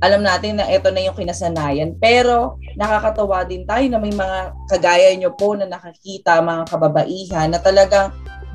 alam 0.00 0.24
natin 0.24 0.56
na 0.56 0.66
ito 0.68 0.88
na 0.88 1.04
yung 1.04 1.16
kinasanayan. 1.16 1.92
Pero 2.00 2.56
nakakatawa 2.76 3.44
din 3.44 3.68
tayo 3.68 3.84
na 3.92 4.00
may 4.00 4.12
mga 4.12 4.56
kagaya 4.64 5.12
nyo 5.12 5.36
po 5.36 5.52
na 5.52 5.68
nakakita 5.68 6.40
mga 6.40 6.64
kababaihan 6.72 7.48
na 7.52 7.60
talagang 7.60 8.08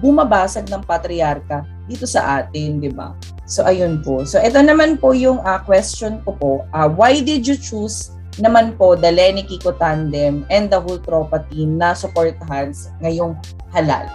bumabasag 0.03 0.67
ng 0.67 0.83
patriarka 0.83 1.63
dito 1.85 2.09
sa 2.09 2.41
atin, 2.41 2.81
di 2.81 2.89
ba? 2.89 3.13
So, 3.45 3.61
ayun 3.61 4.01
po. 4.01 4.25
So, 4.25 4.41
ito 4.41 4.57
naman 4.57 4.97
po 4.97 5.13
yung 5.13 5.39
uh, 5.45 5.61
question 5.61 6.19
ko 6.25 6.31
po. 6.35 6.51
Uh, 6.73 6.89
why 6.89 7.21
did 7.21 7.45
you 7.45 7.55
choose 7.55 8.15
naman 8.41 8.75
po 8.75 8.99
the 8.99 9.13
Lenny 9.13 9.47
Kiko 9.47 9.77
Tandem 9.79 10.43
and 10.51 10.67
the 10.67 10.81
whole 10.81 10.99
tropa 10.99 11.45
team 11.53 11.79
na 11.79 11.95
supportahan 11.95 12.73
ngayong 12.99 13.37
halal? 13.71 14.09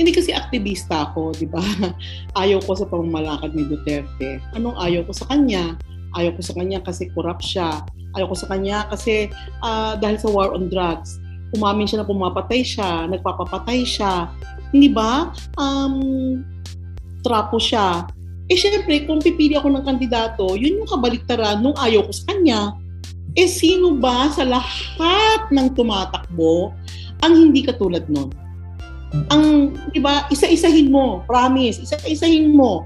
Hindi 0.00 0.16
kasi 0.16 0.32
aktivista 0.32 1.12
ako, 1.12 1.36
di 1.36 1.44
ba? 1.44 1.60
Ayaw 2.40 2.64
ko 2.64 2.72
sa 2.72 2.88
pamamalakad 2.88 3.52
ni 3.52 3.68
Duterte. 3.68 4.40
Anong 4.56 4.80
ayaw 4.80 5.04
ko 5.04 5.12
sa 5.12 5.28
kanya? 5.28 5.76
Ayaw 6.16 6.32
ko 6.32 6.40
sa 6.40 6.56
kanya 6.56 6.80
kasi 6.80 7.12
corrupt 7.12 7.44
siya. 7.44 7.84
Ayaw 8.16 8.32
ko 8.32 8.36
sa 8.36 8.48
kanya 8.48 8.88
kasi 8.88 9.28
uh, 9.60 9.92
dahil 10.00 10.16
sa 10.16 10.32
war 10.32 10.56
on 10.56 10.72
drugs. 10.72 11.20
Umamin 11.52 11.84
siya 11.84 12.02
na 12.02 12.08
pumapatay 12.08 12.60
siya, 12.64 13.06
nagpapapatay 13.12 13.84
siya. 13.84 14.32
Hindi 14.72 14.88
ba? 14.88 15.32
Um, 15.60 16.40
trapo 17.20 17.60
siya 17.60 18.08
eh 18.52 18.58
syempre, 18.60 19.08
kung 19.08 19.22
pipili 19.22 19.56
ako 19.56 19.72
ng 19.72 19.84
kandidato, 19.88 20.58
yun 20.60 20.84
yung 20.84 20.90
kabaliktaran 20.90 21.64
nung 21.64 21.72
ayaw 21.80 22.04
ko 22.04 22.12
sa 22.12 22.24
kanya. 22.36 22.76
Eh 23.32 23.48
sino 23.48 23.96
ba 23.96 24.28
sa 24.28 24.44
lahat 24.44 25.48
ng 25.48 25.72
tumatakbo 25.72 26.74
ang 27.24 27.32
hindi 27.32 27.64
katulad 27.64 28.04
nun? 28.12 28.28
Ang, 29.32 29.72
di 29.96 30.00
ba, 30.04 30.28
isa-isahin 30.28 30.92
mo, 30.92 31.24
promise, 31.24 31.80
isa-isahin 31.80 32.52
mo. 32.52 32.84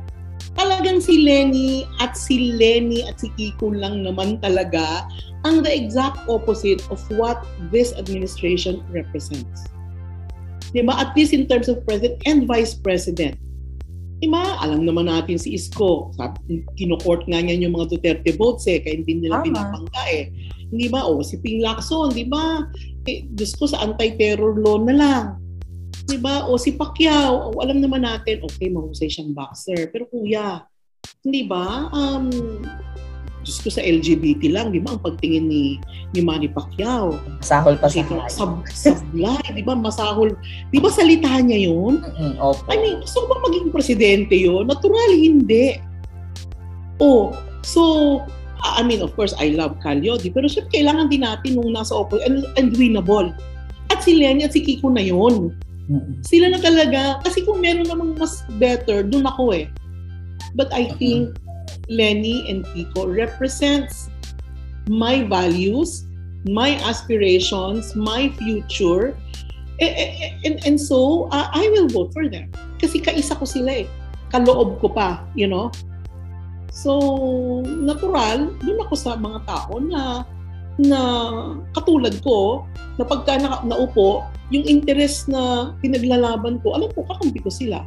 Talagang 0.54 1.02
si 1.02 1.26
Lenny 1.26 1.82
at 1.98 2.14
si 2.14 2.54
Lenny 2.54 3.02
at 3.02 3.18
si 3.18 3.26
Kiko 3.34 3.74
lang 3.74 4.06
naman 4.06 4.38
talaga 4.38 5.02
ang 5.47 5.62
the 5.62 5.70
exact 5.70 6.18
opposite 6.26 6.82
of 6.90 6.99
what 7.14 7.47
this 7.70 7.94
administration 7.94 8.82
represents. 8.90 9.70
Di 10.74 10.82
ba? 10.82 10.99
At 10.99 11.14
least 11.14 11.30
in 11.30 11.47
terms 11.47 11.70
of 11.70 11.86
president 11.86 12.18
and 12.26 12.51
vice 12.51 12.74
president. 12.74 13.38
Diba? 14.16 14.57
Alam 14.64 14.88
naman 14.88 15.12
natin 15.12 15.36
si 15.36 15.55
Isko. 15.55 16.11
Sabi, 16.16 16.64
kinukort 16.80 17.28
nga 17.28 17.38
niya 17.38 17.61
yung 17.61 17.76
mga 17.76 17.94
Duterte 17.94 18.32
votes 18.34 18.64
eh, 18.64 18.80
kaya 18.80 18.99
hindi 18.99 19.22
nila 19.22 19.44
Tama. 19.44 19.47
pinapangga 19.47 20.03
eh. 20.09 20.32
Hindi 20.72 20.86
ba? 20.88 21.05
O, 21.05 21.20
si 21.20 21.36
Ping 21.38 21.61
Lacson, 21.61 22.16
di 22.16 22.24
ba? 22.24 22.64
Eh, 23.07 23.28
Diyos 23.36 23.55
ko, 23.55 23.68
sa 23.68 23.84
anti-terror 23.84 24.57
law 24.59 24.80
na 24.82 24.94
lang. 24.97 25.24
Di 26.09 26.16
ba? 26.16 26.49
O 26.49 26.57
si 26.57 26.74
Pacquiao, 26.74 27.53
o, 27.53 27.61
alam 27.61 27.84
naman 27.84 28.09
natin, 28.09 28.40
okay, 28.40 28.72
mahusay 28.72 29.12
siyang 29.12 29.36
boxer. 29.36 29.92
Pero 29.92 30.09
kuya, 30.09 30.64
hindi 31.20 31.44
ba? 31.44 31.92
Um, 31.92 32.32
Diyos 33.47 33.62
ko 33.62 33.70
sa 33.70 33.78
LGBT 33.78 34.51
lang, 34.51 34.74
di 34.74 34.82
ba? 34.82 34.99
Ang 34.99 35.07
pagtingin 35.07 35.47
ni, 35.47 35.78
ni 36.11 36.20
Manny 36.20 36.51
Pacquiao. 36.51 37.14
Masahol 37.38 37.78
pa 37.78 37.86
sa 37.86 38.03
sab, 38.26 38.66
Sablay, 38.66 39.38
di 39.55 39.62
ba? 39.62 39.78
Masahol. 39.78 40.34
Di 40.74 40.82
ba 40.82 40.90
salita 40.90 41.30
niya 41.38 41.70
yun? 41.70 42.03
Mm-hmm, 42.03 42.42
opo. 42.42 42.66
I 42.66 42.76
mean, 42.82 43.07
gusto 43.07 43.22
ko 43.22 43.26
ba 43.30 43.36
maging 43.47 43.70
presidente 43.70 44.34
yun? 44.34 44.66
Natural, 44.66 45.14
hindi. 45.14 45.78
Oh, 46.99 47.30
so, 47.62 48.18
I 48.66 48.82
mean, 48.82 48.99
of 48.99 49.14
course, 49.14 49.30
I 49.38 49.55
love 49.55 49.78
Calyodi, 49.78 50.34
pero 50.34 50.51
syempre, 50.51 50.82
kailangan 50.82 51.07
din 51.07 51.22
natin 51.22 51.55
nung 51.55 51.70
nasa 51.70 51.94
opo, 51.94 52.18
and, 52.26 52.42
and 52.59 52.74
winnable. 52.74 53.30
At 53.94 54.03
si 54.03 54.18
Lenny 54.18 54.42
at 54.42 54.59
si 54.59 54.66
Kiko 54.66 54.90
na 54.90 55.07
yun. 55.07 55.55
Mm-hmm. 55.86 56.26
Sila 56.26 56.51
na 56.51 56.59
talaga, 56.59 57.22
kasi 57.22 57.47
kung 57.47 57.62
meron 57.62 57.86
namang 57.86 58.18
mas 58.18 58.42
better, 58.59 59.07
dun 59.07 59.22
ako 59.22 59.55
eh. 59.55 59.70
But 60.59 60.74
I 60.74 60.90
think 60.99 61.38
Lenny 61.89 62.51
and 62.51 62.66
Pico 62.74 63.07
represents 63.07 64.11
my 64.89 65.22
values, 65.26 66.07
my 66.47 66.78
aspirations, 66.87 67.95
my 67.95 68.30
future. 68.39 69.14
And, 69.76 69.93
eh, 69.93 69.93
eh, 69.93 70.12
eh, 70.22 70.32
and, 70.47 70.57
and 70.64 70.76
so, 70.80 71.28
uh, 71.30 71.53
I 71.53 71.68
will 71.74 71.89
vote 71.89 72.12
for 72.16 72.28
them. 72.28 72.49
Kasi 72.80 72.99
kaisa 73.03 73.37
ko 73.37 73.45
sila 73.45 73.84
eh. 73.84 73.87
Kaloob 74.32 74.80
ko 74.80 74.89
pa, 74.89 75.22
you 75.37 75.47
know? 75.47 75.68
So, 76.72 77.62
natural, 77.64 78.53
dun 78.61 78.78
ako 78.84 78.95
sa 78.97 79.16
mga 79.16 79.45
tao 79.45 79.80
na 79.80 80.24
na 80.76 81.01
katulad 81.72 82.20
ko, 82.20 82.68
na 83.01 83.05
pagka 83.09 83.41
na, 83.41 83.64
naupo, 83.64 84.24
yung 84.53 84.64
interest 84.64 85.28
na 85.28 85.72
pinaglalaban 85.80 86.61
ko, 86.61 86.76
alam 86.76 86.93
ko, 86.93 87.01
kakampi 87.09 87.41
ko 87.41 87.49
sila. 87.49 87.80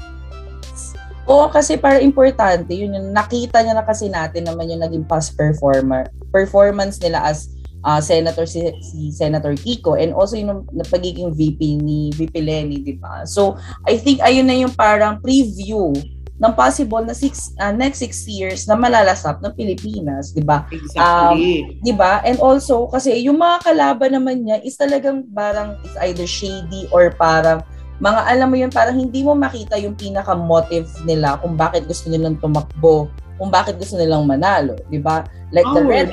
Oo, 1.29 1.45
kasi 1.53 1.77
para 1.77 2.01
importante, 2.01 2.73
yun 2.73 2.97
yung 2.97 3.13
nakita 3.13 3.61
niya 3.61 3.77
na 3.77 3.85
kasi 3.85 4.09
natin 4.09 4.49
naman 4.49 4.65
yung 4.65 4.81
naging 4.81 5.05
past 5.05 5.37
performer, 5.37 6.09
performance 6.33 6.97
nila 6.97 7.21
as 7.21 7.53
uh, 7.85 8.01
Senator 8.01 8.49
si, 8.49 8.65
si 8.81 9.13
Senator 9.13 9.53
Kiko 9.53 9.93
and 9.93 10.09
also 10.11 10.35
yung 10.35 10.65
pagiging 10.89 11.29
VP 11.37 11.85
ni 11.85 12.09
VP 12.17 12.33
Lenny, 12.41 12.81
di 12.81 12.97
ba? 12.97 13.29
So, 13.29 13.61
I 13.85 14.01
think 14.01 14.25
ayun 14.25 14.49
na 14.49 14.57
yung 14.57 14.73
parang 14.73 15.21
preview 15.21 15.93
ng 16.39 16.53
possible 16.55 17.03
na 17.03 17.11
six, 17.11 17.51
uh, 17.59 17.75
next 17.75 17.99
six 17.99 18.23
years 18.23 18.63
na 18.63 18.73
malalasap 18.73 19.43
ng 19.43 19.53
Pilipinas, 19.53 20.31
di 20.31 20.41
ba? 20.41 20.63
Exactly. 20.71 21.67
Um, 21.67 21.83
di 21.83 21.93
ba? 21.93 22.23
And 22.23 22.39
also, 22.39 22.87
kasi 22.87 23.11
yung 23.21 23.37
mga 23.37 23.69
kalaban 23.69 24.15
naman 24.15 24.47
niya 24.47 24.63
is 24.63 24.79
talagang 24.79 25.27
parang 25.35 25.75
is 25.83 25.93
either 26.09 26.25
shady 26.25 26.87
or 26.95 27.11
parang 27.11 27.61
mga 27.99 28.21
alam 28.31 28.47
mo 28.47 28.55
yun, 28.55 28.71
parang 28.71 28.95
hindi 28.95 29.21
mo 29.21 29.35
makita 29.35 29.75
yung 29.75 29.95
pinaka-motive 29.95 30.87
nila 31.03 31.35
kung 31.43 31.59
bakit 31.59 31.83
gusto 31.83 32.07
nilang 32.07 32.39
tumakbo, 32.39 33.11
kung 33.35 33.51
bakit 33.51 33.75
gusto 33.75 33.99
nilang 33.99 34.23
manalo, 34.23 34.79
di 34.87 34.99
ba? 34.99 35.27
Like 35.51 35.67
power, 35.67 35.75
the 35.75 35.83
red, 35.83 36.07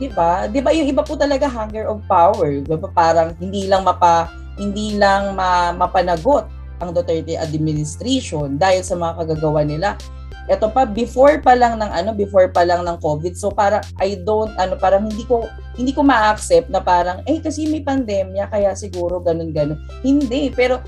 di 0.00 0.08
ba? 0.12 0.48
Di 0.48 0.60
ba? 0.60 0.70
Yung 0.72 0.88
iba 0.88 1.00
po 1.00 1.16
talaga 1.16 1.48
hunger 1.48 1.88
of 1.88 2.04
power, 2.04 2.60
di 2.60 2.68
ba? 2.68 2.88
Parang 2.92 3.32
hindi 3.40 3.64
lang 3.68 3.84
mapa 3.84 4.28
hindi 4.60 5.00
lang 5.00 5.32
ma, 5.32 5.72
mapanagot 5.72 6.44
ang 6.80 6.92
Duterte 6.92 7.36
administration 7.36 8.60
dahil 8.60 8.84
sa 8.84 8.96
mga 8.96 9.24
kagagawa 9.24 9.64
nila. 9.64 9.96
Ito 10.50 10.72
pa 10.72 10.82
before 10.88 11.38
pa 11.40 11.54
lang 11.54 11.78
ng 11.78 11.88
ano, 11.92 12.10
before 12.12 12.48
pa 12.52 12.64
lang 12.64 12.84
ng 12.84 12.96
COVID. 13.00 13.36
So 13.36 13.52
para 13.52 13.80
I 13.96 14.20
don't 14.20 14.50
ano 14.60 14.74
parang 14.76 15.08
hindi 15.08 15.24
ko 15.24 15.48
hindi 15.78 15.96
ko 15.96 16.04
ma-accept 16.04 16.68
na 16.68 16.82
parang 16.82 17.24
eh 17.24 17.38
kasi 17.38 17.70
may 17.70 17.84
pandemya 17.84 18.50
kaya 18.50 18.76
siguro 18.76 19.22
ganun 19.22 19.52
ganun. 19.54 19.78
Hindi, 20.02 20.50
pero 20.50 20.80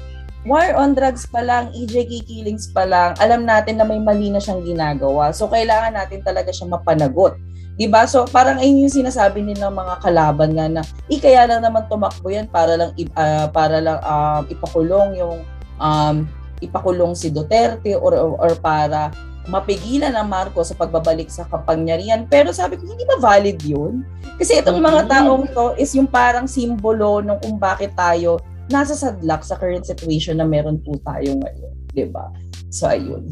war 0.46 0.74
on 0.74 0.94
drugs 0.94 1.26
pa 1.28 1.42
lang, 1.42 1.70
EJK 1.70 2.26
killings 2.26 2.70
pa 2.70 2.82
lang, 2.86 3.14
alam 3.22 3.46
natin 3.46 3.78
na 3.78 3.86
may 3.86 4.02
mali 4.02 4.30
na 4.30 4.42
siyang 4.42 4.62
ginagawa. 4.66 5.30
So, 5.30 5.46
kailangan 5.46 5.94
natin 5.94 6.22
talaga 6.22 6.50
siyang 6.50 6.74
mapanagot. 6.74 7.38
'di 7.76 7.88
ba? 7.88 8.04
So 8.04 8.28
parang 8.28 8.60
ayun 8.60 8.84
yung 8.84 8.92
sinasabi 8.92 9.40
nila 9.40 9.68
ng 9.68 9.76
mga 9.80 9.94
kalaban 10.04 10.50
nga 10.56 10.66
na 10.68 10.82
eh 11.08 11.16
kaya 11.16 11.48
lang 11.48 11.64
naman 11.64 11.88
tumakbo 11.88 12.28
yan 12.28 12.48
para 12.48 12.76
lang 12.76 12.92
uh, 13.16 13.48
para 13.48 13.80
lang 13.80 13.98
uh, 14.04 14.44
ipakulong 14.48 15.16
yung 15.16 15.40
um, 15.80 16.28
ipakulong 16.62 17.16
si 17.18 17.32
Duterte 17.32 17.96
or, 17.98 18.14
or, 18.14 18.38
or 18.38 18.52
para 18.60 19.10
mapigilan 19.50 20.14
ang 20.14 20.30
Marcos 20.30 20.70
sa 20.70 20.78
pagbabalik 20.78 21.26
sa 21.26 21.42
kapangyarihan. 21.50 22.30
Pero 22.30 22.54
sabi 22.54 22.78
ko, 22.78 22.86
hindi 22.86 23.02
ba 23.02 23.18
valid 23.18 23.58
yun? 23.66 24.06
Kasi 24.38 24.62
itong 24.62 24.78
mga 24.78 25.10
taong 25.10 25.50
to 25.50 25.74
is 25.74 25.90
yung 25.98 26.06
parang 26.06 26.46
simbolo 26.46 27.18
ng 27.18 27.42
kung 27.42 27.58
bakit 27.58 27.90
tayo 27.98 28.38
nasa 28.70 28.94
sadlak 28.94 29.42
sa 29.42 29.58
current 29.58 29.82
situation 29.82 30.38
na 30.38 30.46
meron 30.46 30.78
po 30.82 30.94
tayo 31.02 31.34
ngayon. 31.40 31.74
'di 31.92 32.06
ba? 32.12 32.30
So, 32.72 32.88
ayun. 32.88 33.28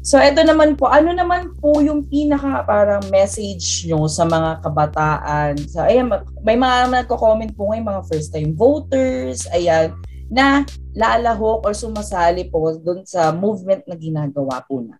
So, 0.00 0.16
ito 0.16 0.40
naman 0.40 0.80
po, 0.80 0.88
ano 0.88 1.12
naman 1.12 1.60
po 1.60 1.76
yung 1.84 2.08
pinaka 2.08 2.64
parang 2.64 3.04
message 3.12 3.84
nyo 3.84 4.08
sa 4.08 4.24
mga 4.24 4.64
kabataan? 4.64 5.60
So, 5.68 5.84
ayan, 5.84 6.08
may 6.40 6.56
mga 6.56 6.88
nagko-comment 6.88 7.52
po 7.52 7.68
ngayon, 7.68 7.84
mga 7.84 8.08
first-time 8.08 8.56
voters, 8.56 9.44
ayan, 9.52 9.92
na 10.32 10.64
lalahok 10.96 11.68
or 11.68 11.76
sumasali 11.76 12.48
po 12.48 12.72
doon 12.80 13.04
sa 13.04 13.28
movement 13.28 13.84
na 13.84 13.94
ginagawa 13.98 14.64
po 14.64 14.80
na. 14.80 14.96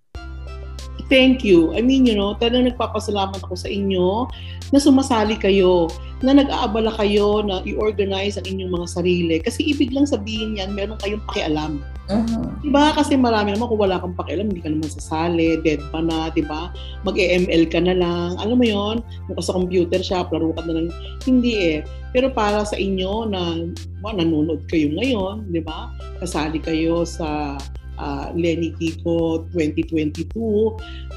Thank 1.09 1.43
you. 1.43 1.73
I 1.75 1.83
mean, 1.83 2.07
you 2.07 2.15
know, 2.15 2.37
talagang 2.39 2.71
nagpapasalamat 2.71 3.43
ako 3.43 3.57
sa 3.57 3.67
inyo 3.67 4.31
na 4.71 4.79
sumasali 4.79 5.35
kayo, 5.39 5.91
na 6.21 6.37
nag-aabala 6.37 6.93
kayo 7.01 7.41
na 7.41 7.65
i-organize 7.65 8.37
ang 8.37 8.45
inyong 8.45 8.77
mga 8.77 8.89
sarili. 8.93 9.37
Kasi 9.41 9.73
ibig 9.73 9.91
lang 9.91 10.05
sabihin 10.05 10.61
yan, 10.61 10.77
meron 10.77 11.01
kayong 11.01 11.25
pakialam. 11.33 11.81
Uh-huh. 12.11 12.45
Diba? 12.61 12.93
Kasi 12.93 13.17
marami 13.17 13.55
naman 13.55 13.71
kung 13.71 13.81
wala 13.81 14.03
kang 14.03 14.19
pakialam, 14.19 14.53
hindi 14.53 14.61
ka 14.61 14.69
naman 14.69 14.91
sasali, 14.91 15.63
dead 15.65 15.81
pa 15.89 16.05
na, 16.05 16.29
diba? 16.35 16.69
Mag-EML 17.09 17.73
ka 17.73 17.81
na 17.81 17.95
lang. 17.97 18.37
Alam 18.37 18.61
mo 18.61 18.67
yon 18.67 18.97
Kung 19.33 19.41
sa 19.41 19.57
computer 19.57 20.03
shop, 20.05 20.29
laro 20.35 20.53
ka 20.53 20.63
na 20.69 20.77
lang. 20.77 20.89
Hindi 21.25 21.53
eh. 21.57 21.79
Pero 22.11 22.29
para 22.29 22.67
sa 22.67 22.75
inyo 22.75 23.31
na 23.31 23.71
well, 24.03 24.17
nanonood 24.19 24.67
kayo 24.69 24.91
ngayon, 24.93 25.49
di 25.49 25.63
ba? 25.63 25.89
Kasali 26.19 26.59
kayo 26.59 27.07
sa 27.07 27.57
uh, 28.01 28.33
Lenny 28.33 28.73
Kiko 28.81 29.45
2022. 29.53 30.33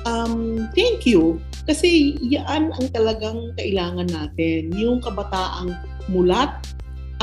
Um, 0.04 0.68
thank 0.76 1.08
you. 1.08 1.40
Kasi 1.64 2.20
yan 2.20 2.76
ang 2.76 2.88
talagang 2.92 3.56
kailangan 3.56 4.12
natin. 4.12 4.76
Yung 4.76 5.00
kabataang 5.00 5.72
mulat 6.12 6.60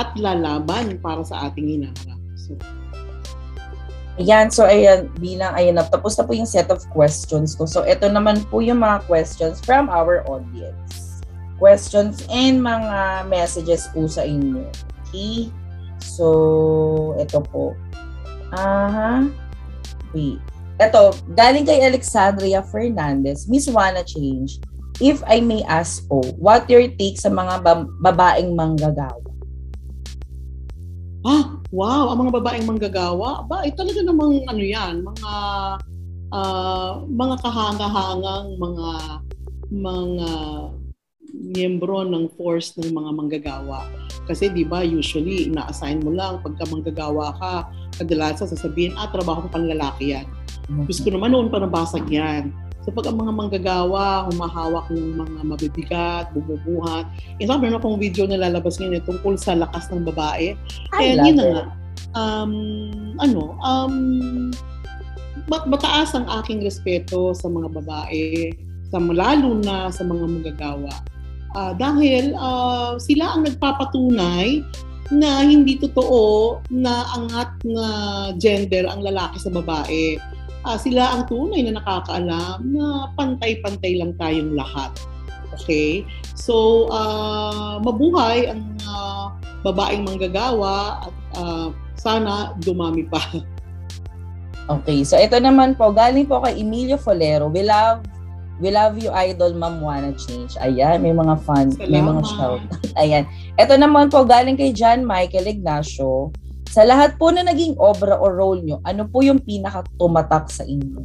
at 0.01 0.09
lalaban 0.17 0.97
para 1.05 1.21
sa 1.21 1.53
ating 1.53 1.77
hinaharap. 1.77 2.21
So, 2.41 2.57
Ayan, 4.21 4.53
so 4.53 4.69
ayan, 4.69 5.09
bilang, 5.17 5.57
ayan, 5.57 5.81
tapos 5.81 6.13
na 6.21 6.29
po 6.29 6.37
yung 6.37 6.45
set 6.45 6.69
of 6.69 6.85
questions 6.93 7.57
ko. 7.57 7.65
So, 7.65 7.89
ito 7.89 8.05
naman 8.05 8.45
po 8.53 8.61
yung 8.61 8.85
mga 8.85 9.09
questions 9.09 9.65
from 9.65 9.89
our 9.89 10.21
audience. 10.29 11.25
Questions 11.57 12.29
and 12.29 12.61
mga 12.61 13.25
messages 13.33 13.89
po 13.97 14.05
sa 14.05 14.21
inyo. 14.29 14.61
Okay? 15.09 15.49
So, 16.05 17.17
ito 17.17 17.41
po. 17.49 17.73
Aha. 18.53 19.25
Uh-huh. 19.25 19.50
Wait. 20.15 20.41
Ito, 20.81 21.13
galing 21.37 21.69
kay 21.69 21.85
Alexandria 21.85 22.65
Fernandez, 22.65 23.45
Miss 23.47 23.69
Wanna 23.69 24.01
Change, 24.01 24.57
if 25.01 25.21
I 25.29 25.45
may 25.45 25.61
ask 25.69 26.05
po, 26.09 26.25
what 26.41 26.65
your 26.73 26.89
take 26.97 27.21
sa 27.21 27.29
mga 27.29 27.61
babaeng 28.01 28.57
manggagawa? 28.57 29.21
Ah, 31.21 31.61
wow, 31.69 32.09
ang 32.09 32.25
mga 32.25 32.33
babaeng 32.41 32.65
manggagawa, 32.65 33.45
ba, 33.45 33.61
eh, 33.69 33.77
talaga 33.77 34.01
namang 34.01 34.41
ano 34.49 34.65
yan, 34.65 35.05
mga 35.05 35.33
uh, 36.33 37.05
mga 37.05 37.37
kahanga-hangang 37.45 38.57
mga 38.57 38.89
mga 39.71 40.31
miyembro 41.41 42.05
ng 42.05 42.29
force 42.37 42.77
ng 42.77 42.93
mga 42.93 43.11
manggagawa. 43.17 43.89
Kasi 44.29 44.53
'di 44.53 44.69
ba 44.69 44.85
usually 44.85 45.49
ina-assign 45.49 46.05
mo 46.05 46.13
lang 46.13 46.39
pagka 46.45 46.69
manggagawa 46.69 47.35
ka, 47.41 47.55
kadalasan 47.99 48.53
sasabihin, 48.53 48.93
ah, 49.01 49.09
trabaho 49.09 49.49
ko 49.49 49.49
panlalaki 49.51 50.15
yan. 50.15 50.29
Mm-hmm. 50.69 50.87
Gusto 50.87 51.01
ko 51.09 51.11
naman 51.17 51.33
noon 51.33 51.49
pa 51.49 51.59
nabasag 51.59 52.07
yan. 52.07 52.53
So 52.81 52.89
pag 52.97 53.13
ang 53.13 53.21
mga 53.21 53.33
manggagawa, 53.37 54.25
humahawak 54.33 54.89
ng 54.89 55.21
mga 55.21 55.41
mabibigat, 55.45 56.25
bumubuhat. 56.33 57.05
In 57.37 57.45
fact, 57.45 57.61
meron 57.61 57.77
akong 57.77 58.01
video 58.01 58.25
na 58.25 58.41
lalabas 58.41 58.81
ngayon 58.81 59.01
eh, 59.01 59.05
tungkol 59.05 59.37
sa 59.37 59.53
lakas 59.53 59.93
ng 59.93 60.09
babae. 60.09 60.57
I 60.97 61.21
yun 61.21 61.37
na 61.37 61.45
nga. 61.45 61.65
Um, 62.17 62.53
ano, 63.21 63.53
um, 63.61 64.49
mataas 65.47 66.17
ang 66.17 66.25
aking 66.41 66.65
respeto 66.65 67.37
sa 67.37 67.53
mga 67.53 67.69
babae, 67.69 68.55
sa 68.89 68.97
lalo 68.97 69.61
na 69.61 69.93
sa 69.93 70.01
mga 70.01 70.25
manggagawa. 70.25 70.93
Uh, 71.51 71.75
dahil 71.75 72.35
uh, 72.39 72.95
sila 73.03 73.35
ang 73.35 73.43
nagpapatunay 73.47 74.63
na 75.11 75.43
hindi 75.43 75.75
totoo 75.75 76.63
na 76.71 77.03
angat 77.19 77.51
na 77.67 77.87
gender 78.39 78.87
ang 78.87 79.03
lalaki 79.03 79.43
sa 79.43 79.51
babae. 79.51 80.15
Uh, 80.63 80.79
sila 80.79 81.19
ang 81.19 81.27
tunay 81.27 81.67
na 81.67 81.83
nakakaalam 81.83 82.59
na 82.63 83.11
pantay-pantay 83.19 83.99
lang 83.99 84.15
tayong 84.23 84.55
lahat. 84.55 84.95
Okay? 85.59 86.07
So, 86.39 86.87
uh, 86.95 87.83
mabuhay 87.83 88.55
ang 88.55 88.79
uh, 88.87 89.35
babaeng 89.67 90.07
manggagawa 90.07 91.11
at 91.11 91.15
uh, 91.35 91.69
sana 91.99 92.55
dumami 92.63 93.05
pa. 93.11 93.21
Okay, 94.71 95.03
so 95.03 95.19
ito 95.19 95.35
naman 95.43 95.75
po, 95.75 95.91
galing 95.91 96.31
po 96.31 96.39
kay 96.47 96.63
Emilio 96.63 96.95
Folero. 96.95 97.51
We 97.51 97.67
love 97.67 98.07
We 98.61 98.69
love 98.69 99.01
you, 99.01 99.09
Idol 99.09 99.57
Ma'am 99.57 99.81
Wanna 99.81 100.13
Change. 100.21 100.61
Ayan, 100.61 101.01
may 101.01 101.17
mga 101.17 101.41
fans, 101.49 101.81
may 101.81 102.05
mga 102.05 102.21
shout. 102.37 102.61
Ayan. 103.01 103.25
Ito 103.57 103.81
naman 103.81 104.13
po, 104.13 104.29
galing 104.29 104.61
kay 104.61 104.77
John 104.77 105.09
Michael 105.09 105.49
Ignacio. 105.49 106.29
Sa 106.69 106.85
lahat 106.85 107.17
po 107.17 107.33
na 107.33 107.41
naging 107.41 107.81
obra 107.81 108.21
o 108.21 108.29
role 108.29 108.61
nyo, 108.61 108.77
ano 108.85 109.09
po 109.09 109.25
yung 109.25 109.41
pinaka 109.41 109.89
tumatak 109.97 110.53
sa 110.53 110.69
inyo? 110.69 111.01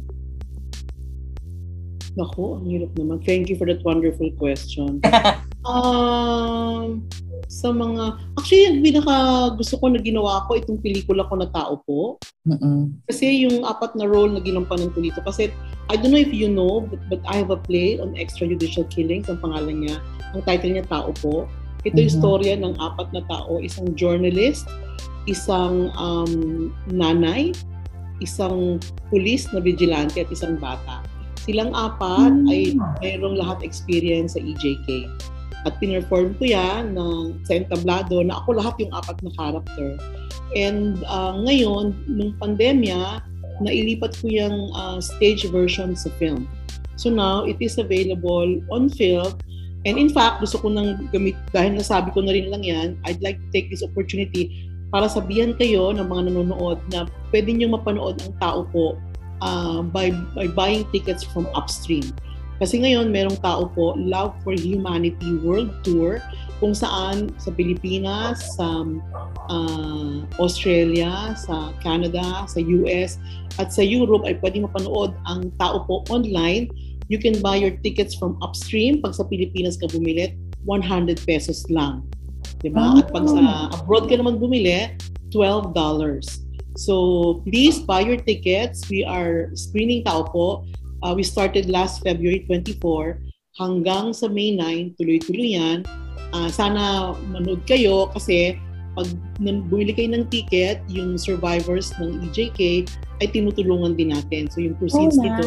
Naku, 2.12 2.60
ang 2.60 2.68
hirap 2.68 2.92
naman. 2.92 3.24
Thank 3.24 3.48
you 3.48 3.56
for 3.56 3.64
that 3.64 3.80
wonderful 3.80 4.28
question. 4.36 5.00
um, 5.68 7.08
sa 7.46 7.70
mga... 7.70 8.18
Actually, 8.38 8.64
yung 8.68 8.80
pinaka 8.82 9.14
gusto 9.54 9.78
ko 9.78 9.86
na 9.90 10.02
ginawa 10.02 10.46
ko, 10.46 10.58
itong 10.58 10.82
pelikula 10.82 11.26
ko 11.30 11.34
na 11.38 11.48
tao 11.50 11.78
po. 11.86 12.18
Mm-mm. 12.46 12.94
Kasi 13.06 13.46
yung 13.46 13.62
apat 13.62 13.94
na 13.94 14.06
role 14.06 14.34
na 14.34 14.42
ginampanan 14.42 14.90
ko 14.90 15.02
dito. 15.02 15.22
Kasi, 15.22 15.50
I 15.86 15.94
don't 15.94 16.10
know 16.10 16.20
if 16.20 16.34
you 16.34 16.50
know, 16.50 16.82
but, 16.82 17.00
but 17.06 17.22
I 17.26 17.38
have 17.38 17.54
a 17.54 17.58
play 17.58 17.98
on 18.02 18.18
extrajudicial 18.18 18.90
killings. 18.90 19.30
Ang 19.30 19.38
pangalan 19.38 19.86
niya, 19.86 20.02
ang 20.34 20.42
title 20.42 20.74
niya, 20.74 20.86
Tao 20.90 21.14
po. 21.14 21.46
Ito 21.86 21.94
mm-hmm. 21.94 22.02
yung 22.02 22.14
storya 22.18 22.54
ng 22.58 22.74
apat 22.82 23.14
na 23.14 23.22
tao. 23.30 23.62
Isang 23.62 23.94
journalist, 23.94 24.66
isang 25.30 25.94
um, 25.94 26.74
nanay, 26.90 27.54
isang 28.18 28.82
pulis 29.12 29.46
na 29.54 29.62
vigilante 29.62 30.18
at 30.18 30.30
isang 30.34 30.58
bata. 30.58 31.06
Silang 31.46 31.70
apat 31.70 32.34
mm-hmm. 32.34 32.50
ay 32.50 32.74
mayroong 32.98 33.38
lahat 33.38 33.62
experience 33.62 34.34
sa 34.34 34.42
EJK. 34.42 35.06
At 35.66 35.82
pinerform 35.82 36.38
ko 36.38 36.46
yan 36.46 36.94
na 36.94 37.34
sa 37.42 37.58
entablado 37.58 38.22
na 38.22 38.38
ako 38.38 38.62
lahat 38.62 38.78
yung 38.78 38.94
apat 38.94 39.18
na 39.26 39.34
character. 39.34 39.98
And 40.54 41.02
uh, 41.10 41.42
ngayon, 41.42 42.06
nung 42.06 42.38
pandemya, 42.38 43.20
nailipat 43.60 44.14
ko 44.22 44.30
yung 44.30 44.70
uh, 44.78 45.02
stage 45.02 45.42
version 45.50 45.98
sa 45.98 46.08
film. 46.22 46.46
So 46.94 47.10
now, 47.10 47.44
it 47.44 47.58
is 47.58 47.76
available 47.76 48.62
on 48.70 48.88
film. 48.88 49.34
And 49.86 49.98
in 49.98 50.10
fact, 50.10 50.42
gusto 50.42 50.62
ko 50.62 50.70
nang 50.70 51.10
gamit, 51.10 51.34
dahil 51.50 51.78
nasabi 51.78 52.14
ko 52.14 52.22
na 52.22 52.34
rin 52.34 52.50
lang 52.50 52.62
yan, 52.62 52.88
I'd 53.06 53.22
like 53.22 53.38
to 53.38 53.48
take 53.50 53.68
this 53.68 53.82
opportunity 53.82 54.70
para 54.94 55.10
sabihan 55.10 55.54
kayo 55.58 55.90
ng 55.94 56.06
mga 56.06 56.30
nanonood 56.30 56.78
na 56.94 57.10
pwede 57.34 57.50
nyo 57.54 57.74
mapanood 57.74 58.22
ang 58.22 58.34
tao 58.38 58.62
po 58.70 58.94
uh, 59.42 59.82
by, 59.82 60.14
by 60.34 60.46
buying 60.46 60.86
tickets 60.94 61.26
from 61.26 61.46
Upstream. 61.58 62.06
Kasi 62.56 62.80
ngayon, 62.80 63.12
merong 63.12 63.36
tao 63.44 63.68
po, 63.68 63.92
Love 64.00 64.32
for 64.40 64.56
Humanity 64.56 65.36
World 65.44 65.72
Tour, 65.84 66.24
kung 66.56 66.72
saan 66.72 67.28
sa 67.36 67.52
Pilipinas, 67.52 68.56
sa 68.56 68.84
uh, 69.52 70.24
Australia, 70.40 71.36
sa 71.36 71.76
Canada, 71.84 72.48
sa 72.48 72.58
US, 72.64 73.20
at 73.60 73.72
sa 73.72 73.84
Europe 73.84 74.24
ay 74.24 74.40
pwede 74.40 74.64
mapanood 74.64 75.12
ang 75.28 75.52
tao 75.60 75.84
po 75.84 76.00
online. 76.08 76.72
You 77.12 77.20
can 77.20 77.38
buy 77.44 77.60
your 77.60 77.76
tickets 77.84 78.16
from 78.16 78.40
Upstream. 78.40 79.04
Pag 79.04 79.14
sa 79.14 79.28
Pilipinas 79.28 79.76
ka 79.76 79.86
bumili, 79.92 80.32
100 80.64 81.22
pesos 81.28 81.68
lang. 81.68 82.02
Diba? 82.64 83.04
At 83.04 83.12
pag 83.12 83.28
sa 83.28 83.68
abroad 83.76 84.08
ka 84.08 84.16
naman 84.16 84.40
bumili, 84.40 84.96
$12. 85.30 85.76
So 86.76 86.94
please 87.48 87.80
buy 87.80 88.04
your 88.04 88.20
tickets. 88.20 88.84
We 88.88 89.04
are 89.04 89.52
screening 89.56 90.04
tao 90.04 90.24
po 90.28 90.64
Uh, 91.02 91.12
we 91.16 91.22
started 91.22 91.68
last 91.68 92.00
February 92.00 92.44
24 92.48 93.20
hanggang 93.56 94.12
sa 94.12 94.28
May 94.28 94.56
9, 94.56 94.96
tuloy-tuloy 95.00 95.56
yan. 95.56 95.78
Uh, 96.32 96.48
sana 96.52 97.12
manood 97.32 97.64
kayo 97.64 98.12
kasi 98.12 98.56
pag 98.96 99.08
bumili 99.40 99.92
kayo 99.92 100.08
ng 100.16 100.24
ticket, 100.32 100.80
yung 100.88 101.20
survivors 101.20 101.92
ng 102.00 102.24
EJK 102.28 102.88
ay 103.20 103.28
tinutulungan 103.28 103.96
din 103.96 104.12
natin. 104.12 104.48
So 104.48 104.64
yung 104.64 104.76
proceeds 104.80 105.20
oh, 105.20 105.24
nice. 105.24 105.36
nito 105.36 105.46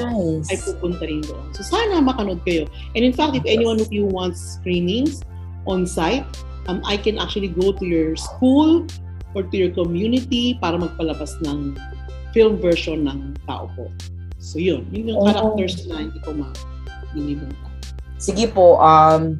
ay 0.53 0.57
pupunta 0.69 1.03
rin 1.05 1.21
doon. 1.25 1.45
So 1.57 1.65
sana 1.65 1.97
makanood 2.01 2.45
kayo. 2.45 2.69
And 2.93 3.01
in 3.01 3.13
fact, 3.13 3.33
if 3.33 3.45
anyone 3.49 3.81
of 3.81 3.89
you 3.89 4.05
wants 4.05 4.61
screenings 4.61 5.25
on 5.65 5.89
site, 5.89 6.25
um, 6.69 6.81
I 6.85 6.97
can 6.97 7.17
actually 7.17 7.49
go 7.49 7.73
to 7.73 7.85
your 7.85 8.13
school 8.13 8.85
or 9.33 9.41
to 9.45 9.55
your 9.57 9.73
community 9.73 10.57
para 10.61 10.77
magpalabas 10.77 11.33
ng 11.45 11.77
film 12.33 12.61
version 12.61 13.05
ng 13.09 13.33
tao 13.49 13.69
po. 13.73 13.89
So 14.39 14.57
yun, 14.57 14.87
yun 14.89 15.13
yung 15.13 15.19
Oo. 15.19 15.27
characters 15.27 15.83
na 15.85 16.07
hindi 16.07 16.19
ko 16.23 16.31
ma-lilimutan. 16.31 17.69
Sige 18.19 18.47
po, 18.47 18.79
um, 18.79 19.39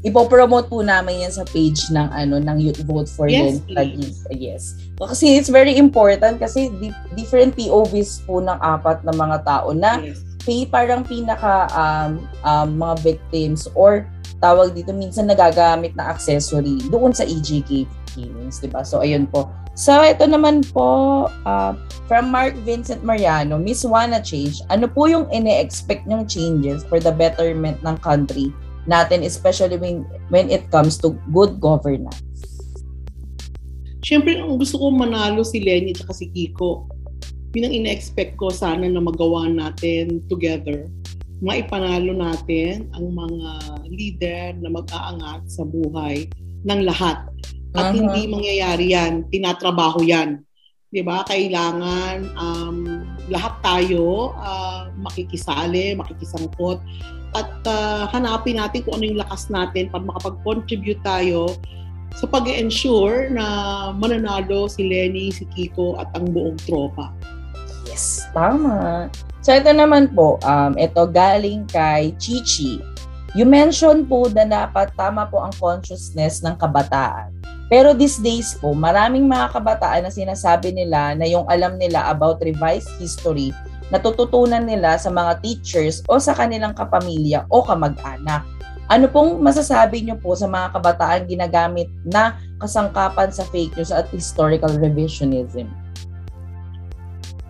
ipopromote 0.00 0.72
po 0.72 0.80
namin 0.80 1.28
yan 1.28 1.32
sa 1.32 1.44
page 1.44 1.92
ng 1.92 2.08
ano 2.08 2.40
ng 2.40 2.56
Youth 2.56 2.80
Vote 2.88 3.08
for 3.08 3.28
Yes, 3.28 3.60
Taguig. 3.68 4.16
Yes. 4.32 4.76
Kasi 4.96 5.36
it's 5.36 5.52
very 5.52 5.76
important 5.76 6.40
kasi 6.40 6.72
di- 6.80 6.96
different 7.12 7.52
POVs 7.56 8.24
po 8.24 8.40
ng 8.40 8.56
apat 8.60 9.04
na 9.04 9.12
mga 9.12 9.44
tao 9.44 9.72
na 9.76 10.00
Yes. 10.00 10.24
parang 10.72 11.04
pinaka 11.04 11.68
um, 11.76 12.24
um, 12.42 12.68
mga 12.80 12.94
victims 13.04 13.68
or 13.76 14.08
tawag 14.40 14.72
dito 14.72 14.90
minsan 14.96 15.28
nagagamit 15.28 15.92
na 15.94 16.08
accessory 16.10 16.80
doon 16.88 17.12
sa 17.12 17.28
EJK 17.28 17.84
killings, 18.20 18.60
'di 18.60 18.68
ba? 18.68 18.84
So 18.84 19.00
ayun 19.00 19.24
po. 19.32 19.48
So 19.72 19.96
ito 20.04 20.28
naman 20.28 20.60
po 20.76 21.24
uh, 21.48 21.72
from 22.04 22.28
Mark 22.28 22.52
Vincent 22.68 23.00
Mariano, 23.00 23.56
Miss 23.56 23.80
Wanna 23.80 24.20
Change, 24.20 24.60
ano 24.68 24.84
po 24.84 25.08
yung 25.08 25.24
ine-expect 25.32 26.04
nyong 26.04 26.28
changes 26.28 26.84
for 26.84 27.00
the 27.00 27.14
betterment 27.14 27.80
ng 27.80 27.96
country 28.04 28.52
natin 28.84 29.24
especially 29.24 29.80
when 29.80 30.04
when 30.28 30.52
it 30.52 30.68
comes 30.68 31.00
to 31.00 31.16
good 31.32 31.56
governance? 31.64 32.20
Siyempre, 34.00 34.36
ang 34.40 34.56
gusto 34.56 34.80
ko 34.80 34.92
manalo 34.92 35.44
si 35.44 35.60
Lenny 35.60 35.92
at 35.92 36.08
si 36.16 36.32
Kiko. 36.32 36.88
Yun 37.52 37.68
ang 37.68 37.74
ina-expect 37.84 38.40
ko 38.40 38.48
sana 38.48 38.88
na 38.88 39.02
magawa 39.02 39.46
natin 39.46 40.24
together. 40.26 40.88
Maipanalo 41.40 42.12
natin 42.16 42.88
ang 42.96 43.12
mga 43.12 43.50
leader 43.88 44.44
na 44.60 44.68
mag-aangat 44.72 45.44
sa 45.48 45.64
buhay 45.68 46.28
ng 46.64 46.80
lahat. 46.84 47.22
At 47.74 47.90
Mhm. 47.90 47.96
hindi 47.96 48.22
mangyayari 48.26 48.86
yan. 48.92 49.12
Tinatrabaho 49.30 50.02
yan. 50.02 50.42
'Di 50.90 51.06
ba? 51.06 51.22
Kailangan 51.22 52.34
um, 52.34 52.76
lahat 53.30 53.54
tayo 53.62 54.34
ah, 54.34 54.90
makikisali, 54.98 55.94
makikisangkot 55.94 56.82
at 57.30 57.50
ah, 57.70 58.10
hanapin 58.10 58.58
natin 58.58 58.82
kung 58.82 58.98
ano 58.98 59.06
yung 59.06 59.22
lakas 59.22 59.46
natin 59.46 59.86
para 59.86 60.02
makapag-contribute 60.02 60.98
tayo 61.06 61.54
sa 62.18 62.26
pag 62.26 62.50
ensure 62.50 63.30
na 63.30 63.46
mananalo 63.94 64.66
si 64.66 64.82
Lenny, 64.82 65.30
si 65.30 65.46
Kiko 65.54 65.94
at 65.94 66.10
ang 66.18 66.34
buong 66.34 66.58
tropa. 66.66 67.14
Yes, 67.86 68.26
tama. 68.34 69.06
So 69.46 69.54
ito 69.54 69.70
naman 69.70 70.10
po, 70.10 70.42
um, 70.42 70.74
ito 70.74 71.06
galing 71.06 71.70
kay 71.70 72.12
Chichi. 72.18 72.82
You 73.38 73.46
mentioned 73.46 74.10
po 74.10 74.26
na 74.26 74.42
dapat 74.42 74.90
tama 74.98 75.30
po 75.30 75.38
ang 75.38 75.54
consciousness 75.54 76.42
ng 76.42 76.58
kabataan. 76.58 77.30
Pero 77.70 77.94
these 77.94 78.18
days 78.18 78.58
po, 78.58 78.74
maraming 78.74 79.30
mga 79.30 79.54
kabataan 79.54 80.02
na 80.02 80.10
sinasabi 80.10 80.74
nila 80.74 81.14
na 81.14 81.24
yung 81.24 81.46
alam 81.46 81.78
nila 81.78 82.10
about 82.10 82.42
revised 82.42 82.90
history 82.98 83.54
natututunan 83.90 84.64
nila 84.64 84.96
sa 84.96 85.10
mga 85.10 85.42
teachers 85.42 86.00
o 86.06 86.16
sa 86.22 86.32
kanilang 86.32 86.72
kapamilya 86.72 87.44
o 87.50 87.60
kamag-anak. 87.60 88.46
Ano 88.90 89.06
pong 89.06 89.38
masasabi 89.38 90.02
niyo 90.02 90.18
po 90.18 90.34
sa 90.34 90.50
mga 90.50 90.74
kabataan 90.74 91.30
ginagamit 91.30 91.86
na 92.02 92.38
kasangkapan 92.58 93.30
sa 93.30 93.46
fake 93.46 93.74
news 93.78 93.94
at 93.94 94.06
historical 94.10 94.70
revisionism? 94.82 95.70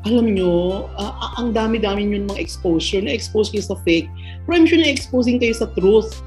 Alam 0.05 0.33
nyo, 0.33 0.89
ah, 0.97 1.37
ang 1.41 1.53
dami-dami 1.53 2.09
yun 2.09 2.29
mga 2.29 2.41
exposure. 2.41 3.05
Na-expose 3.05 3.53
kayo 3.53 3.65
sa 3.65 3.77
fake. 3.85 4.09
Pero 4.45 4.53
I'm 4.57 4.65
sure 4.65 4.81
na-exposing 4.81 5.41
kayo 5.41 5.53
sa 5.53 5.69
truth. 5.77 6.25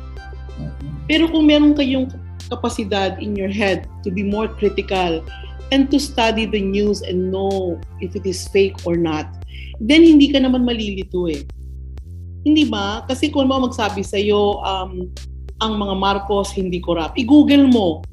Pero 1.09 1.25
kung 1.29 1.49
meron 1.49 1.73
kayong 1.73 2.09
kapasidad 2.49 3.19
in 3.21 3.35
your 3.35 3.51
head 3.51 3.87
to 4.03 4.11
be 4.11 4.23
more 4.23 4.47
critical 4.47 5.23
and 5.71 5.89
to 5.89 5.97
study 5.97 6.45
the 6.45 6.61
news 6.61 7.01
and 7.01 7.33
know 7.33 7.79
if 8.03 8.13
it 8.13 8.25
is 8.27 8.47
fake 8.49 8.77
or 8.85 8.93
not, 8.99 9.25
then 9.81 10.05
hindi 10.05 10.29
ka 10.29 10.37
naman 10.41 10.67
malilito 10.67 11.31
eh. 11.31 11.41
Hindi 12.43 12.67
ba? 12.67 13.07
Kasi 13.07 13.31
kung 13.31 13.47
mo 13.47 13.63
magsabi 13.63 14.03
sa'yo, 14.03 14.59
um, 14.61 15.07
ang 15.63 15.73
mga 15.79 15.95
Marcos 15.95 16.51
hindi 16.51 16.83
corrupt, 16.83 17.15
i-google 17.15 17.71
mo. 17.71 18.03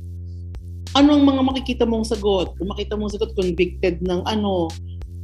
Ano 0.94 1.18
ang 1.18 1.26
mga 1.26 1.42
makikita 1.42 1.84
mong 1.86 2.06
sagot? 2.06 2.54
Kung 2.58 2.70
makita 2.70 2.94
mong 2.94 3.14
sagot, 3.14 3.34
convicted 3.34 4.02
ng 4.02 4.22
ano, 4.26 4.70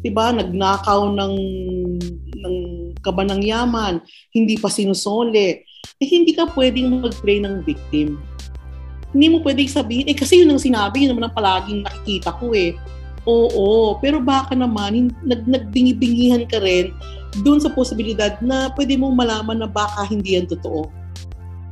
'di 0.02 0.10
ba 0.14 0.30
nagnakaw 0.30 1.10
ng 1.10 1.34
ng 2.36 2.56
kabanang 3.02 3.42
yaman, 3.42 3.98
hindi 4.30 4.54
pa 4.58 4.70
sinusole. 4.70 5.34
Eh, 5.34 6.06
hindi 6.06 6.34
ka 6.34 6.50
pwedeng 6.54 7.02
mag-play 7.02 7.42
ng 7.42 7.62
victim. 7.66 8.18
Hindi 9.16 9.32
mo 9.32 9.40
pwedeng 9.40 9.72
sabihin, 9.72 10.12
eh 10.12 10.16
kasi 10.16 10.44
yun 10.44 10.52
ang 10.52 10.60
sinabi, 10.60 11.08
yun 11.08 11.16
naman 11.16 11.32
ang 11.32 11.34
palaging 11.34 11.80
nakikita 11.88 12.36
ko 12.36 12.52
eh. 12.52 12.76
Oo, 13.24 13.96
pero 13.96 14.20
baka 14.20 14.52
naman, 14.52 15.08
nag, 15.24 15.48
nagdingi-dingihan 15.48 16.44
ka 16.44 16.60
rin 16.60 16.92
doon 17.40 17.56
sa 17.56 17.72
posibilidad 17.72 18.36
na 18.44 18.68
pwede 18.76 19.00
mong 19.00 19.16
malaman 19.16 19.64
na 19.64 19.68
baka 19.72 20.04
hindi 20.04 20.36
yan 20.36 20.44
totoo. 20.44 20.92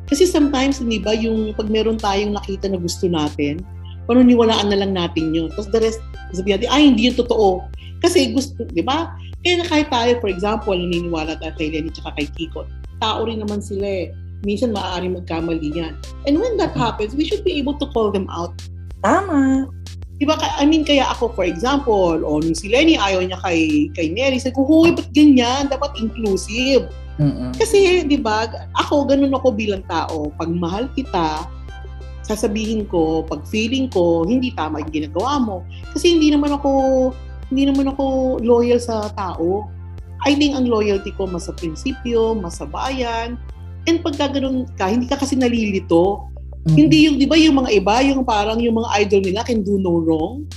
Kasi 0.09 0.25
sometimes, 0.25 0.81
di 0.81 0.97
ba, 1.05 1.13
yung 1.13 1.53
pag 1.53 1.69
meron 1.69 2.01
tayong 2.01 2.33
nakita 2.33 2.73
na 2.73 2.81
gusto 2.81 3.05
natin, 3.13 3.61
panuniwalaan 4.09 4.73
na 4.73 4.81
lang 4.81 4.97
natin 4.97 5.37
yun. 5.37 5.53
Tapos 5.53 5.69
the 5.69 5.81
rest, 5.85 6.01
sabihin 6.33 6.65
natin, 6.65 6.71
ay, 6.73 6.83
hindi 6.89 7.13
yun 7.13 7.17
totoo. 7.17 7.65
Kasi 8.01 8.33
gusto, 8.33 8.65
di 8.73 8.81
ba? 8.81 9.13
Kaya 9.45 9.61
na 9.61 9.69
kahit 9.69 9.89
tayo, 9.93 10.13
for 10.25 10.33
example, 10.33 10.73
naniniwala 10.73 11.37
tayo 11.41 11.53
kay 11.61 11.69
Lenny 11.69 11.93
at 11.93 12.17
kay 12.17 12.29
Kiko, 12.33 12.65
tao 13.01 13.21
rin 13.29 13.45
naman 13.45 13.61
sila 13.61 13.85
eh. 13.85 14.07
Minsan 14.45 14.77
maaaring 14.77 15.17
magkamali 15.17 15.73
yan. 15.73 15.97
And 16.29 16.37
when 16.39 16.61
that 16.61 16.77
happens, 16.77 17.17
we 17.17 17.25
should 17.25 17.43
be 17.43 17.57
able 17.57 17.81
to 17.81 17.89
call 17.91 18.13
them 18.13 18.29
out. 18.29 18.53
Tama. 19.01 19.73
Diba? 20.21 20.39
I 20.39 20.63
mean, 20.69 20.87
kaya 20.87 21.11
ako, 21.11 21.35
for 21.35 21.43
example, 21.43 22.23
o 22.23 22.39
nung 22.39 22.55
si 22.55 22.71
Lenny 22.71 22.95
ayaw 22.95 23.25
niya 23.25 23.41
kay, 23.43 23.91
kay 23.99 24.15
Neri, 24.15 24.39
sabi 24.39 24.55
ko, 24.55 24.63
huy, 24.63 24.95
ba't 24.95 25.11
ganyan? 25.11 25.67
Dapat 25.67 25.99
inclusive. 25.99 26.87
Mm-mm. 27.19 27.51
Kasi, 27.59 28.07
di 28.07 28.19
ba, 28.21 28.47
ako, 28.79 29.11
ganun 29.11 29.35
ako 29.35 29.51
bilang 29.51 29.83
tao. 29.91 30.31
Pag 30.39 30.55
mahal 30.55 30.87
kita, 30.95 31.51
sasabihin 32.25 32.89
ko, 32.89 33.27
pag 33.27 33.45
feeling 33.51 33.91
ko, 33.93 34.25
hindi 34.25 34.55
tama 34.55 34.81
yung 34.81 34.93
ginagawa 34.93 35.43
mo. 35.43 35.57
Kasi 35.93 36.17
hindi 36.17 36.33
naman 36.33 36.57
ako, 36.57 36.71
hindi 37.53 37.69
naman 37.69 37.93
ako 37.93 38.39
loyal 38.41 38.81
sa 38.81 39.11
tao. 39.13 39.69
I 40.25 40.33
think 40.33 40.57
ang 40.57 40.65
loyalty 40.65 41.13
ko 41.21 41.29
mas 41.29 41.47
sa 41.47 41.53
prinsipyo, 41.53 42.33
mas 42.33 42.57
sa 42.57 42.65
bayan. 42.65 43.37
And 43.85 44.01
pagka 44.01 44.41
ganun 44.41 44.65
ka, 44.75 44.89
hindi 44.89 45.05
ka 45.05 45.21
kasi 45.21 45.37
nalilito. 45.37 46.25
Mm-mm. 46.65 46.77
Hindi 46.81 46.99
yung, 47.05 47.17
di 47.21 47.29
ba, 47.29 47.37
yung 47.37 47.61
mga 47.61 47.71
iba, 47.77 47.95
yung 48.01 48.25
parang 48.25 48.57
yung 48.57 48.81
mga 48.81 48.89
idol 49.05 49.21
nila 49.21 49.45
can 49.45 49.61
do 49.61 49.77
no 49.77 50.01
wrong. 50.01 50.49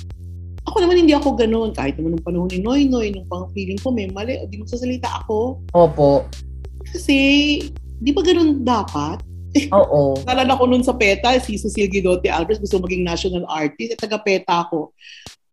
Ako 0.67 0.83
naman 0.83 1.03
hindi 1.03 1.11
ako 1.11 1.35
ganun. 1.35 1.75
Kahit 1.75 1.99
naman 1.99 2.15
nung 2.15 2.23
panahon 2.23 2.47
ni 2.51 2.59
Noy 2.63 2.87
Noy, 2.87 3.11
nung 3.11 3.27
pang 3.27 3.47
feeling 3.51 3.79
ko 3.79 3.91
may 3.91 4.07
mali, 4.11 4.39
o 4.39 4.47
di 4.47 4.59
magsasalita 4.59 5.23
ako. 5.23 5.63
Opo. 5.75 6.27
Kasi, 6.87 7.15
di 7.99 8.11
ba 8.15 8.23
ganun 8.23 8.63
dapat? 8.63 9.23
Oo. 9.79 10.19
Nalala 10.23 10.59
ko 10.59 10.67
nun 10.67 10.83
sa 10.83 10.95
PETA, 10.95 11.39
si 11.43 11.59
Cecil 11.59 11.91
Guidotti 11.91 12.31
Alvarez 12.31 12.59
gusto 12.59 12.79
maging 12.83 13.03
national 13.03 13.43
artist, 13.47 13.95
at 13.95 13.99
taga-PETA 14.03 14.67
ako. 14.67 14.91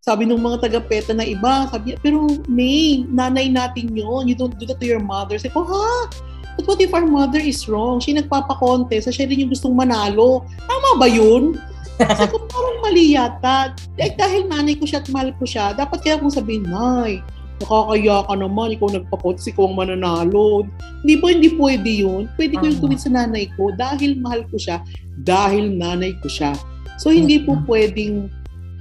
Sabi 0.05 0.29
nung 0.29 0.43
mga 0.45 0.69
taga-PETA 0.69 1.17
na 1.17 1.25
iba, 1.25 1.67
sabi 1.71 1.95
niya, 1.95 1.99
pero 2.03 2.29
May, 2.51 3.07
nanay 3.09 3.49
natin 3.49 3.91
yon 3.95 4.29
You 4.29 4.37
don't 4.37 4.55
do 4.59 4.67
that 4.69 4.79
to 4.83 4.87
your 4.87 5.01
mother. 5.01 5.41
Sabi 5.41 5.55
ko, 5.55 5.65
ha? 5.65 6.11
But 6.55 6.65
what 6.71 6.79
if 6.81 6.95
our 6.95 7.07
mother 7.07 7.43
is 7.43 7.67
wrong? 7.67 7.99
Siya 7.99 8.23
nagpapakontest, 8.23 9.11
siya 9.11 9.27
rin 9.27 9.43
yung 9.47 9.53
gustong 9.53 9.75
manalo. 9.75 10.47
Tama 10.67 11.03
ba 11.03 11.07
yun? 11.11 11.59
Sabi 11.99 12.27
ko, 12.31 12.43
parang 12.51 12.79
mali 12.83 13.15
yata. 13.15 13.75
Eh, 13.99 14.11
dahil 14.15 14.51
nanay 14.51 14.75
ko 14.75 14.87
siya 14.87 15.03
at 15.03 15.09
mahal 15.15 15.31
ko 15.39 15.47
siya, 15.47 15.75
dapat 15.79 16.03
kaya 16.03 16.19
kong 16.19 16.35
sabihin, 16.35 16.67
Nay, 16.67 17.23
nakakaya 17.63 18.27
ka 18.27 18.35
naman, 18.35 18.75
ikaw 18.75 18.89
nagpakontest, 18.91 19.55
ikaw 19.55 19.71
ang 19.71 19.79
mananalo. 19.79 20.67
Hindi 21.07 21.15
po, 21.23 21.25
hindi 21.31 21.49
pwede 21.55 21.91
yun. 21.91 22.27
Pwede 22.35 22.59
ko 22.59 22.67
yung 22.67 22.81
gawin 22.83 22.99
sa 22.99 23.11
nanay 23.15 23.47
ko 23.55 23.71
dahil 23.75 24.19
mahal 24.19 24.43
ko 24.51 24.59
siya, 24.59 24.83
dahil 25.23 25.79
nanay 25.79 26.19
ko 26.19 26.27
siya. 26.27 26.59
So, 26.99 27.15
hindi 27.15 27.43
po 27.43 27.59
Mhm. 27.59 27.65
pwedeng 27.67 28.15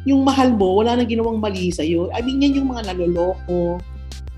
yung 0.03 0.21
mahal 0.25 0.51
mo, 0.51 0.83
wala 0.83 0.97
nang 0.97 1.07
ginawang 1.07 1.39
mali 1.39 1.71
sa'yo. 1.71 2.11
I 2.11 2.19
mean, 2.25 2.43
yan 2.43 2.59
yung 2.59 2.75
mga 2.75 2.91
naloloko. 2.91 3.79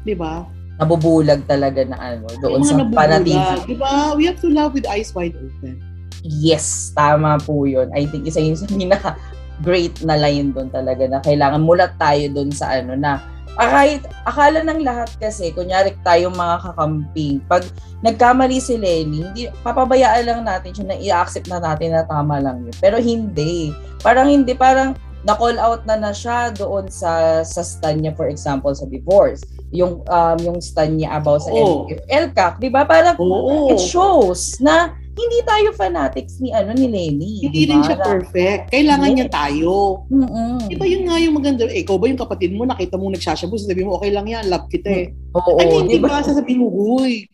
Di 0.05 0.13
ba? 0.13 0.45
Nabubulag 0.75 1.47
talaga 1.47 1.87
na 1.87 1.95
ano, 1.95 2.27
doon 2.43 2.61
sa 2.63 2.75
panatili. 2.91 3.35
nabubulag. 3.35 3.67
Di 3.67 3.75
ba? 3.79 4.13
We 4.13 4.27
have 4.27 4.39
to 4.43 4.51
love 4.51 4.75
with 4.75 4.83
eyes 4.87 5.15
wide 5.15 5.35
open. 5.39 5.79
Yes, 6.25 6.91
tama 6.97 7.37
po 7.39 7.69
yun. 7.69 7.93
I 7.93 8.09
think 8.09 8.27
isa 8.27 8.41
yun 8.41 8.57
sa 8.57 8.67
pinaka 8.67 9.15
great 9.63 9.95
na 10.03 10.19
line 10.19 10.51
doon 10.51 10.67
talaga 10.67 11.07
na 11.07 11.23
kailangan 11.23 11.63
mulat 11.63 11.95
tayo 11.95 12.27
doon 12.33 12.51
sa 12.51 12.75
ano 12.75 12.97
na 12.97 13.23
ah, 13.55 13.69
kahit 13.71 14.03
akala 14.27 14.59
ng 14.67 14.83
lahat 14.83 15.07
kasi 15.15 15.55
kunyari 15.55 15.95
tayong 16.03 16.35
mga 16.35 16.59
kakamping 16.59 17.39
pag 17.47 17.63
nagkamali 18.03 18.59
si 18.59 18.75
Lenny 18.75 19.23
hindi 19.23 19.47
papabayaan 19.63 20.27
lang 20.27 20.41
natin 20.43 20.75
siya 20.75 20.85
na 20.91 20.97
i-accept 20.99 21.47
na 21.47 21.63
natin 21.63 21.95
na 21.95 22.03
tama 22.03 22.35
lang 22.43 22.67
yun 22.67 22.75
pero 22.83 22.99
hindi 22.99 23.71
parang 24.03 24.27
hindi 24.27 24.51
parang 24.51 24.91
na-call 25.25 25.57
out 25.57 25.81
na 25.89 25.97
na 25.97 26.13
siya 26.13 26.53
doon 26.53 26.85
sa 26.87 27.41
sa 27.41 27.65
stand 27.65 28.05
niya 28.05 28.13
for 28.13 28.29
example 28.29 28.69
sa 28.71 28.85
divorce 28.85 29.41
yung 29.73 30.05
um, 30.05 30.37
yung 30.39 30.57
stand 30.61 31.01
niya 31.01 31.17
about 31.17 31.41
sa 31.41 31.49
Oo. 31.49 31.89
LCAC 32.05 32.61
di 32.61 32.69
ba 32.69 32.85
parang 32.85 33.17
Oo. 33.17 33.73
it 33.73 33.81
shows 33.81 34.61
na 34.61 34.93
hindi 35.15 35.39
tayo 35.47 35.71
fanatics 35.71 36.43
ni 36.43 36.51
ano 36.51 36.75
ni 36.75 36.91
Lenny. 36.91 37.47
Hindi 37.47 37.71
rin 37.71 37.79
siya 37.87 37.95
perfect. 38.03 38.67
Kailangan 38.67 39.09
Yes. 39.09 39.15
niya 39.15 39.27
tayo. 39.31 40.03
Mm-mm. 40.11 40.67
Di 40.67 40.75
ba 40.75 40.83
yun 40.83 41.07
nga 41.07 41.15
yung 41.23 41.39
maganda? 41.39 41.63
Eh, 41.71 41.87
ikaw 41.87 41.95
ba 41.95 42.11
yung 42.11 42.19
kapatid 42.19 42.51
mo, 42.51 42.67
nakita 42.67 42.99
mo 42.99 43.07
nagsashabu, 43.07 43.55
sabi 43.55 43.87
mo, 43.87 43.95
okay 43.95 44.11
lang 44.11 44.27
yan, 44.27 44.51
love 44.51 44.67
kita 44.67 44.91
eh. 44.91 45.15
Oo, 45.31 45.55
I 45.55 45.71
mean, 45.71 45.87
di 45.87 45.95
di 45.95 46.03
ba? 46.03 46.19
sasabihin 46.19 46.59
mo, 46.59 46.67
uy, 46.67 47.31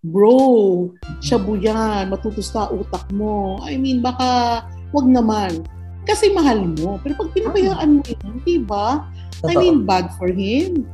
bro, 0.00 0.88
shabu 1.20 1.60
yan, 1.60 2.08
matutusta 2.08 2.72
utak 2.72 3.04
mo. 3.12 3.60
I 3.60 3.76
mean, 3.76 4.00
baka, 4.00 4.64
wag 4.96 5.04
naman. 5.04 5.68
Kasi 6.08 6.32
mahal 6.32 6.64
mo. 6.80 6.96
Pero 7.04 7.20
pag 7.20 7.30
pinabayaan 7.36 8.00
mo 8.00 8.02
yun, 8.02 8.34
di 8.42 8.56
ba? 8.56 9.04
I 9.44 9.54
mean, 9.54 9.84
bad 9.84 10.08
for 10.16 10.32
him, 10.32 10.88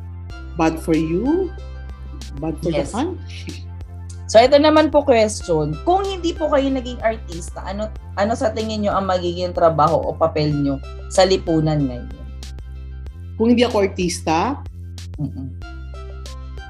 bad 0.58 0.76
for 0.82 0.92
you, 0.92 1.48
bad 2.42 2.58
for 2.60 2.74
Yes. 2.74 2.90
the 2.90 2.98
country. 2.98 3.64
So 4.26 4.42
ito 4.42 4.58
naman 4.58 4.90
po 4.90 5.06
question, 5.06 5.78
kung 5.86 6.02
hindi 6.02 6.34
po 6.34 6.50
kayo 6.50 6.66
naging 6.66 6.98
artista, 7.06 7.62
ano 7.62 7.86
ano 8.18 8.34
sa 8.34 8.50
tingin 8.50 8.82
nyo 8.82 8.92
ang 8.98 9.06
magiging 9.06 9.54
trabaho 9.54 10.00
o 10.00 10.10
papel 10.10 10.50
nyo 10.50 10.82
sa 11.06 11.22
lipunan 11.22 11.78
ngayon? 11.86 12.10
Kung 13.38 13.54
hindi 13.54 13.62
ako 13.62 13.86
artista, 13.86 14.58
Mm-mm. 15.22 15.54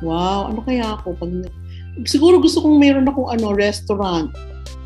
wow, 0.05 0.53
ano 0.53 0.61
kaya 0.61 1.01
ako? 1.01 1.16
Pag, 1.16 1.49
siguro 2.05 2.36
gusto 2.36 2.61
kong 2.61 2.76
mayroon 2.76 3.09
akong 3.09 3.32
ano, 3.32 3.57
restaurant. 3.57 4.28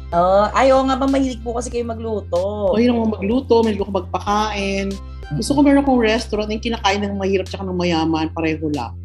Ah, 0.08 0.48
ayaw 0.56 0.80
nga 0.88 0.96
ba 0.96 1.04
mahilig 1.04 1.44
po 1.44 1.52
kasi 1.52 1.68
kayo 1.68 1.84
magluto? 1.84 2.72
Yun 2.74 2.96
ako 2.96 3.04
magluto, 3.20 3.54
mahilig 3.60 3.82
ako 3.84 3.92
magpakain. 3.92 4.88
Gusto 5.36 5.52
ko 5.52 5.60
meron 5.60 5.84
akong 5.84 6.00
restaurant 6.00 6.48
yung 6.48 6.64
kinakain 6.64 7.04
ng 7.04 7.20
mahirap 7.20 7.44
tsaka 7.44 7.68
ng 7.68 7.76
mayaman, 7.76 8.32
pareho 8.32 8.72
lang. 8.72 8.96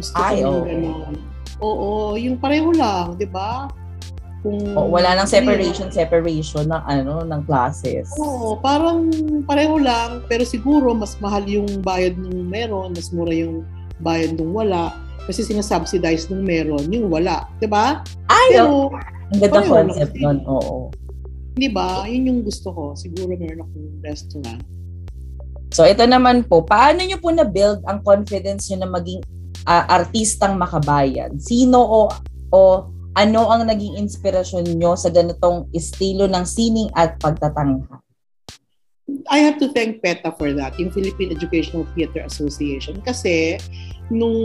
Gusto 0.00 0.16
ko 0.16 0.24
Ay, 0.24 0.40
yung 0.40 0.48
oo. 0.48 0.64
gano'n. 0.64 1.14
Oo, 1.60 1.88
yung 2.16 2.36
pareho 2.40 2.72
lang, 2.72 3.14
di 3.14 3.28
ba? 3.28 3.68
Kung, 4.40 4.60
O, 4.76 4.88
wala 4.92 5.16
nang 5.16 5.28
separation 5.28 5.88
separation 5.88 6.68
ng 6.68 6.82
ano 6.84 7.24
ng 7.24 7.40
classes. 7.44 8.08
yun? 8.12 8.20
Oo, 8.20 8.56
parang 8.60 9.08
pareho 9.44 9.76
lang, 9.76 10.24
pero 10.24 10.44
siguro 10.44 10.92
mas 10.92 11.16
mahal 11.20 11.44
yung 11.44 11.80
bayad 11.80 12.16
nung 12.16 12.48
meron, 12.48 12.92
mas 12.92 13.12
mura 13.12 13.32
yung 13.32 13.64
bayad 14.00 14.36
nung 14.36 14.52
wala. 14.52 14.92
Kasi 15.24 15.40
sinasubsidize 15.40 16.28
nung 16.28 16.44
meron, 16.44 16.84
yung 16.88 17.08
wala. 17.08 17.48
Di 17.56 17.64
ba? 17.64 18.04
Ay, 18.28 18.56
Pero, 18.56 18.92
ang 19.32 19.38
ganda 19.40 19.60
lang 19.62 19.70
concept 19.70 20.14
nun. 20.20 20.38
Oo. 20.44 20.90
di 21.54 21.70
ba, 21.70 22.02
yun 22.10 22.26
yung 22.28 22.40
gusto 22.42 22.74
ko. 22.74 22.82
Siguro 22.98 23.30
meron 23.30 23.62
akong 23.62 24.02
restaurant. 24.02 24.62
So 25.70 25.86
ito 25.86 26.02
naman 26.06 26.46
po, 26.46 26.66
paano 26.66 27.02
nyo 27.02 27.18
po 27.18 27.30
na-build 27.30 27.86
ang 27.86 28.02
confidence 28.02 28.70
nyo 28.70 28.86
na 28.86 28.90
maging 28.90 29.22
ah, 29.66 29.86
artistang 30.02 30.58
makabayan? 30.58 31.38
Sino 31.38 31.78
o, 31.78 32.00
o 32.50 32.58
ano 33.14 33.40
ang 33.50 33.66
naging 33.66 33.98
inspirasyon 33.98 34.74
nyo 34.74 34.98
sa 34.98 35.10
ganitong 35.10 35.70
estilo 35.70 36.26
ng 36.26 36.44
sining 36.46 36.90
at 36.98 37.14
pagtatangha? 37.22 38.02
I 39.28 39.38
have 39.44 39.60
to 39.60 39.68
thank 39.70 40.00
PETA 40.00 40.32
for 40.36 40.52
that, 40.56 40.76
yung 40.80 40.88
Philippine 40.88 41.32
Educational 41.32 41.84
Theater 41.92 42.24
Association. 42.24 43.00
Kasi, 43.04 43.60
nung 44.12 44.36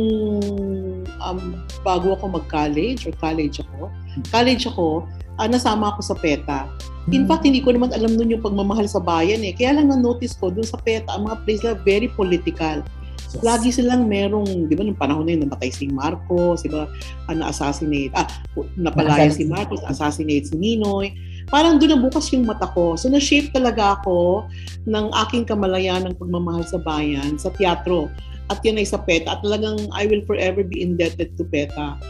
um, 1.20 1.39
bago 1.84 2.16
ako 2.16 2.39
mag-college, 2.39 3.07
or 3.07 3.14
college 3.20 3.60
ako, 3.60 3.91
college 4.32 4.64
ako, 4.68 5.03
ah, 5.39 5.47
nasama 5.47 5.91
ako 5.95 6.01
sa 6.14 6.16
PETA. 6.16 6.68
In 7.10 7.26
fact, 7.26 7.41
hindi 7.41 7.64
ko 7.64 7.74
naman 7.74 7.89
alam 7.89 8.14
nun 8.14 8.30
yung 8.30 8.43
pagmamahal 8.45 8.86
sa 8.86 9.01
bayan 9.01 9.41
eh. 9.41 9.55
Kaya 9.55 9.82
lang 9.82 9.89
na-notice 9.89 10.38
ko, 10.38 10.53
dun 10.53 10.68
sa 10.68 10.78
PETA, 10.78 11.10
ang 11.10 11.26
mga 11.26 11.38
place 11.47 11.64
na 11.66 11.74
very 11.82 12.05
political. 12.14 12.86
Yes. 12.86 13.41
Lagi 13.41 13.70
silang 13.74 14.05
merong, 14.05 14.70
di 14.70 14.74
ba, 14.78 14.86
nung 14.86 14.97
panahon 14.97 15.26
na 15.26 15.34
yun, 15.34 15.41
namatay 15.49 15.74
si 15.74 15.89
Marcos, 15.89 16.62
di 16.62 16.70
ba, 16.70 16.86
ah, 17.26 17.34
na-assassinate, 17.34 18.14
ah, 18.14 18.30
napalaya 18.78 19.30
si 19.34 19.49
Marcos, 19.49 19.82
assassinate 19.89 20.53
si 20.53 20.55
Ninoy. 20.55 21.18
Parang 21.49 21.82
doon 21.82 21.97
na 21.97 21.99
bukas 21.99 22.30
yung 22.30 22.45
mata 22.45 22.70
ko. 22.70 22.93
So, 22.93 23.10
na-shape 23.10 23.49
talaga 23.49 23.97
ako 23.97 24.45
ng 24.86 25.10
aking 25.26 25.49
kamalayan 25.49 26.05
ng 26.05 26.14
pagmamahal 26.14 26.62
sa 26.62 26.78
bayan, 26.78 27.41
sa 27.41 27.49
teatro. 27.49 28.05
At 28.50 28.62
yan 28.66 28.82
ay 28.82 28.88
sa 28.89 28.97
PETA. 29.02 29.38
At 29.38 29.41
talagang 29.45 29.89
I 29.93 30.10
will 30.10 30.26
forever 30.26 30.66
be 30.66 30.82
indebted 30.82 31.38
to 31.38 31.45
PETA 31.45 32.02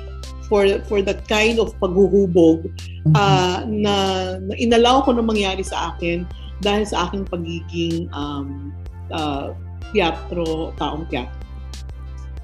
for 0.50 0.66
for 0.90 1.06
that 1.06 1.24
kind 1.30 1.62
of 1.62 1.78
paghuhubog 1.78 2.74
ah, 3.14 3.62
na, 3.70 4.36
na 4.42 4.54
inalaw 4.58 5.06
ko 5.06 5.14
na 5.14 5.22
mangyari 5.22 5.62
sa 5.62 5.94
akin 5.94 6.26
dahil 6.60 6.84
sa 6.90 7.08
aking 7.08 7.24
pagiging 7.30 8.10
um, 8.12 8.74
ah, 9.14 9.54
teatro, 9.94 10.74
taong 10.76 11.06
teatro. 11.08 11.38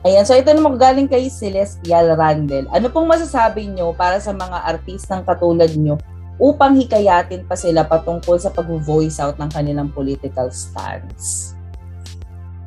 Ayan, 0.06 0.22
so 0.22 0.38
ito 0.38 0.54
naman 0.54 0.78
galing 0.78 1.10
kay 1.10 1.34
Celestial 1.34 2.14
Randel. 2.14 2.70
Ano 2.70 2.94
pong 2.94 3.10
masasabi 3.10 3.66
nyo 3.74 3.90
para 3.90 4.22
sa 4.22 4.38
mga 4.38 4.78
artistang 4.78 5.26
katulad 5.26 5.74
nyo 5.74 5.98
upang 6.38 6.78
hikayatin 6.78 7.42
pa 7.50 7.58
sila 7.58 7.82
patungkol 7.82 8.38
sa 8.38 8.54
pag-voice 8.54 9.18
out 9.18 9.42
ng 9.42 9.50
kanilang 9.50 9.90
political 9.90 10.54
stance? 10.54 11.55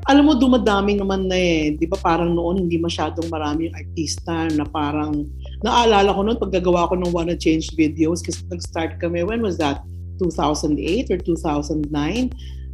Alam 0.09 0.25
mo, 0.25 0.33
dumadami 0.33 0.97
naman 0.97 1.29
na 1.29 1.37
eh. 1.37 1.77
Di 1.77 1.85
ba 1.85 2.01
parang 2.01 2.33
noon 2.33 2.65
hindi 2.65 2.81
masyadong 2.81 3.29
marami 3.29 3.69
yung 3.69 3.77
artista 3.77 4.49
na 4.57 4.65
parang, 4.65 5.29
naalala 5.61 6.17
ko 6.17 6.25
noon 6.25 6.41
pag 6.41 6.49
gagawa 6.49 6.89
ko 6.89 6.97
ng 6.97 7.13
Wanna 7.13 7.37
Change 7.37 7.77
videos 7.77 8.25
kasi 8.25 8.41
nag-start 8.49 8.97
kami, 9.05 9.21
when 9.21 9.45
was 9.45 9.61
that? 9.61 9.85
2008 10.17 11.13
or 11.13 11.21
2009? 11.21 11.93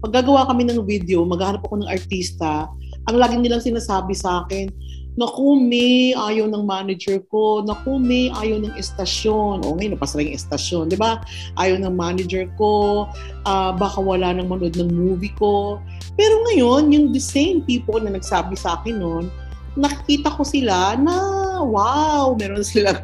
Pag 0.07 0.13
gagawa 0.15 0.47
kami 0.47 0.63
ng 0.63 0.87
video, 0.87 1.27
maghahanap 1.27 1.67
ako 1.67 1.83
ng 1.83 1.91
artista, 1.91 2.71
ang 3.11 3.17
lagi 3.19 3.35
nilang 3.35 3.67
sinasabi 3.67 4.15
sa 4.15 4.47
akin, 4.47 4.71
Naku, 5.15 5.63
may 5.63 6.11
ayaw 6.11 6.51
ng 6.51 6.67
manager 6.67 7.23
ko. 7.31 7.63
Naku, 7.63 8.03
may 8.03 8.35
ayaw 8.35 8.59
ng 8.67 8.75
estasyon. 8.75 9.63
O 9.63 9.79
ngayon, 9.79 9.95
napasara 9.95 10.27
yung 10.27 10.35
estasyon. 10.35 10.91
Di 10.91 10.99
ba? 10.99 11.23
Ayaw 11.55 11.79
ng 11.79 11.95
manager 11.95 12.51
ko. 12.59 13.07
ah, 13.47 13.71
baka 13.77 14.03
wala 14.03 14.35
nang 14.35 14.51
manood 14.51 14.75
ng 14.75 14.91
movie 14.91 15.33
ko. 15.39 15.79
Pero 16.19 16.35
ngayon, 16.51 16.91
yung 16.91 17.07
the 17.15 17.23
same 17.23 17.63
people 17.63 18.01
na 18.03 18.11
nagsabi 18.15 18.59
sa 18.59 18.81
akin 18.81 18.99
noon, 18.99 19.31
nakikita 19.75 20.31
ko 20.35 20.43
sila 20.47 20.95
na 20.99 21.15
wow, 21.63 22.35
meron 22.39 22.63
silang 22.63 22.99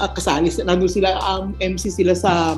uh, 0.00 0.10
kasali, 0.12 0.48
nandun 0.64 0.88
sila, 0.88 1.16
um, 1.24 1.52
MC 1.60 1.92
sila 1.92 2.16
sa 2.16 2.56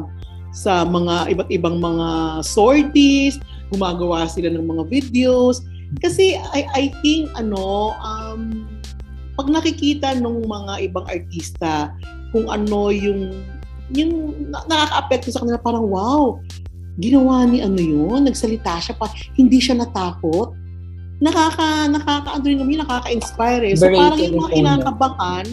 sa 0.53 0.85
mga 0.85 1.33
iba't 1.33 1.49
ibang 1.49 1.81
mga 1.81 2.41
sorties, 2.45 3.41
gumagawa 3.73 4.29
sila 4.29 4.53
ng 4.53 4.63
mga 4.69 4.85
videos. 4.93 5.65
Kasi 6.01 6.37
I, 6.37 6.65
I 6.73 6.85
think 7.01 7.33
ano, 7.37 7.93
um, 8.01 8.62
pag 9.43 9.51
nakikita 9.51 10.15
ng 10.23 10.47
mga 10.47 10.87
ibang 10.87 11.03
artista 11.11 11.91
kung 12.31 12.47
ano 12.47 12.95
yung 12.95 13.35
yung 13.91 14.39
na- 14.47 14.63
nakaka-apekto 14.71 15.35
sa 15.35 15.43
kanila 15.43 15.59
parang 15.59 15.91
wow, 15.91 16.39
ginawa 17.03 17.43
ni 17.51 17.59
ano 17.59 17.83
yun, 17.83 18.23
nagsalita 18.23 18.79
siya 18.79 18.95
pa, 18.95 19.11
hindi 19.35 19.59
siya 19.59 19.83
natakot. 19.83 20.55
Nakaka, 21.19 21.91
nakaka, 21.91 22.39
ano 22.39 22.45
rin 22.47 22.63
nakaka-inspire 22.63 23.63
eh. 23.67 23.75
So 23.75 23.91
Very 23.91 23.99
parang 23.99 24.19
yung 24.23 24.39
mga 24.39 24.51
kinakabakan, 24.55 25.47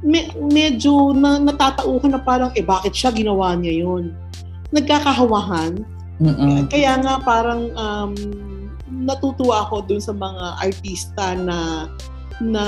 me, 0.00 0.32
medyo 0.48 1.12
na, 1.12 1.36
natatauhan 1.36 2.16
na 2.16 2.20
parang, 2.24 2.50
eh 2.56 2.64
bakit 2.64 2.96
siya 2.96 3.12
ginawa 3.12 3.52
niya 3.54 3.84
yun? 3.84 4.16
Nagkakahawahan. 4.72 5.84
Mm-mm. 6.20 6.68
Kaya 6.68 7.00
nga 7.00 7.20
parang 7.24 7.72
um, 7.76 8.12
natutuwa 8.90 9.68
ako 9.68 9.88
dun 9.88 10.02
sa 10.04 10.12
mga 10.12 10.44
artista 10.60 11.32
na 11.36 11.88
na 12.42 12.64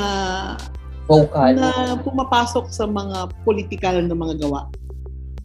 Vocal. 1.09 1.59
na 1.59 1.99
pumapasok 2.01 2.71
sa 2.71 2.87
mga 2.87 3.33
political 3.43 3.97
na 4.05 4.15
mga 4.15 4.37
gawa. 4.47 4.69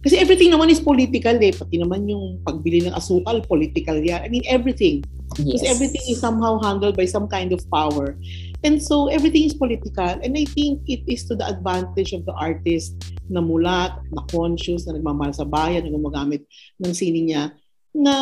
Kasi 0.07 0.21
everything 0.21 0.53
naman 0.53 0.71
is 0.71 0.80
political 0.80 1.36
eh. 1.41 1.51
Pati 1.51 1.82
naman 1.82 2.07
yung 2.07 2.39
pagbili 2.45 2.86
ng 2.86 2.95
asukal, 2.95 3.41
political 3.43 3.97
yan. 3.97 4.23
I 4.23 4.30
mean, 4.30 4.45
everything. 4.47 5.03
Yes. 5.36 5.59
Because 5.59 5.65
everything 5.67 6.05
is 6.07 6.23
somehow 6.23 6.61
handled 6.63 6.95
by 6.95 7.03
some 7.03 7.28
kind 7.28 7.51
of 7.51 7.59
power. 7.67 8.15
And 8.63 8.80
so, 8.80 9.11
everything 9.11 9.43
is 9.43 9.57
political. 9.57 10.07
And 10.23 10.38
I 10.38 10.45
think 10.47 10.86
it 10.88 11.03
is 11.11 11.28
to 11.28 11.36
the 11.36 11.49
advantage 11.49 12.13
of 12.15 12.23
the 12.23 12.32
artist 12.38 12.95
na 13.28 13.43
mulat, 13.43 13.99
na 14.13 14.23
conscious, 14.32 14.88
na 14.88 14.95
nagmamahal 14.95 15.36
sa 15.36 15.43
bayan, 15.43 15.84
na 15.84 15.91
gumagamit 15.91 16.47
ng 16.80 16.93
sining 16.95 17.34
niya, 17.34 17.51
na 17.96 18.16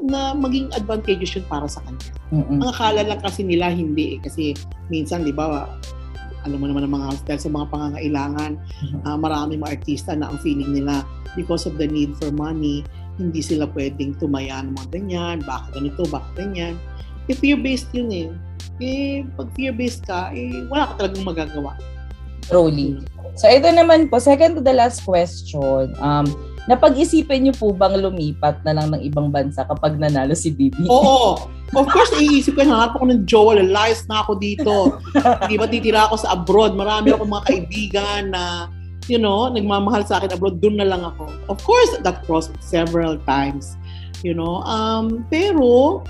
na 0.00 0.32
maging 0.32 0.72
advantageous 0.72 1.36
yun 1.36 1.46
para 1.46 1.68
sa 1.68 1.84
kanya. 1.84 2.10
Mm-mm. 2.32 2.62
Ang 2.62 2.68
akala 2.70 3.02
lang 3.04 3.20
kasi 3.20 3.44
nila 3.44 3.68
hindi 3.70 4.16
eh. 4.16 4.18
Kasi 4.22 4.54
minsan, 4.88 5.26
di 5.26 5.34
ba, 5.34 5.68
alam 6.46 6.56
mo 6.56 6.66
naman 6.66 6.88
ang 6.88 6.94
mga 6.96 7.20
dahil 7.28 7.40
sa 7.40 7.50
mga 7.52 7.66
pangangailangan, 7.68 8.52
Mhm. 8.56 8.98
ah, 9.04 9.18
marami 9.20 9.60
mga 9.60 9.76
artista 9.76 10.16
na 10.16 10.32
ang 10.32 10.40
feeling 10.40 10.72
nila 10.72 11.04
because 11.36 11.68
of 11.68 11.76
the 11.76 11.86
need 11.86 12.16
for 12.16 12.32
money, 12.32 12.80
hindi 13.20 13.44
sila 13.44 13.68
pwedeng 13.76 14.16
tumaya 14.16 14.64
ng 14.64 14.72
mga 14.72 14.88
ganyan, 14.96 15.36
bakit 15.44 15.76
ganito, 15.76 16.02
bakit 16.08 16.32
ganyan. 16.40 16.74
Eh, 17.28 17.36
fear-based 17.36 17.92
yun 17.92 18.10
eh. 18.10 18.28
Eh, 18.80 19.22
pag 19.36 19.52
fear-based 19.52 20.08
ka, 20.08 20.32
eh, 20.32 20.64
wala 20.72 20.90
ka 20.90 21.04
talagang 21.04 21.28
magagawa. 21.28 21.72
Truly. 22.48 22.98
So 23.38 23.46
ito 23.46 23.68
naman 23.70 24.10
po, 24.10 24.18
second 24.18 24.58
to 24.58 24.62
the 24.64 24.74
last 24.74 25.04
question. 25.06 25.94
Um, 26.02 26.26
napag-isipan 26.68 27.40
niyo 27.46 27.54
po 27.56 27.72
bang 27.72 27.96
lumipat 27.96 28.60
na 28.66 28.76
lang 28.76 28.92
ng 28.92 29.02
ibang 29.06 29.32
bansa 29.32 29.64
kapag 29.64 29.96
nanalo 29.96 30.36
si 30.36 30.52
Bibi? 30.52 30.88
Oo. 30.90 31.48
Of 31.70 31.86
course, 31.86 32.10
naiisip 32.10 32.58
ko, 32.58 32.66
hanap 32.66 32.98
ako 32.98 33.14
ng 33.14 33.22
jowa, 33.30 33.62
lalayas 33.62 34.02
na 34.10 34.26
ako 34.26 34.42
dito. 34.42 34.98
Di 35.50 35.54
ba, 35.54 35.70
titira 35.70 36.10
ako 36.10 36.18
sa 36.18 36.34
abroad. 36.34 36.74
Marami 36.74 37.14
ako 37.14 37.22
mga 37.30 37.46
kaibigan 37.46 38.22
na 38.34 38.66
you 39.10 39.18
know, 39.18 39.50
nagmamahal 39.50 40.06
sa 40.06 40.22
akin 40.22 40.38
abroad, 40.38 40.62
doon 40.62 40.78
na 40.78 40.86
lang 40.86 41.02
ako. 41.02 41.26
Of 41.50 41.58
course, 41.66 41.98
that 42.06 42.22
crossed 42.22 42.54
several 42.62 43.18
times. 43.26 43.74
You 44.22 44.38
know, 44.38 44.62
um, 44.62 45.26
pero, 45.26 46.02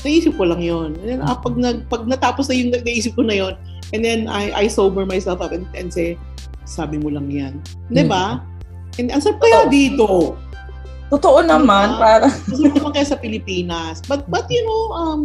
naisip 0.00 0.40
ko 0.40 0.48
lang 0.48 0.64
yon. 0.64 0.96
And 1.04 1.06
then, 1.06 1.20
ah, 1.20 1.36
pag, 1.36 1.60
nag, 1.60 1.84
pag 1.92 2.08
natapos 2.08 2.48
na 2.48 2.56
yung 2.56 2.72
naisip 2.72 3.12
ko 3.12 3.28
na 3.28 3.36
yon, 3.36 3.54
and 3.92 4.00
then 4.00 4.24
I, 4.24 4.64
I 4.64 4.72
sober 4.72 5.04
myself 5.04 5.44
up 5.44 5.52
and, 5.52 5.68
and 5.76 5.92
say, 5.92 6.16
sabi 6.64 6.96
mo 6.96 7.12
lang 7.12 7.28
yan. 7.28 7.60
Di 7.92 8.08
ba? 8.08 8.40
Mm-hmm. 8.40 8.49
And 8.98 9.14
ang 9.14 9.22
sarap 9.22 9.38
kaya 9.38 9.70
dito. 9.70 10.34
Totoo 11.10 11.42
naman. 11.42 11.94
Diba? 11.94 12.00
Para... 12.00 12.26
Masarap 12.30 12.74
naman 12.78 12.92
kaya 12.94 13.06
sa 13.06 13.18
Pilipinas. 13.18 13.98
But, 14.06 14.30
but 14.30 14.46
you 14.46 14.62
know, 14.62 14.82
um, 14.94 15.22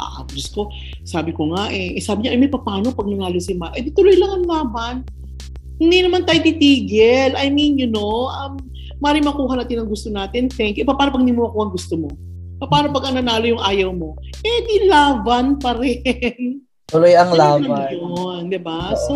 ah, 0.00 0.24
Diyos 0.28 0.48
ko, 0.52 0.72
sabi 1.04 1.36
ko 1.36 1.52
nga 1.52 1.68
eh, 1.68 2.00
eh 2.00 2.02
sabi 2.02 2.24
niya, 2.24 2.32
eh, 2.32 2.40
may 2.40 2.48
paano 2.48 2.88
pag 2.92 3.08
nanalo 3.08 3.36
si 3.36 3.52
Ma? 3.56 3.68
Eh, 3.76 3.84
tuloy 3.92 4.16
lang 4.16 4.40
ang 4.40 4.46
laban. 4.48 4.96
Hindi 5.80 6.04
naman 6.04 6.24
tayo 6.24 6.40
titigil. 6.40 7.36
I 7.36 7.52
mean, 7.52 7.76
you 7.76 7.88
know, 7.88 8.28
um, 8.28 8.56
mari 9.00 9.20
makuha 9.20 9.60
natin 9.60 9.84
ang 9.84 9.90
gusto 9.92 10.08
natin. 10.12 10.48
Thank 10.52 10.80
you. 10.80 10.84
E, 10.84 10.88
paano 10.88 11.12
pag 11.12 11.22
hindi 11.24 11.36
mo 11.36 11.48
makuha 11.48 11.64
ang 11.68 11.74
gusto 11.76 11.94
mo? 11.96 12.08
Paano 12.60 12.92
pag 12.92 13.08
nanalo 13.12 13.48
yung 13.48 13.64
ayaw 13.64 13.88
mo? 13.92 14.16
Eh, 14.44 14.58
di 14.68 14.88
laban 14.88 15.56
pa 15.56 15.76
rin. 15.76 16.60
Tuloy 16.90 17.14
ang 17.14 17.30
laban. 17.38 17.94
Yun, 17.94 18.50
di 18.50 18.58
ba? 18.58 18.98
So, 19.06 19.14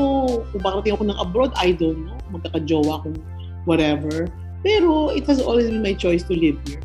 kung 0.55 0.63
bakit 0.63 0.95
ako 0.95 1.11
ng 1.11 1.19
abroad, 1.19 1.51
I 1.59 1.75
don't 1.75 2.07
know. 2.07 2.19
Magkakajowa 2.31 3.03
kung 3.03 3.19
whatever. 3.67 4.31
Pero, 4.63 5.11
it 5.11 5.27
has 5.27 5.43
always 5.43 5.67
been 5.67 5.83
my 5.83 5.93
choice 5.93 6.23
to 6.31 6.39
live 6.39 6.55
here. 6.71 6.79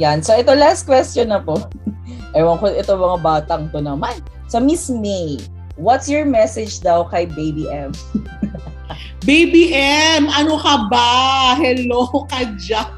Yan. 0.00 0.24
So, 0.24 0.32
ito 0.32 0.56
last 0.56 0.88
question 0.88 1.28
na 1.28 1.44
po. 1.44 1.60
Ewan 2.38 2.56
ko, 2.56 2.72
ito 2.72 2.88
mga 2.96 3.18
batang 3.20 3.68
to 3.68 3.84
naman. 3.84 4.16
So, 4.48 4.64
Miss 4.64 4.88
May, 4.88 5.36
what's 5.76 6.08
your 6.08 6.24
message 6.24 6.80
daw 6.80 7.04
kay 7.04 7.28
Baby 7.28 7.68
M? 7.68 7.92
Baby 9.28 9.76
M, 9.76 10.24
ano 10.32 10.56
ka 10.56 10.88
ba? 10.88 11.52
Hello 11.60 12.08
ka 12.32 12.48
dyan. 12.56 12.88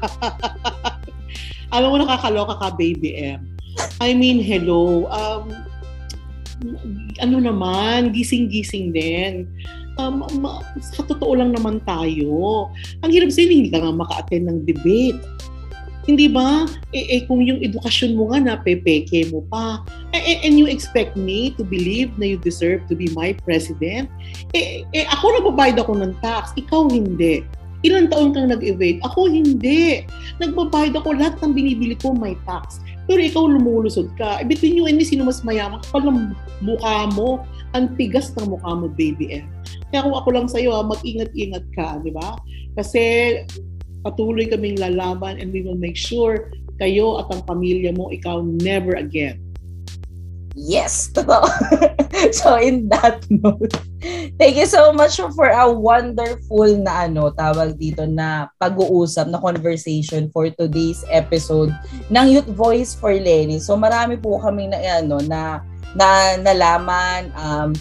Alam 1.75 1.87
mo, 1.91 1.97
nakakaloka 1.99 2.55
ka, 2.55 2.67
Baby 2.79 3.35
M. 3.35 3.51
I 3.99 4.15
mean, 4.15 4.39
hello. 4.39 5.11
Um, 5.11 5.51
ano 7.19 7.37
naman, 7.41 8.13
gising-gising 8.13 8.93
din. 8.93 9.49
Um, 9.99 10.23
ma- 10.39 10.63
sa 10.79 11.03
totoo 11.03 11.35
lang 11.35 11.51
naman 11.51 11.83
tayo. 11.83 12.67
Ang 13.03 13.11
hirap 13.11 13.29
sa'yo, 13.33 13.49
hindi 13.51 13.69
ka 13.69 13.83
nga 13.83 13.93
maka-attend 13.93 14.45
ng 14.47 14.59
debate 14.65 15.19
hindi 16.09 16.25
ba? 16.25 16.65
Eh, 16.97 17.05
eh 17.17 17.21
kung 17.29 17.45
yung 17.45 17.61
edukasyon 17.61 18.17
mo 18.17 18.33
nga 18.33 18.41
na 18.41 18.53
pepeke 18.57 19.29
mo 19.29 19.45
pa, 19.53 19.85
eh, 20.17 20.41
and 20.41 20.57
you 20.57 20.65
expect 20.65 21.13
me 21.13 21.53
to 21.55 21.61
believe 21.61 22.09
na 22.17 22.33
you 22.33 22.37
deserve 22.41 22.81
to 22.89 22.97
be 22.97 23.05
my 23.13 23.37
president? 23.45 24.09
Eh, 24.57 24.81
eh 24.97 25.05
ako 25.13 25.41
nagbabayad 25.41 25.77
ako 25.77 26.01
ng 26.01 26.13
tax, 26.25 26.57
ikaw 26.57 26.89
hindi. 26.89 27.45
Ilang 27.85 28.09
taon 28.13 28.33
kang 28.33 28.49
nag-evade? 28.49 29.01
Ako 29.05 29.29
hindi. 29.29 30.05
Nagbabayad 30.41 30.97
ako 30.97 31.17
lahat 31.17 31.37
ng 31.41 31.53
binibili 31.53 31.97
ko 31.97 32.13
may 32.13 32.33
tax. 32.49 32.81
Pero 33.11 33.19
ikaw 33.19 33.43
lumulusod 33.43 34.07
ka. 34.15 34.39
E 34.39 34.47
between 34.47 34.79
you 34.79 34.87
and 34.87 34.95
me, 34.95 35.03
sino 35.03 35.27
mas 35.27 35.43
mayaman? 35.43 35.83
Kapal 35.83 36.07
ng 36.07 36.31
mukha 36.63 37.11
mo. 37.11 37.43
Ang 37.75 37.91
tigas 37.99 38.31
ng 38.39 38.55
mukha 38.55 38.71
mo, 38.71 38.87
baby 38.87 39.35
eh. 39.35 39.43
Kaya 39.91 40.07
kung 40.07 40.15
ako 40.15 40.29
lang 40.31 40.47
sa'yo, 40.47 40.79
mag-ingat-ingat 40.87 41.67
ka, 41.75 41.99
di 41.99 42.15
ba? 42.15 42.39
Kasi 42.79 43.03
patuloy 44.07 44.47
kaming 44.47 44.79
lalaban 44.79 45.43
and 45.43 45.51
we 45.51 45.59
will 45.59 45.75
make 45.75 45.99
sure 45.99 46.47
kayo 46.79 47.19
at 47.19 47.27
ang 47.35 47.43
pamilya 47.43 47.91
mo, 47.91 48.07
ikaw 48.15 48.39
never 48.63 48.95
again. 48.95 49.50
Yes, 50.51 51.07
totoo. 51.15 51.47
so 52.39 52.59
in 52.59 52.91
that 52.91 53.23
note, 53.31 53.71
thank 54.35 54.59
you 54.59 54.67
so 54.67 54.91
much 54.91 55.15
for 55.31 55.47
a 55.47 55.63
wonderful 55.71 56.67
na 56.75 57.07
ano, 57.07 57.31
tawag 57.31 57.79
dito 57.79 58.03
na 58.03 58.51
pag-uusap 58.59 59.31
na 59.31 59.39
conversation 59.39 60.27
for 60.35 60.51
today's 60.51 61.07
episode 61.07 61.71
ng 62.11 62.25
Youth 62.27 62.51
Voice 62.51 62.91
for 62.91 63.15
Lenny. 63.15 63.63
So 63.63 63.79
marami 63.79 64.19
po 64.19 64.43
kami 64.43 64.67
na 64.67 64.79
ano 64.99 65.23
na 65.23 65.63
na 65.95 66.35
nalaman 66.39 67.31
um 67.35 67.71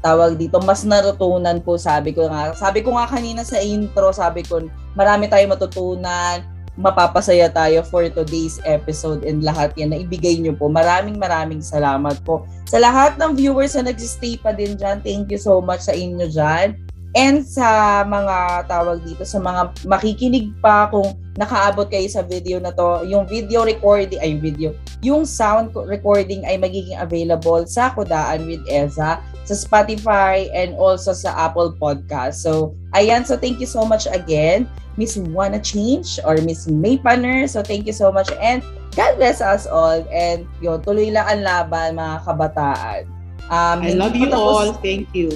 tawag 0.00 0.34
dito, 0.40 0.58
mas 0.64 0.82
natutunan 0.82 1.62
po 1.62 1.78
sabi 1.78 2.10
ko 2.10 2.26
nga. 2.26 2.56
Sabi 2.56 2.80
ko 2.82 2.96
nga 2.96 3.06
kanina 3.06 3.46
sa 3.46 3.60
intro, 3.62 4.10
sabi 4.10 4.42
ko 4.42 4.66
marami 4.98 5.28
tayong 5.30 5.54
matutunan, 5.54 6.42
mapapasaya 6.78 7.50
tayo 7.50 7.82
for 7.86 8.06
today's 8.10 8.58
episode 8.62 9.26
and 9.26 9.42
lahat 9.42 9.74
yan 9.74 9.94
na 9.94 10.02
ibigay 10.02 10.38
nyo 10.38 10.54
po. 10.54 10.70
Maraming 10.70 11.18
maraming 11.18 11.62
salamat 11.62 12.18
po. 12.22 12.46
Sa 12.66 12.78
lahat 12.78 13.18
ng 13.18 13.34
viewers 13.34 13.74
na 13.74 13.90
nagsistay 13.90 14.38
pa 14.38 14.54
din 14.54 14.78
dyan, 14.78 15.02
thank 15.02 15.30
you 15.30 15.40
so 15.40 15.58
much 15.58 15.86
sa 15.86 15.94
inyo 15.94 16.26
dyan. 16.30 16.89
And 17.18 17.42
sa 17.42 18.00
mga 18.06 18.70
tawag 18.70 19.02
dito, 19.02 19.26
sa 19.26 19.42
mga 19.42 19.74
makikinig 19.82 20.54
pa 20.62 20.86
kung 20.86 21.18
nakaabot 21.34 21.90
kayo 21.90 22.06
sa 22.06 22.22
video 22.22 22.62
na 22.62 22.70
to, 22.70 23.02
yung 23.02 23.26
video 23.26 23.66
recording, 23.66 24.22
ay 24.22 24.38
video, 24.38 24.70
yung 25.02 25.26
sound 25.26 25.74
recording 25.74 26.46
ay 26.46 26.54
magiging 26.54 26.94
available 27.02 27.66
sa 27.66 27.90
Kudaan 27.98 28.46
with 28.46 28.62
Eza 28.70 29.18
sa 29.42 29.54
Spotify 29.58 30.46
and 30.54 30.78
also 30.78 31.10
sa 31.10 31.34
Apple 31.34 31.74
Podcast. 31.74 32.46
So, 32.46 32.78
ayan. 32.94 33.26
So, 33.26 33.34
thank 33.34 33.58
you 33.58 33.66
so 33.66 33.82
much 33.82 34.06
again, 34.06 34.70
Miss 34.94 35.18
Wanna 35.18 35.58
Change 35.58 36.22
or 36.22 36.38
Miss 36.46 36.70
May 36.70 36.94
Panner. 36.94 37.50
So, 37.50 37.66
thank 37.66 37.90
you 37.90 37.96
so 37.96 38.14
much 38.14 38.30
and 38.38 38.62
God 38.94 39.18
bless 39.18 39.42
us 39.42 39.66
all. 39.66 40.06
And 40.14 40.46
yun, 40.62 40.86
tuloy 40.86 41.10
lang 41.10 41.26
ang 41.26 41.40
laban, 41.42 41.98
mga 41.98 42.16
kabataan. 42.22 43.02
Um, 43.50 43.82
I 43.82 43.98
love 43.98 44.14
you 44.14 44.30
tapos, 44.30 44.38
all. 44.38 44.70
Thank 44.78 45.10
you. 45.10 45.34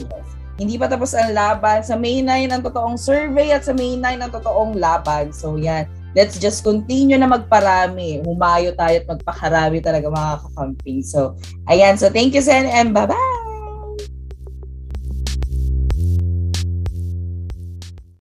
Hindi 0.54 0.78
pa 0.78 0.86
tapos 0.86 1.14
ang 1.18 1.34
laban. 1.34 1.82
Sa 1.82 1.98
May 1.98 2.22
9 2.22 2.54
ang 2.54 2.62
totoong 2.62 2.98
survey 2.98 3.50
at 3.50 3.66
sa 3.66 3.74
May 3.74 3.98
9 3.98 4.22
ang 4.22 4.30
totoong 4.30 4.78
laban. 4.78 5.34
So 5.34 5.58
yan, 5.58 5.90
let's 6.14 6.38
just 6.38 6.62
continue 6.62 7.18
na 7.18 7.26
magparami. 7.26 8.22
Humayo 8.22 8.72
tayo 8.78 9.02
at 9.02 9.06
magpakarami 9.10 9.82
talaga 9.82 10.06
mga 10.06 10.34
kakamping. 10.46 11.02
So, 11.02 11.34
ayan. 11.66 11.98
So, 11.98 12.08
thank 12.08 12.32
you, 12.32 12.42
Sen, 12.42 12.70
and 12.70 12.94
bye-bye! 12.94 13.53